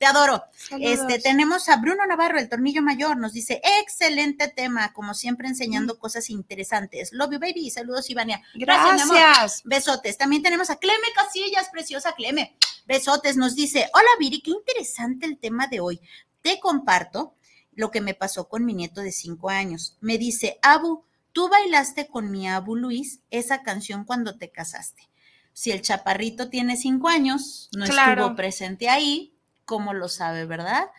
te 0.00 0.06
adoro. 0.06 0.42
Este, 0.80 1.20
tenemos 1.20 1.68
a 1.68 1.76
Bruno 1.76 2.04
Navarro, 2.06 2.40
el 2.40 2.48
tornillo 2.48 2.82
mayor, 2.82 3.16
nos 3.16 3.32
dice, 3.32 3.62
excelente 3.80 4.48
tema, 4.48 4.92
como 4.92 5.14
siempre 5.14 5.46
enseñando 5.46 5.94
mm. 5.94 5.98
cosas 5.98 6.28
interesantes. 6.28 7.12
Love 7.12 7.34
you, 7.34 7.38
baby, 7.38 7.70
saludos, 7.70 8.10
Ivania. 8.10 8.42
Gracias. 8.54 9.08
Gracias 9.08 9.62
Besotes. 9.64 10.18
También 10.18 10.42
tenemos 10.42 10.70
a 10.70 10.76
Cleme 10.76 11.06
Casillas, 11.14 11.68
preciosa 11.70 12.12
Cleme. 12.16 12.56
Besotes, 12.86 13.36
nos 13.36 13.54
dice, 13.54 13.88
hola 13.94 14.08
Viri, 14.18 14.40
qué 14.40 14.50
interesante 14.50 15.24
el 15.24 15.38
tema 15.38 15.68
de 15.68 15.78
hoy. 15.78 16.00
Te 16.42 16.58
comparto 16.58 17.36
lo 17.74 17.92
que 17.92 18.00
me 18.00 18.14
pasó 18.14 18.48
con 18.48 18.64
mi 18.64 18.74
nieto 18.74 19.02
de 19.02 19.12
cinco 19.12 19.50
años. 19.50 19.96
Me 20.00 20.18
dice, 20.18 20.58
Abu, 20.62 21.04
tú 21.34 21.48
bailaste 21.50 22.06
con 22.06 22.30
mi 22.30 22.48
Abu 22.48 22.76
Luis 22.76 23.20
esa 23.30 23.62
canción 23.62 24.04
cuando 24.04 24.38
te 24.38 24.50
casaste. 24.50 25.10
Si 25.52 25.70
el 25.70 25.82
chaparrito 25.82 26.48
tiene 26.48 26.78
cinco 26.78 27.08
años, 27.08 27.68
no 27.76 27.84
estuvo 27.84 28.34
presente 28.34 28.88
ahí, 28.88 29.34
¿cómo 29.66 29.92
lo 29.92 30.08
sabe, 30.08 30.46
verdad? 30.46 30.90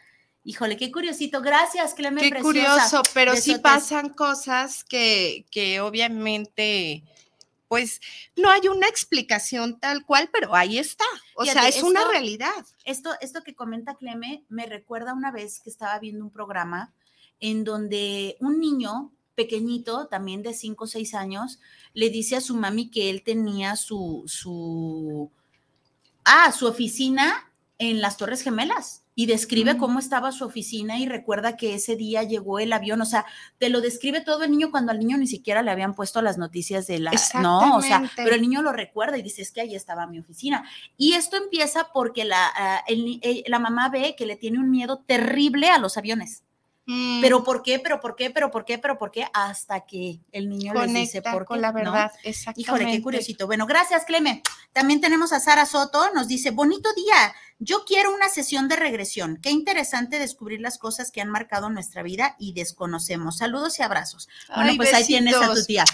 Híjole, 0.44 0.78
qué 0.78 0.92
curiosito. 0.92 1.42
Gracias, 1.42 1.96
Clemen. 1.96 2.32
Qué 2.32 2.42
curioso, 2.42 3.02
pero 3.14 3.36
sí 3.36 3.56
pasan 3.56 4.10
cosas 4.10 4.84
que, 4.84 5.48
que 5.50 5.82
obviamente 5.82 7.04
pues 7.68 8.00
no 8.36 8.52
hay 8.52 8.68
una 8.68 8.88
explicación 8.88 9.80
tal 9.80 10.06
cual, 10.06 10.30
pero 10.32 10.56
ahí 10.56 10.78
está. 10.78 11.06
O 11.36 11.46
sea, 11.46 11.68
es 11.68 11.82
una 11.82 12.08
realidad. 12.08 12.54
Esto, 12.84 13.12
esto 13.22 13.42
que 13.42 13.56
comenta 13.56 13.96
Cleme 13.96 14.44
me 14.50 14.66
recuerda 14.68 15.14
una 15.14 15.32
vez 15.32 15.60
que 15.62 15.72
estaba 15.72 15.98
viendo 16.00 16.24
un 16.24 16.32
programa 16.32 16.94
en 17.40 17.64
donde 17.64 18.38
un 18.40 18.60
niño 18.60 19.12
pequeñito, 19.36 20.08
también 20.08 20.42
de 20.42 20.54
5 20.54 20.84
o 20.84 20.88
6 20.88 21.14
años, 21.14 21.60
le 21.94 22.10
dice 22.10 22.36
a 22.36 22.42
su 22.42 22.56
mami 22.56 22.90
que 22.90 23.10
él 23.10 23.24
tenía 23.24 23.76
su, 23.76 24.24
su, 24.26 25.30
ah, 26.24 26.52
su 26.52 26.68
oficina 26.68 27.52
en 27.78 28.02
las 28.02 28.18
Torres 28.18 28.42
Gemelas 28.42 29.06
y 29.16 29.28
describe 29.28 29.74
mm. 29.74 29.78
cómo 29.78 30.00
estaba 30.00 30.32
su 30.34 30.44
oficina 30.44 31.00
y 31.00 31.08
recuerda 31.08 31.56
que 31.56 31.74
ese 31.76 31.96
día 31.96 32.24
llegó 32.24 32.60
el 32.60 32.74
avión, 32.74 33.02
o 33.02 33.06
sea, 33.06 33.26
te 33.58 33.70
lo 33.70 33.80
describe 33.80 34.22
todo 34.22 34.44
el 34.44 34.52
niño 34.52 34.72
cuando 34.72 34.92
al 34.92 35.00
niño 35.00 35.18
ni 35.18 35.28
siquiera 35.28 35.62
le 35.62 35.72
habían 35.72 35.96
puesto 35.96 36.22
las 36.22 36.38
noticias 36.38 36.86
de 36.86 37.00
la, 37.00 37.12
no, 37.42 37.78
o 37.78 37.82
sea, 37.82 38.12
pero 38.18 38.36
el 38.36 38.42
niño 38.42 38.62
lo 38.62 38.74
recuerda 38.74 39.18
y 39.18 39.22
dice, 39.22 39.42
es 39.42 39.52
que 39.52 39.62
ahí 39.62 39.74
estaba 39.74 40.06
mi 40.06 40.20
oficina. 40.20 40.70
Y 40.98 41.14
esto 41.14 41.38
empieza 41.38 41.90
porque 41.94 42.26
la, 42.26 42.52
ah, 42.56 42.84
eh, 42.88 43.44
la 43.48 43.60
mamá 43.60 43.90
ve 43.90 44.16
que 44.18 44.26
le 44.26 44.36
tiene 44.36 44.60
un 44.60 44.70
miedo 44.70 44.98
terrible 45.06 45.70
a 45.70 45.80
los 45.80 45.98
aviones. 45.98 46.44
Mm. 46.86 47.22
Pero 47.22 47.44
¿por 47.44 47.64
qué? 47.64 47.80
¿Pero 47.80 48.00
por 48.00 48.16
qué? 48.16 48.30
¿Pero 48.30 48.52
por 48.52 48.64
qué? 48.64 48.78
¿Pero 48.78 48.98
por 48.98 49.12
qué? 49.12 49.28
Hasta 49.34 49.86
que 49.86 50.20
el 50.32 50.50
niño 50.50 50.74
le 50.74 50.88
dice 50.88 51.22
por 51.22 51.44
qué. 51.44 51.46
con 51.46 51.62
la 51.62 51.72
verdad, 51.72 52.12
Híjole, 52.56 52.86
qué 52.86 53.02
curiosito. 53.02 53.48
Bueno, 53.48 53.66
gracias, 53.66 54.06
Cleme. 54.06 54.44
También 54.72 55.02
tenemos 55.02 55.34
a 55.34 55.40
Sara 55.40 55.66
Soto, 55.66 56.14
nos 56.14 56.28
dice, 56.28 56.52
bonito 56.52 56.94
día, 56.94 57.34
yo 57.60 57.86
quiero 57.86 58.14
una 58.14 58.30
sesión 58.30 58.68
de 58.68 58.76
regresión. 58.76 59.40
Qué 59.42 59.50
interesante 59.50 60.20
descubrir 60.20 60.62
las 60.62 60.78
cosas 60.78 61.12
que 61.12 61.22
han 61.22 61.30
marcado 61.30 61.70
nuestra 61.70 62.04
vida 62.04 62.36
y 62.38 62.54
desconocemos. 62.54 63.38
Saludos 63.38 63.80
y 63.80 63.84
abrazos. 63.84 64.30
Bueno, 64.54 64.74
pues 64.76 64.94
ahí 64.94 65.06
tienes 65.06 65.36
a 65.36 65.54
tu 65.54 65.64
tía. 65.64 65.86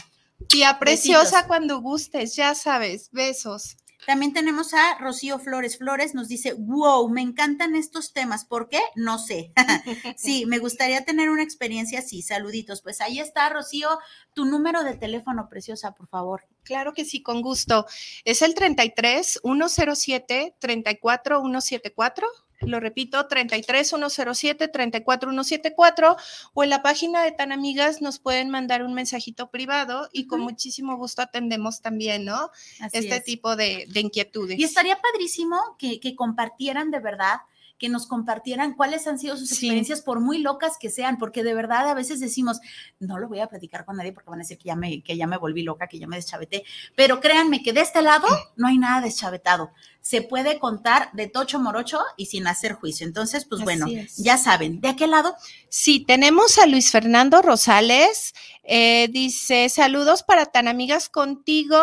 Tía 0.48 0.80
preciosa 0.80 1.48
cuando 1.48 1.80
gustes, 1.80 2.36
ya 2.36 2.56
sabes, 2.56 3.10
besos. 3.12 3.78
También 4.06 4.34
tenemos 4.34 4.74
a 4.74 4.98
Rocío 5.00 5.40
Flores. 5.40 5.78
Flores 5.78 6.16
nos 6.16 6.28
dice, 6.28 6.54
wow, 6.54 7.08
me 7.10 7.22
encantan 7.22 7.76
estos 7.76 8.14
temas. 8.14 8.46
¿Por 8.46 8.68
qué? 8.68 8.80
No 8.96 9.20
sé. 9.20 9.54
sí, 10.18 10.46
me 10.46 10.60
gustaría 10.60 11.06
tener 11.06 11.30
una 11.30 11.44
experiencia 11.44 12.00
así. 12.00 12.22
Saluditos. 12.22 12.82
Pues 12.82 13.02
ahí 13.02 13.20
está, 13.20 13.50
Rocío, 13.50 14.00
tu 14.34 14.46
número 14.46 14.84
de 14.84 14.96
teléfono, 14.96 15.48
preciosa, 15.50 15.94
por 15.94 16.08
favor. 16.08 16.44
Claro 16.64 16.94
que 16.94 17.06
sí, 17.06 17.22
con 17.22 17.42
gusto. 17.42 17.86
Es 18.26 18.42
el 18.42 18.56
33 18.56 19.42
107 19.44 20.56
34 20.60 21.42
174 21.42 22.28
lo 22.62 22.80
repito, 22.80 23.28
33107 23.28 24.68
34174 24.68 26.18
o 26.54 26.64
en 26.64 26.70
la 26.70 26.82
página 26.82 27.24
de 27.24 27.32
Tan 27.32 27.52
Amigas 27.52 28.02
nos 28.02 28.20
pueden 28.20 28.50
mandar 28.50 28.84
un 28.84 28.94
mensajito 28.94 29.50
privado 29.50 30.10
y 30.12 30.28
con 30.28 30.42
muchísimo 30.42 30.98
gusto 30.98 31.22
atendemos 31.22 31.82
también, 31.82 32.26
¿no? 32.26 32.52
este 32.92 33.20
tipo 33.22 33.56
de, 33.56 33.88
inquietudes. 33.94 34.60
Y 34.60 34.64
estaría 34.64 35.00
padrísimo 35.00 35.58
que, 35.78 36.00
que 36.00 36.16
compartieran 36.16 36.92
de 36.92 37.00
verdad 37.00 37.42
que 37.82 37.90
nos 37.90 38.06
compartieran 38.06 38.76
cuáles 38.76 39.08
han 39.08 39.18
sido 39.18 39.36
sus 39.36 39.52
experiencias, 39.52 40.04
por 40.04 40.20
muy 40.20 40.38
locas 40.38 40.78
que 40.80 40.92
sean, 40.92 41.18
porque 41.18 41.44
de 41.44 41.56
verdad 41.56 41.90
a 41.90 41.96
veces 41.96 42.20
decimos, 42.20 42.60
no 43.00 43.18
lo 43.18 43.28
voy 43.28 43.40
a 43.40 43.48
platicar 43.48 43.86
con 43.86 43.98
nadie 43.98 44.14
porque 44.14 44.30
van 44.30 44.38
a 44.38 44.44
decir 44.44 44.60
que 44.60 44.66
ya 44.66 44.76
me, 44.76 45.02
que 45.02 45.18
ya 45.18 45.26
me 45.26 45.38
volví 45.38 45.64
loca, 45.64 45.88
que 45.88 45.98
ya 45.98 46.06
me 46.06 46.16
deschaveté, 46.16 46.64
pero 46.96 47.20
créanme 47.20 47.64
que 47.64 47.74
de 47.74 47.82
este 47.82 48.04
lado 48.04 48.28
no 48.56 48.68
hay 48.68 48.78
nada 48.78 49.02
deschavetado. 49.02 49.72
Se 50.00 50.22
puede 50.22 50.60
contar 50.60 51.10
de 51.14 51.26
tocho 51.26 51.60
morocho 51.60 52.02
y 52.18 52.28
sin 52.28 52.46
hacer 52.46 52.74
juicio. 52.74 53.08
Entonces, 53.08 53.46
pues 53.46 53.64
bueno, 53.64 53.88
ya 54.16 54.38
saben, 54.38 54.80
¿de 54.80 54.96
qué 54.96 55.08
lado? 55.08 55.36
Sí, 55.70 56.06
tenemos 56.06 56.60
a 56.60 56.68
Luis 56.68 56.92
Fernando 56.92 57.42
Rosales, 57.42 58.36
eh, 58.62 59.08
dice, 59.10 59.70
saludos 59.70 60.22
para 60.22 60.46
tan 60.46 60.68
amigas 60.68 61.10
contigo. 61.10 61.82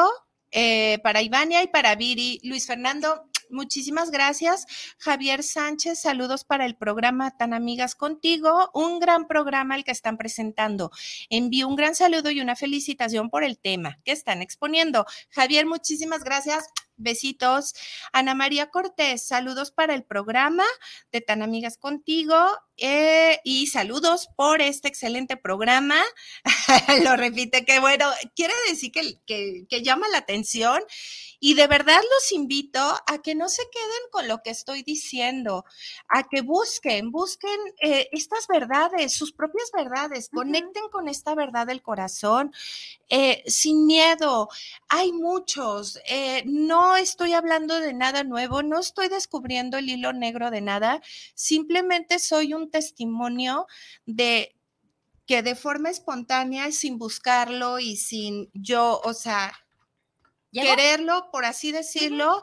Eh, 0.51 0.99
para 1.03 1.20
Ivania 1.20 1.62
y 1.62 1.66
para 1.66 1.94
Viri. 1.94 2.40
Luis 2.42 2.66
Fernando, 2.66 3.28
Muchísimas 3.51 4.11
gracias. 4.11 4.66
Javier 4.99 5.42
Sánchez, 5.42 6.01
saludos 6.01 6.44
para 6.44 6.66
el 6.66 6.76
programa 6.76 7.30
Tan 7.36 7.55
Amigas 7.55 7.94
Contigo. 7.94 8.70
Un 8.74 9.01
gran 9.01 9.26
programa 9.26 9.76
el 9.76 9.84
que 9.84 9.92
están 9.92 10.16
presentando. 10.16 10.90
Envío 11.30 11.68
un 11.68 11.76
gran 11.76 11.94
saludo 11.94 12.30
y 12.30 12.40
una 12.40 12.57
felicitación 12.57 13.30
por 13.30 13.44
el 13.44 13.59
tema 13.59 13.99
que 14.05 14.12
están 14.12 14.42
exponiendo. 14.42 15.07
Javier, 15.30 15.66
muchísimas 15.66 16.24
gracias. 16.24 16.68
Besitos. 16.99 17.74
Ana 18.12 18.34
María 18.34 18.70
Cortés, 18.70 19.26
saludos 19.26 19.70
para 19.70 19.94
el 19.94 20.05
programa 20.05 20.64
de 21.12 21.20
Tan 21.20 21.42
Amigas 21.42 21.78
Contigo 21.78 22.36
eh, 22.76 23.40
y 23.44 23.68
saludos 23.68 24.28
por 24.36 24.61
este 24.61 24.88
excelente 24.88 25.36
programa. 25.36 26.01
Lo 27.05 27.16
repite, 27.16 27.64
que 27.64 27.80
bueno, 27.80 28.11
quiere 28.36 28.55
decir 28.68 28.92
que, 28.92 29.18
que, 29.26 29.64
que 29.68 29.82
llama 29.82 30.09
la 30.09 30.18
atención 30.18 30.80
y 31.40 31.55
de 31.55 31.66
verdad 31.68 32.01
los 32.01 32.32
invito 32.32 32.80
a 32.80 33.18
que 33.22 33.34
no 33.34 33.49
se 33.49 33.62
queden 33.70 34.11
con 34.11 34.26
lo 34.26 34.42
que 34.42 34.51
estoy 34.51 34.82
diciendo, 34.82 35.64
a 36.09 36.24
que 36.24 36.40
busquen, 36.42 37.12
busquen 37.12 37.59
eh, 37.80 38.09
estas 38.12 38.46
verdades, 38.49 39.12
sus 39.12 39.32
propias 39.32 39.70
verdades, 39.72 40.30
conecten 40.30 40.88
con 40.90 41.09
esta 41.09 41.34
verdad 41.34 41.66
del 41.66 41.82
corazón 41.82 42.53
eh, 43.09 43.42
sin 43.46 43.86
miedo. 43.86 44.49
Hay 44.88 45.12
muchos, 45.12 46.01
eh, 46.09 46.42
no 46.46 46.88
estoy 46.97 47.32
hablando 47.32 47.80
de 47.80 47.95
nada 47.95 48.24
nuevo, 48.24 48.62
no 48.62 48.80
estoy 48.80 49.09
descubriendo 49.09 49.78
el 49.78 49.89
hilo 49.89 50.12
negro 50.12 50.51
de 50.51 50.61
nada, 50.61 51.01
simplemente 51.34 52.18
soy 52.18 52.55
un 52.55 52.70
testimonio 52.70 53.66
de 54.07 54.57
que 55.26 55.43
de 55.43 55.55
forma 55.55 55.91
espontánea, 55.91 56.72
sin 56.72 56.99
buscarlo 56.99 57.78
y 57.78 57.97
sin 57.97 58.51
yo, 58.55 59.01
o 59.05 59.12
sea, 59.12 59.53
quererlo, 60.53 61.30
por 61.30 61.45
así 61.45 61.70
decirlo, 61.70 62.43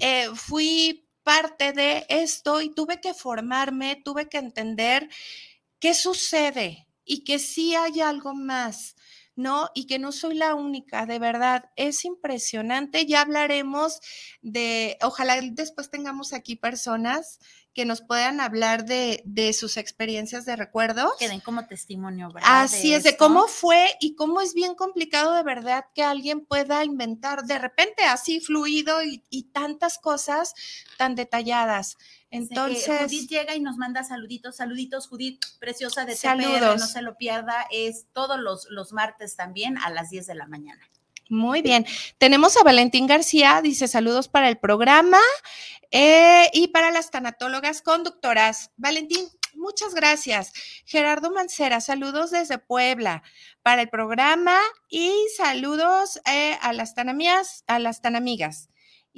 eh, 0.00 0.28
fui 0.34 1.08
parte 1.22 1.72
de 1.72 2.04
esto 2.08 2.60
y 2.60 2.74
tuve 2.74 3.00
que 3.00 3.14
formarme, 3.14 4.00
tuve 4.04 4.28
que 4.28 4.38
entender 4.38 5.08
qué 5.78 5.94
sucede 5.94 6.88
y 7.04 7.24
que 7.24 7.38
sí 7.38 7.74
hay 7.74 8.00
algo 8.00 8.34
más. 8.34 8.96
¿No? 9.36 9.68
Y 9.74 9.86
que 9.86 9.98
no 9.98 10.10
soy 10.10 10.34
la 10.34 10.54
única, 10.54 11.06
de 11.06 11.18
verdad, 11.18 11.70
es 11.76 12.04
impresionante. 12.04 13.06
Ya 13.06 13.20
hablaremos 13.20 14.00
de, 14.42 14.98
ojalá 15.02 15.38
después 15.40 15.90
tengamos 15.90 16.32
aquí 16.32 16.56
personas 16.56 17.38
que 17.76 17.84
nos 17.84 18.00
puedan 18.00 18.40
hablar 18.40 18.86
de, 18.86 19.22
sus 19.52 19.76
experiencias 19.76 20.46
de 20.46 20.56
recuerdos. 20.56 21.12
Que 21.18 21.28
den 21.28 21.40
como 21.40 21.66
testimonio, 21.66 22.30
¿verdad? 22.32 22.62
Así 22.62 22.94
es, 22.94 23.04
de 23.04 23.18
cómo 23.18 23.48
fue 23.48 23.90
y 24.00 24.14
cómo 24.14 24.40
es 24.40 24.54
bien 24.54 24.74
complicado 24.74 25.34
de 25.34 25.42
verdad 25.42 25.84
que 25.94 26.02
alguien 26.02 26.46
pueda 26.46 26.84
inventar 26.84 27.44
de 27.44 27.58
repente 27.58 28.02
así 28.04 28.40
fluido 28.40 29.02
y, 29.02 29.42
tantas 29.52 29.98
cosas 29.98 30.54
tan 30.96 31.14
detalladas. 31.14 31.98
Entonces, 32.30 32.86
Judith 33.02 33.28
llega 33.28 33.54
y 33.54 33.60
nos 33.60 33.76
manda 33.76 34.02
saluditos, 34.02 34.56
saluditos, 34.56 35.08
Judith, 35.08 35.40
preciosa 35.58 36.04
de 36.04 36.16
saludos. 36.16 36.80
no 36.80 36.86
se 36.86 37.02
lo 37.02 37.16
pierda, 37.16 37.66
es 37.70 38.06
todos 38.12 38.38
los, 38.38 38.66
los 38.70 38.92
martes 38.92 39.36
también 39.36 39.78
a 39.78 39.90
las 39.90 40.10
10 40.10 40.26
de 40.26 40.34
la 40.34 40.46
mañana. 40.46 40.90
Muy 41.28 41.60
bien. 41.60 41.86
Tenemos 42.18 42.56
a 42.56 42.62
Valentín 42.62 43.06
García, 43.06 43.60
dice 43.62 43.88
saludos 43.88 44.28
para 44.28 44.48
el 44.48 44.58
programa 44.58 45.18
eh, 45.90 46.48
y 46.52 46.68
para 46.68 46.90
las 46.92 47.10
tanatólogas 47.10 47.82
conductoras. 47.82 48.70
Valentín, 48.76 49.26
muchas 49.54 49.94
gracias. 49.94 50.52
Gerardo 50.84 51.32
Mancera, 51.32 51.80
saludos 51.80 52.30
desde 52.30 52.58
Puebla 52.58 53.24
para 53.62 53.82
el 53.82 53.88
programa 53.88 54.56
y 54.88 55.12
saludos 55.36 56.20
eh, 56.26 56.56
a 56.60 56.72
las 56.72 56.94
tanamías, 56.94 57.64
a 57.66 57.80
las 57.80 58.02
tanamigas. 58.02 58.68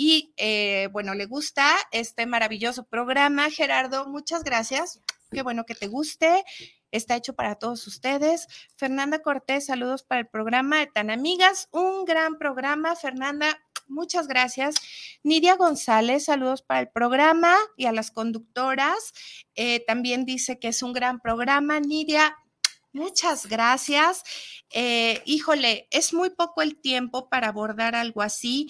Y 0.01 0.33
eh, 0.37 0.89
bueno, 0.93 1.13
le 1.15 1.27
gusta 1.27 1.77
este 1.91 2.25
maravilloso 2.25 2.85
programa. 2.85 3.51
Gerardo, 3.51 4.07
muchas 4.07 4.45
gracias. 4.45 5.01
Qué 5.33 5.43
bueno 5.43 5.67
que 5.67 5.75
te 5.75 5.89
guste 5.89 6.45
está 6.91 7.17
hecho 7.17 7.35
para 7.35 7.57
todos 7.57 7.87
ustedes. 7.87 8.47
Fernanda 8.77 9.21
Cortés, 9.21 9.67
saludos 9.67 10.03
para 10.03 10.21
el 10.21 10.29
programa 10.29 10.79
de 10.79 10.87
Tan 10.87 11.11
Amigas, 11.11 11.69
un 11.71 12.05
gran 12.05 12.39
programa. 12.39 12.97
Fernanda, 12.97 13.59
muchas 13.89 14.29
gracias. 14.29 14.77
Nidia 15.23 15.57
González, 15.57 16.25
saludos 16.25 16.63
para 16.63 16.81
el 16.81 16.89
programa 16.89 17.57
y 17.77 17.87
a 17.87 17.93
las 17.93 18.11
conductoras. 18.11 19.13
Eh, 19.55 19.85
también 19.87 20.25
dice 20.25 20.59
que 20.59 20.69
es 20.69 20.83
un 20.83 20.93
gran 20.93 21.21
programa. 21.21 21.81
Nidia, 21.81 22.37
muchas 22.93 23.47
gracias. 23.47 24.23
Eh, 24.71 25.23
híjole, 25.25 25.89
es 25.91 26.13
muy 26.13 26.31
poco 26.31 26.63
el 26.63 26.81
tiempo 26.81 27.29
para 27.29 27.49
abordar 27.49 27.95
algo 27.95 28.23
así, 28.23 28.69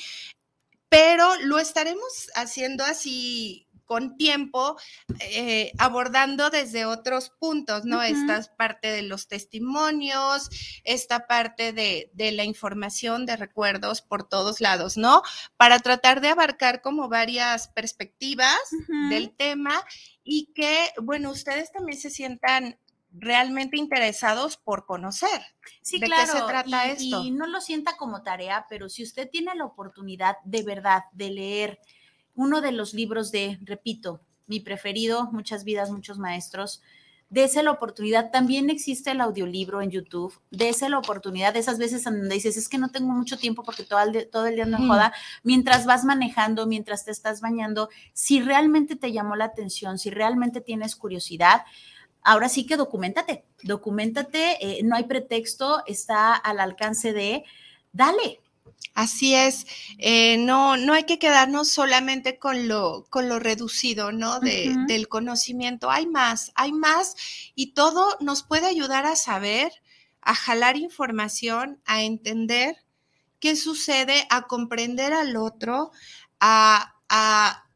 pero 0.89 1.37
lo 1.43 1.59
estaremos 1.59 2.31
haciendo 2.35 2.85
así 2.85 3.69
con 3.89 4.19
tiempo, 4.19 4.77
eh, 5.19 5.73
abordando 5.79 6.51
desde 6.51 6.85
otros 6.85 7.31
puntos, 7.31 7.87
¿no? 7.87 8.03
Esta 8.03 8.37
es 8.37 8.49
parte 8.49 8.93
de 8.93 9.01
los 9.01 9.29
testimonios, 9.29 10.51
esta 10.85 11.27
parte 11.27 11.73
de, 11.73 12.11
la 12.33 12.45
información, 12.45 13.25
de 13.25 13.37
recuerdos 13.39 14.03
por 14.03 14.29
todos 14.29 14.61
lados, 14.61 14.99
¿no? 14.99 15.23
Para 15.57 15.79
tratar 15.79 16.21
de 16.21 16.29
abarcar 16.29 16.83
como 16.83 17.09
varias 17.09 17.69
perspectivas 17.69 18.59
del 19.09 19.35
tema 19.35 19.83
y 20.23 20.53
que, 20.55 20.93
bueno, 21.01 21.31
ustedes 21.31 21.73
también 21.73 21.99
se 21.99 22.11
sientan 22.11 22.79
realmente 23.13 23.77
interesados 23.77 24.57
por 24.57 24.87
conocer. 24.87 25.43
Sí, 25.83 25.99
de 25.99 26.07
qué 26.07 26.27
se 26.27 26.41
trata 26.43 26.87
esto. 26.87 27.23
Y 27.23 27.31
no 27.31 27.47
lo 27.47 27.61
sienta 27.61 27.97
como 27.97 28.23
tarea, 28.23 28.67
pero 28.69 28.89
si 28.89 29.03
usted 29.03 29.29
tiene 29.31 29.55
la 29.55 29.65
oportunidad 29.65 30.37
de 30.45 30.63
verdad 30.63 31.05
de 31.13 31.31
leer 31.31 31.81
uno 32.35 32.61
de 32.61 32.73
los 32.73 32.95
libros 32.95 33.33
de, 33.33 33.59
repito, 33.63 34.21
mi 34.47 34.61
preferido, 34.61 35.31
Muchas 35.33 35.65
vidas, 35.65 35.91
muchos 35.91 36.19
maestros, 36.19 36.83
dése 37.31 37.63
la 37.63 37.71
oportunidad. 37.71 38.31
También 38.31 38.71
existe 38.71 39.11
el 39.11 39.21
audiolibro 39.21 39.83
en 39.83 39.91
YouTube. 39.91 40.41
Dese 40.51 40.89
la 40.89 40.99
oportunidad 40.99 41.53
de 41.53 41.61
esas 41.61 41.79
veces 41.79 42.07
en 42.07 42.21
donde 42.21 42.35
dices, 42.35 42.57
es 42.57 42.69
que 42.69 42.79
no 42.79 42.91
tengo 42.91 43.13
mucho 43.13 43.39
tiempo 43.39 43.63
porque 43.63 43.85
todo 43.85 44.01
el, 44.01 44.13
día, 44.13 44.31
todo 44.31 44.47
el 44.47 44.55
día 44.55 44.65
no 44.65 44.79
joda. 44.79 45.13
Mientras 45.43 45.85
vas 45.85 46.05
manejando, 46.05 46.67
mientras 46.67 47.05
te 47.05 47.11
estás 47.11 47.41
bañando, 47.41 47.91
si 48.13 48.41
realmente 48.41 48.97
te 48.97 49.13
llamó 49.13 49.37
la 49.37 49.47
atención, 49.47 49.99
si 49.99 50.11
realmente 50.11 50.61
tienes 50.61 50.97
curiosidad, 50.97 51.63
ahora 52.23 52.49
sí 52.49 52.67
que 52.67 52.77
documentate, 52.77 53.45
documentate, 53.63 54.59
eh, 54.61 54.83
no 54.83 54.97
hay 54.97 55.05
pretexto, 55.05 55.83
está 55.87 56.35
al 56.35 56.61
alcance 56.61 57.13
de, 57.13 57.45
dale, 57.93 58.41
Así 58.95 59.35
es, 59.35 59.67
eh, 59.99 60.39
no, 60.39 60.77
no 60.77 60.93
hay 60.93 61.05
que 61.05 61.21
quedarnos 61.21 61.69
solamente 61.69 62.39
con 62.39 62.67
lo, 62.67 63.07
con 63.11 63.29
lo 63.29 63.39
reducido, 63.39 64.11
¿no? 64.11 64.41
De, 64.41 64.75
Del 64.89 65.07
conocimiento. 65.07 65.89
Hay 65.89 66.07
más, 66.07 66.51
hay 66.57 66.73
más 66.73 67.15
y 67.55 67.75
todo 67.75 68.17
nos 68.21 68.43
puede 68.43 68.67
ayudar 68.67 69.07
a 69.07 69.15
saber, 69.15 69.71
a 70.21 70.35
jalar 70.35 70.77
información, 70.77 71.81
a 71.87 72.03
entender 72.03 72.77
qué 73.39 73.55
sucede, 73.55 74.27
a 74.31 74.43
comprender 74.43 75.13
al 75.13 75.37
otro, 75.37 75.93
a, 76.41 76.97
a 77.09 77.68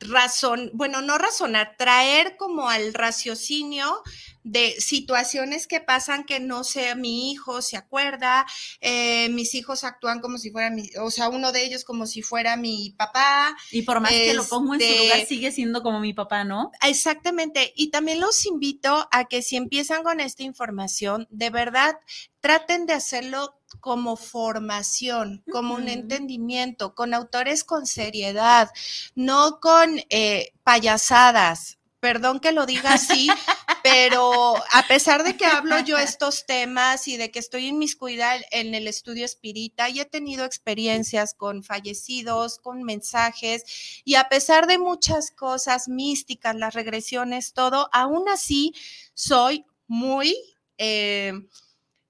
razón, 0.00 0.70
bueno, 0.74 1.02
no 1.02 1.18
razonar, 1.18 1.76
traer 1.78 2.36
como 2.36 2.68
al 2.68 2.94
raciocinio 2.94 4.02
de 4.44 4.72
situaciones 4.80 5.66
que 5.66 5.80
pasan 5.80 6.24
que 6.24 6.40
no 6.40 6.64
sé, 6.64 6.94
mi 6.96 7.30
hijo 7.30 7.62
se 7.62 7.76
acuerda, 7.76 8.44
eh, 8.80 9.28
mis 9.30 9.54
hijos 9.54 9.84
actúan 9.84 10.20
como 10.20 10.36
si 10.38 10.50
fuera 10.50 10.70
mi, 10.70 10.90
o 11.00 11.10
sea, 11.10 11.28
uno 11.28 11.52
de 11.52 11.64
ellos 11.64 11.84
como 11.84 12.06
si 12.06 12.22
fuera 12.22 12.56
mi 12.56 12.94
papá. 12.98 13.56
Y 13.70 13.82
por 13.82 14.00
más 14.00 14.10
que 14.10 14.34
lo 14.34 14.44
pongo 14.44 14.74
en 14.74 14.80
su 14.80 14.86
lugar, 14.86 15.18
este 15.18 15.26
sigue 15.26 15.52
siendo 15.52 15.82
como 15.82 16.00
mi 16.00 16.12
papá, 16.12 16.44
¿no? 16.44 16.72
Exactamente. 16.82 17.72
Y 17.76 17.90
también 17.90 18.20
los 18.20 18.44
invito 18.46 19.08
a 19.12 19.26
que 19.26 19.42
si 19.42 19.56
empiezan 19.56 20.02
con 20.02 20.20
esta 20.20 20.42
información, 20.42 21.28
de 21.30 21.50
verdad, 21.50 21.98
traten 22.40 22.86
de 22.86 22.94
hacerlo 22.94 23.61
como 23.80 24.16
formación, 24.16 25.42
como 25.50 25.74
un 25.74 25.88
entendimiento, 25.88 26.94
con 26.94 27.14
autores 27.14 27.64
con 27.64 27.86
seriedad, 27.86 28.70
no 29.14 29.60
con 29.60 30.00
eh, 30.10 30.52
payasadas. 30.64 31.78
Perdón 32.00 32.40
que 32.40 32.50
lo 32.50 32.66
diga 32.66 32.94
así, 32.94 33.28
pero 33.82 34.56
a 34.56 34.86
pesar 34.88 35.22
de 35.22 35.36
que 35.36 35.46
hablo 35.46 35.78
yo 35.80 35.98
estos 35.98 36.46
temas 36.46 37.06
y 37.06 37.16
de 37.16 37.30
que 37.30 37.38
estoy 37.38 37.66
inmiscuida 37.66 38.34
en 38.50 38.74
el 38.74 38.88
estudio 38.88 39.24
espírita 39.24 39.88
y 39.88 40.00
he 40.00 40.04
tenido 40.04 40.44
experiencias 40.44 41.34
con 41.34 41.62
fallecidos, 41.62 42.58
con 42.58 42.82
mensajes, 42.82 44.02
y 44.04 44.16
a 44.16 44.28
pesar 44.28 44.66
de 44.66 44.78
muchas 44.78 45.30
cosas 45.30 45.88
místicas, 45.88 46.56
las 46.56 46.74
regresiones, 46.74 47.52
todo, 47.52 47.88
aún 47.92 48.28
así 48.28 48.74
soy 49.14 49.64
muy, 49.86 50.36
eh, 50.78 51.32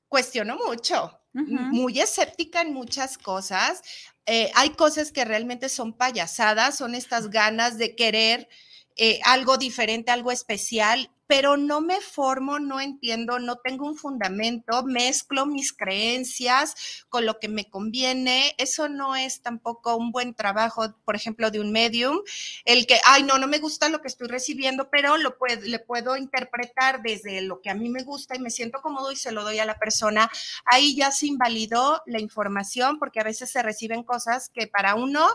cuestiono 0.08 0.56
mucho, 0.56 1.21
muy 1.32 2.00
escéptica 2.00 2.60
en 2.62 2.72
muchas 2.74 3.18
cosas. 3.18 3.82
Eh, 4.26 4.50
hay 4.54 4.70
cosas 4.70 5.12
que 5.12 5.24
realmente 5.24 5.68
son 5.68 5.92
payasadas, 5.92 6.76
son 6.76 6.94
estas 6.94 7.30
ganas 7.30 7.78
de 7.78 7.96
querer 7.96 8.48
eh, 8.96 9.20
algo 9.24 9.56
diferente, 9.56 10.10
algo 10.10 10.30
especial 10.30 11.10
pero 11.32 11.56
no 11.56 11.80
me 11.80 11.98
formo, 12.02 12.58
no 12.58 12.78
entiendo, 12.78 13.38
no 13.38 13.56
tengo 13.56 13.86
un 13.86 13.96
fundamento, 13.96 14.82
mezclo 14.82 15.46
mis 15.46 15.72
creencias 15.72 17.06
con 17.08 17.24
lo 17.24 17.38
que 17.38 17.48
me 17.48 17.70
conviene. 17.70 18.54
Eso 18.58 18.90
no 18.90 19.16
es 19.16 19.40
tampoco 19.40 19.96
un 19.96 20.12
buen 20.12 20.34
trabajo, 20.34 20.94
por 21.06 21.16
ejemplo, 21.16 21.50
de 21.50 21.58
un 21.58 21.72
medium, 21.72 22.18
el 22.66 22.86
que, 22.86 22.98
ay, 23.06 23.22
no, 23.22 23.38
no 23.38 23.46
me 23.46 23.60
gusta 23.60 23.88
lo 23.88 24.02
que 24.02 24.08
estoy 24.08 24.28
recibiendo, 24.28 24.90
pero 24.90 25.16
lo 25.16 25.38
le 25.62 25.78
puedo 25.78 26.18
interpretar 26.18 27.00
desde 27.00 27.40
lo 27.40 27.62
que 27.62 27.70
a 27.70 27.74
mí 27.74 27.88
me 27.88 28.02
gusta 28.02 28.36
y 28.36 28.38
me 28.38 28.50
siento 28.50 28.82
cómodo 28.82 29.10
y 29.10 29.16
se 29.16 29.32
lo 29.32 29.42
doy 29.42 29.58
a 29.58 29.64
la 29.64 29.78
persona. 29.78 30.30
Ahí 30.66 30.94
ya 30.94 31.10
se 31.12 31.28
invalidó 31.28 32.02
la 32.04 32.20
información 32.20 32.98
porque 32.98 33.20
a 33.20 33.24
veces 33.24 33.50
se 33.50 33.62
reciben 33.62 34.02
cosas 34.02 34.50
que 34.50 34.66
para 34.66 34.96
uno 34.96 35.26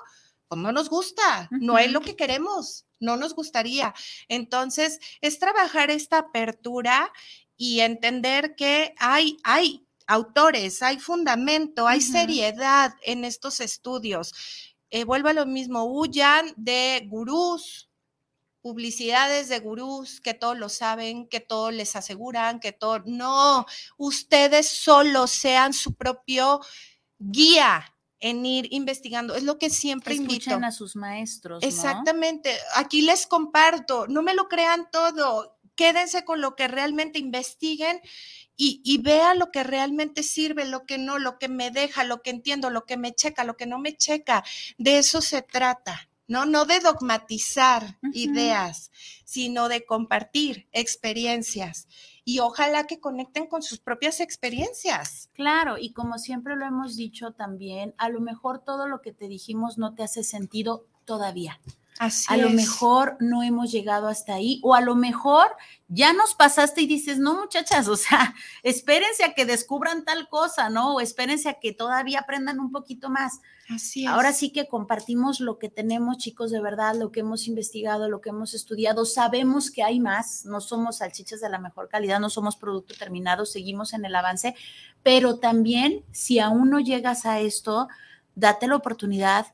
pues 0.47 0.62
no 0.62 0.72
nos 0.72 0.89
gusta, 0.89 1.49
no 1.51 1.78
es 1.78 1.91
lo 1.91 2.01
que 2.01 2.16
queremos, 2.16 2.86
no 2.99 3.17
nos 3.17 3.35
gustaría. 3.35 3.93
Entonces, 4.27 4.99
es 5.21 5.39
trabajar 5.39 5.91
esta 5.91 6.19
apertura 6.19 7.11
y 7.57 7.79
entender 7.81 8.55
que 8.55 8.93
hay, 8.97 9.37
hay 9.43 9.87
autores, 10.05 10.81
hay 10.81 10.99
fundamento, 10.99 11.87
hay 11.87 12.01
seriedad 12.01 12.93
en 13.03 13.25
estos 13.25 13.59
estudios. 13.59 14.33
Eh, 14.89 15.03
vuelvo 15.03 15.29
a 15.29 15.33
lo 15.33 15.45
mismo, 15.45 15.83
huyan 15.83 16.53
de 16.55 17.05
gurús, 17.09 17.89
publicidades 18.61 19.49
de 19.49 19.59
gurús 19.59 20.21
que 20.21 20.33
todos 20.33 20.57
lo 20.57 20.69
saben, 20.69 21.27
que 21.27 21.39
todos 21.39 21.73
les 21.73 21.95
aseguran, 21.95 22.59
que 22.59 22.71
todo, 22.71 22.99
no, 23.05 23.65
ustedes 23.97 24.67
solo 24.67 25.27
sean 25.27 25.73
su 25.73 25.93
propio 25.95 26.61
guía, 27.17 27.96
en 28.20 28.45
ir 28.45 28.68
investigando. 28.72 29.36
Es 29.36 29.43
lo 29.43 29.57
que 29.57 29.70
siempre 29.70 30.15
Escuchen 30.15 30.63
a 30.63 30.72
sus 30.72 30.95
maestros. 30.95 31.63
Exactamente. 31.63 32.55
Aquí 32.76 33.01
les 33.01 33.28
comparto. 33.28 34.07
No 34.07 34.22
me 34.22 34.34
lo 34.34 34.47
crean 34.47 34.89
todo. 34.91 35.57
Quédense 35.76 36.26
con 36.26 36.41
lo 36.41 36.55
que 36.55 36.68
realmente 36.68 37.20
investiguen 37.20 38.01
y, 38.55 38.82
y 38.84 38.97
vean 38.97 39.38
lo 39.38 39.51
que 39.51 39.63
realmente 39.63 40.24
sirve, 40.24 40.65
lo 40.65 40.86
que 40.86 40.97
no, 40.97 41.20
lo 41.20 41.38
que 41.38 41.47
me 41.47 41.70
deja, 41.70 42.03
lo 42.03 42.24
que 42.24 42.32
entiendo, 42.32 42.72
lo 42.72 42.86
que 42.86 42.97
me 42.97 43.13
checa, 43.13 43.43
lo 43.43 43.57
que 43.57 43.68
no 43.68 43.78
me 43.78 43.95
checa. 43.95 44.43
De 44.78 44.97
eso 44.97 45.22
se 45.22 45.43
trata. 45.43 46.09
¿no? 46.28 46.45
No 46.45 46.65
de 46.65 46.80
dogmatizar 46.80 47.99
ideas, 48.13 48.91
sino 49.24 49.70
de 49.70 49.86
compartir 49.86 50.68
experiencias 50.74 51.88
y 52.28 52.39
ojalá 52.39 52.84
que 52.88 52.99
conecten 52.99 53.47
con 53.47 53.61
sus 53.61 53.80
propias 53.80 54.19
experiencias. 54.19 55.30
Claro, 55.32 55.78
y 55.78 55.93
como 55.93 56.17
siempre 56.17 56.57
lo 56.57 56.65
hemos 56.65 56.97
dicho 56.97 57.32
también, 57.32 57.95
a 57.97 58.09
lo 58.09 58.19
mejor 58.19 58.59
todo 58.59 58.86
lo 58.86 59.01
que 59.01 59.13
te 59.13 59.30
dijimos 59.30 59.78
no 59.78 59.95
te 59.95 60.03
hace 60.03 60.25
sentido 60.25 60.86
todavía. 61.05 61.61
Así 61.99 62.25
a 62.31 62.37
lo 62.37 62.49
mejor 62.49 63.17
no 63.19 63.43
hemos 63.43 63.71
llegado 63.71 64.07
hasta 64.07 64.35
ahí 64.35 64.59
o 64.63 64.75
a 64.75 64.81
lo 64.81 64.95
mejor 64.95 65.47
ya 65.87 66.11
nos 66.13 66.35
pasaste 66.35 66.81
y 66.81 66.87
dices, 66.87 67.17
no 67.17 67.39
muchachas, 67.39 67.87
o 67.87 67.95
sea, 67.95 68.35
espérense 68.63 69.23
a 69.23 69.33
que 69.33 69.45
descubran 69.45 70.03
tal 70.03 70.27
cosa, 70.27 70.69
¿no? 70.69 70.95
O 70.95 71.01
espérense 71.01 71.49
a 71.49 71.59
que 71.59 71.71
todavía 71.71 72.19
aprendan 72.19 72.59
un 72.59 72.71
poquito 72.71 73.09
más. 73.09 73.39
Así 73.69 74.03
es. 74.03 74.09
Ahora 74.09 74.33
sí 74.33 74.51
que 74.51 74.67
compartimos 74.67 75.39
lo 75.39 75.57
que 75.59 75.69
tenemos, 75.69 76.17
chicos, 76.17 76.51
de 76.51 76.61
verdad, 76.61 76.95
lo 76.95 77.11
que 77.11 77.21
hemos 77.21 77.47
investigado, 77.47 78.09
lo 78.09 78.21
que 78.21 78.29
hemos 78.29 78.53
estudiado. 78.53 79.05
Sabemos 79.05 79.71
que 79.71 79.83
hay 79.83 79.99
más, 79.99 80.45
no 80.45 80.61
somos 80.61 80.97
salchichas 80.97 81.41
de 81.41 81.49
la 81.49 81.59
mejor 81.59 81.87
calidad, 81.87 82.19
no 82.19 82.29
somos 82.29 82.57
producto 82.57 82.93
terminado, 82.97 83.45
seguimos 83.45 83.93
en 83.93 84.05
el 84.05 84.15
avance, 84.15 84.55
pero 85.03 85.39
también 85.39 86.03
si 86.11 86.39
aún 86.39 86.69
no 86.69 86.79
llegas 86.79 87.25
a 87.25 87.39
esto, 87.39 87.87
date 88.35 88.67
la 88.67 88.75
oportunidad, 88.75 89.47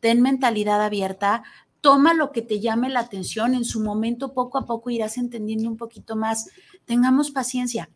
ten 0.00 0.22
mentalidad 0.22 0.82
abierta, 0.82 1.42
toma 1.80 2.14
lo 2.14 2.32
que 2.32 2.42
te 2.42 2.60
llame 2.60 2.88
la 2.88 3.00
atención, 3.00 3.54
en 3.54 3.64
su 3.64 3.80
momento 3.80 4.32
poco 4.32 4.58
a 4.58 4.66
poco 4.66 4.90
irás 4.90 5.18
entendiendo 5.18 5.68
un 5.68 5.76
poquito 5.76 6.16
más. 6.16 6.48
Tengamos 6.84 7.30
paciencia, 7.30 7.90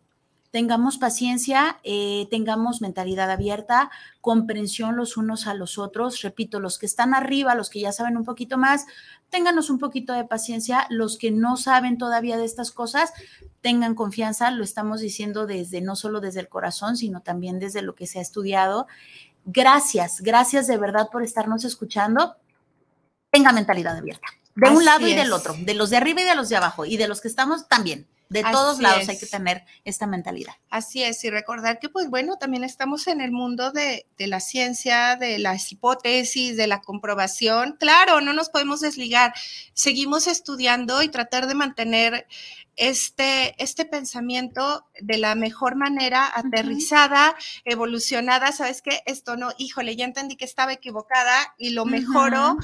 tengamos 0.51 0.99
paciencia, 0.99 1.80
eh, 1.82 2.26
tengamos 2.30 2.80
mentalidad 2.80 3.30
abierta, 3.30 3.91
comprensión 4.20 4.97
los 4.97 5.16
unos 5.16 5.47
a 5.47 5.55
los 5.55 5.78
otros. 5.78 6.22
Repito, 6.22 6.61
los 6.61 6.78
que 6.78 6.87
están 6.87 7.12
arriba, 7.12 7.55
los 7.55 7.70
que 7.70 7.80
ya 7.80 7.93
saben 7.93 8.16
un 8.16 8.24
poquito 8.24 8.57
más, 8.57 8.87
ténganos 9.30 9.68
un 9.68 9.78
poquito 9.78 10.12
de 10.12 10.24
paciencia. 10.24 10.87
Los 10.91 11.18
que 11.18 11.30
no 11.30 11.57
saben 11.57 11.99
todavía 11.99 12.37
de 12.37 12.45
estas 12.45 12.70
cosas, 12.70 13.12
tengan 13.61 13.95
confianza. 13.95 14.51
Lo 14.51 14.64
estamos 14.64 15.01
diciendo 15.01 15.47
desde, 15.47 15.80
no 15.80 15.97
solo 15.97 16.20
desde 16.20 16.41
el 16.41 16.49
corazón, 16.49 16.97
sino 16.97 17.20
también 17.20 17.59
desde 17.59 17.82
lo 17.82 17.95
que 17.95 18.07
se 18.07 18.18
ha 18.18 18.22
estudiado 18.22 18.87
gracias, 19.45 20.20
gracias 20.20 20.66
de 20.66 20.78
verdad 20.78 21.09
por 21.12 21.22
estarnos 21.22 21.64
escuchando. 21.64 22.37
Tenga 23.35 23.53
mentalidad 23.53 23.97
abierta, 23.97 24.28
de 24.55 24.70
un 24.70 24.85
lado 24.85 25.09
y 25.09 25.14
del 25.14 25.32
otro, 25.32 25.57
de 25.59 25.74
los 25.74 25.91
de 25.91 25.97
arriba 25.97 26.20
y 26.20 26.24
de 26.24 26.37
los 26.37 26.49
de 26.49 26.57
abajo, 26.57 26.85
y 26.85 26.97
de 26.97 27.09
los 27.09 27.20
que 27.20 27.28
estamos 27.28 27.68
también. 27.68 28.07
De 28.30 28.43
todos 28.43 28.80
lados 28.80 29.09
hay 29.09 29.18
que 29.18 29.26
tener 29.26 29.64
esta 29.85 30.07
mentalidad. 30.07 30.55
Así 30.70 31.03
es, 31.03 31.22
y 31.24 31.30
recordar 31.30 31.78
que, 31.78 31.89
pues 31.89 32.09
bueno, 32.09 32.37
también 32.37 32.64
estamos 32.64 33.07
en 33.07 33.20
el 33.20 33.32
mundo 33.32 33.70
de, 33.70 34.07
de, 34.16 34.26
la 34.28 34.41
ciencia, 34.41 35.16
de 35.16 35.39
las 35.39 35.70
hipótesis, 35.70 36.57
de 36.57 36.66
la 36.66 36.80
comprobación. 36.80 37.76
Claro, 37.78 38.20
no 38.20 38.32
nos 38.32 38.49
podemos 38.49 38.80
desligar. 38.80 39.35
Seguimos 39.72 40.26
estudiando 40.26 41.03
y 41.03 41.09
tratar 41.09 41.47
de 41.47 41.55
mantener 41.55 42.26
este, 42.76 43.62
este 43.62 43.85
pensamiento 43.85 44.87
de 45.01 45.18
la 45.18 45.35
mejor 45.35 45.76
manera, 45.76 46.30
aterrizada, 46.35 47.37
evolucionada. 47.64 48.53
¿Sabes 48.53 48.82
qué? 48.82 49.03
Esto 49.07 49.37
no, 49.37 49.51
híjole, 49.59 49.97
ya 49.97 50.05
entendí 50.05 50.37
que 50.37 50.45
estaba 50.45 50.72
equivocada 50.72 51.55
y 51.59 51.70
lo 51.70 51.85
mejoro. 51.85 52.57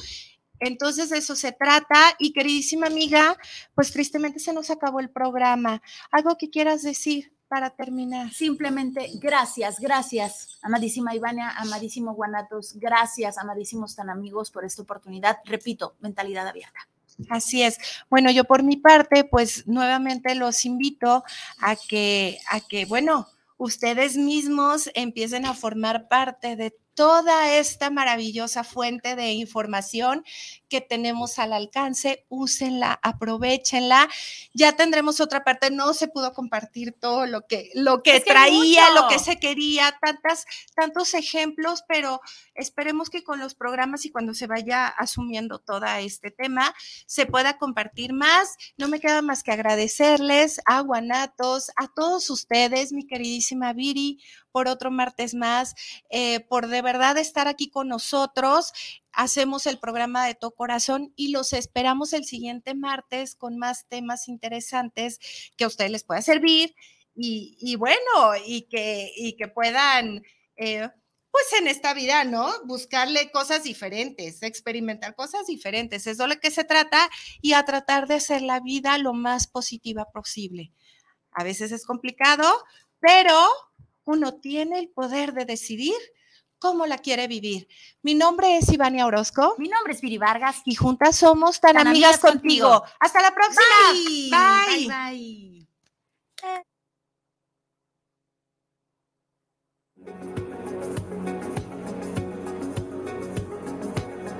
Entonces, 0.61 1.11
de 1.11 1.19
eso 1.19 1.35
se 1.35 1.53
trata. 1.53 2.15
Y 2.19 2.33
queridísima 2.33 2.87
amiga, 2.87 3.37
pues 3.75 3.91
tristemente 3.91 4.39
se 4.39 4.53
nos 4.53 4.71
acabó 4.71 5.01
el 5.01 5.11
programa. 5.11 5.83
¿Algo 6.11 6.37
que 6.37 6.51
quieras 6.51 6.83
decir 6.83 7.33
para 7.51 7.71
terminar? 7.71 8.33
Simplemente, 8.33 9.11
gracias, 9.15 9.81
gracias, 9.81 10.59
amadísima 10.63 11.17
Ivania, 11.17 11.51
amadísimo 11.51 12.15
Guanatos, 12.15 12.75
gracias, 12.77 13.39
amadísimos 13.39 13.97
tan 13.97 14.09
amigos, 14.09 14.53
por 14.53 14.65
esta 14.65 14.83
oportunidad. 14.83 15.39
Repito, 15.45 15.97
mentalidad 15.99 16.47
abierta. 16.47 16.89
Así 17.29 17.63
es. 17.63 17.79
Bueno, 18.09 18.31
yo 18.31 18.45
por 18.45 18.63
mi 18.63 18.77
parte, 18.77 19.25
pues 19.25 19.67
nuevamente 19.67 20.35
los 20.37 20.65
invito 20.65 21.25
a 21.59 21.75
que, 21.77 22.39
a 22.51 22.61
que, 22.61 22.85
bueno, 22.85 23.27
ustedes 23.59 24.17
mismos 24.17 24.89
empiecen 24.95 25.45
a 25.45 25.55
formar 25.55 26.09
parte 26.09 26.55
de 26.55 26.79
toda 26.95 27.57
esta 27.57 27.91
maravillosa 27.91 28.64
fuente 28.64 29.16
de 29.16 29.32
información 29.32 30.24
que 30.68 30.80
tenemos 30.80 31.38
al 31.38 31.53
alcance, 31.53 32.24
úsenla, 32.28 32.99
aprovechenla. 33.03 34.09
Ya 34.55 34.76
tendremos 34.76 35.20
otra 35.20 35.43
parte, 35.43 35.70
no 35.70 35.95
se 35.95 36.09
pudo 36.09 36.32
compartir 36.32 36.93
todo 36.93 37.26
lo 37.26 37.47
que, 37.47 37.70
lo 37.74 38.03
que, 38.03 38.20
traía, 38.20 38.91
lo 38.91 39.09
que 39.09 39.18
se 39.18 39.38
quería, 39.38 39.99
tantas, 40.01 40.47
tantos 40.74 41.14
ejemplos, 41.14 41.84
pero 41.88 42.20
esperemos 42.55 43.11
que 43.11 43.24
con 43.24 43.41
los 43.41 43.55
programas 43.55 44.05
y 44.05 44.11
cuando 44.11 44.34
se 44.34 44.47
vaya 44.47 44.86
asumiendo 44.86 45.59
todo 45.59 45.86
este 45.99 46.30
tema, 46.30 46.74
se 47.07 47.26
pueda 47.26 47.59
compartir 47.59 48.12
más. 48.12 48.57
No 48.78 48.88
me 48.88 49.01
queda 49.01 49.22
más 49.22 49.43
que 49.43 49.53
agradecerles 49.53 50.61
a 50.66 50.80
Guanatos, 50.80 51.70
a 51.76 51.88
todos 51.88 52.30
ustedes, 52.30 52.93
mi 52.93 53.07
queridísima 53.07 53.72
Viri, 53.72 54.18
por 54.53 54.69
otro 54.69 54.91
martes 54.91 55.35
más, 55.35 55.75
eh, 56.11 56.41
por 56.41 56.69
de 56.69 56.83
verdad 56.83 57.19
estar 57.19 57.49
aquí 57.49 57.71
con 57.71 57.89
nosotros. 57.89 58.73
Hacemos 59.13 59.67
el 59.67 59.79
programa 59.79 60.27
de 60.27 60.35
To 60.35 60.53
Corazón 60.53 61.13
y 61.17 61.33
los 61.33 61.53
esperamos 61.53 62.13
el 62.13 62.25
siguiente 62.25 62.75
martes 62.75 63.35
con 63.35 63.59
más 63.59 63.87
temas 63.89 64.29
interesantes 64.29 65.19
que 65.57 65.65
a 65.65 65.69
ustedes 65.69 65.91
les 65.91 66.05
pueda 66.05 66.23
servir 66.23 66.75
y, 67.15 67.77
bueno, 67.77 67.99
y 68.47 68.63
que, 68.63 69.13
y 69.17 69.37
que 69.37 69.49
puedan... 69.49 70.23
Eh, 70.57 70.89
pues 71.31 71.53
en 71.61 71.69
esta 71.69 71.95
vida, 71.95 72.25
¿no? 72.25 72.51
Buscarle 72.65 73.31
cosas 73.31 73.63
diferentes, 73.63 74.43
experimentar 74.43 75.15
cosas 75.15 75.47
diferentes, 75.47 76.07
es 76.07 76.19
de 76.19 76.27
lo 76.27 76.41
que 76.41 76.51
se 76.51 76.65
trata 76.65 77.09
y 77.41 77.53
a 77.53 77.65
tratar 77.65 78.09
de 78.09 78.15
hacer 78.15 78.43
la 78.43 78.61
vida 78.61 78.99
lo 78.99 79.13
más 79.13 79.47
positiva 79.47 80.07
posible. 80.13 80.73
A 81.33 81.45
veces 81.45 81.71
es 81.73 81.87
complicado, 81.87 82.45
pero 82.99 83.37
uno 84.11 84.35
tiene 84.35 84.79
el 84.79 84.89
poder 84.89 85.33
de 85.33 85.45
decidir 85.45 85.95
cómo 86.59 86.87
la 86.87 86.99
quiere 86.99 87.27
vivir. 87.27 87.69
Mi 88.03 88.15
nombre 88.15 88.59
es 88.59 88.71
Ivania 88.71 89.07
Orozco. 89.07 89.55
Mi 89.59 89.69
nombre 89.69 89.93
es 89.95 90.01
Viri 90.01 90.19
Vargas. 90.19 90.63
Y 90.65 90.75
juntas 90.75 91.17
somos 91.17 91.61
tan, 91.61 91.79
amigas, 91.79 92.19
contigo. 92.19 92.85
Hasta 92.99 93.23
la 93.23 93.35
próxima. 93.35 93.65
Bye. 94.69 94.87
Bye. 94.87 95.67
bye. 101.23 101.39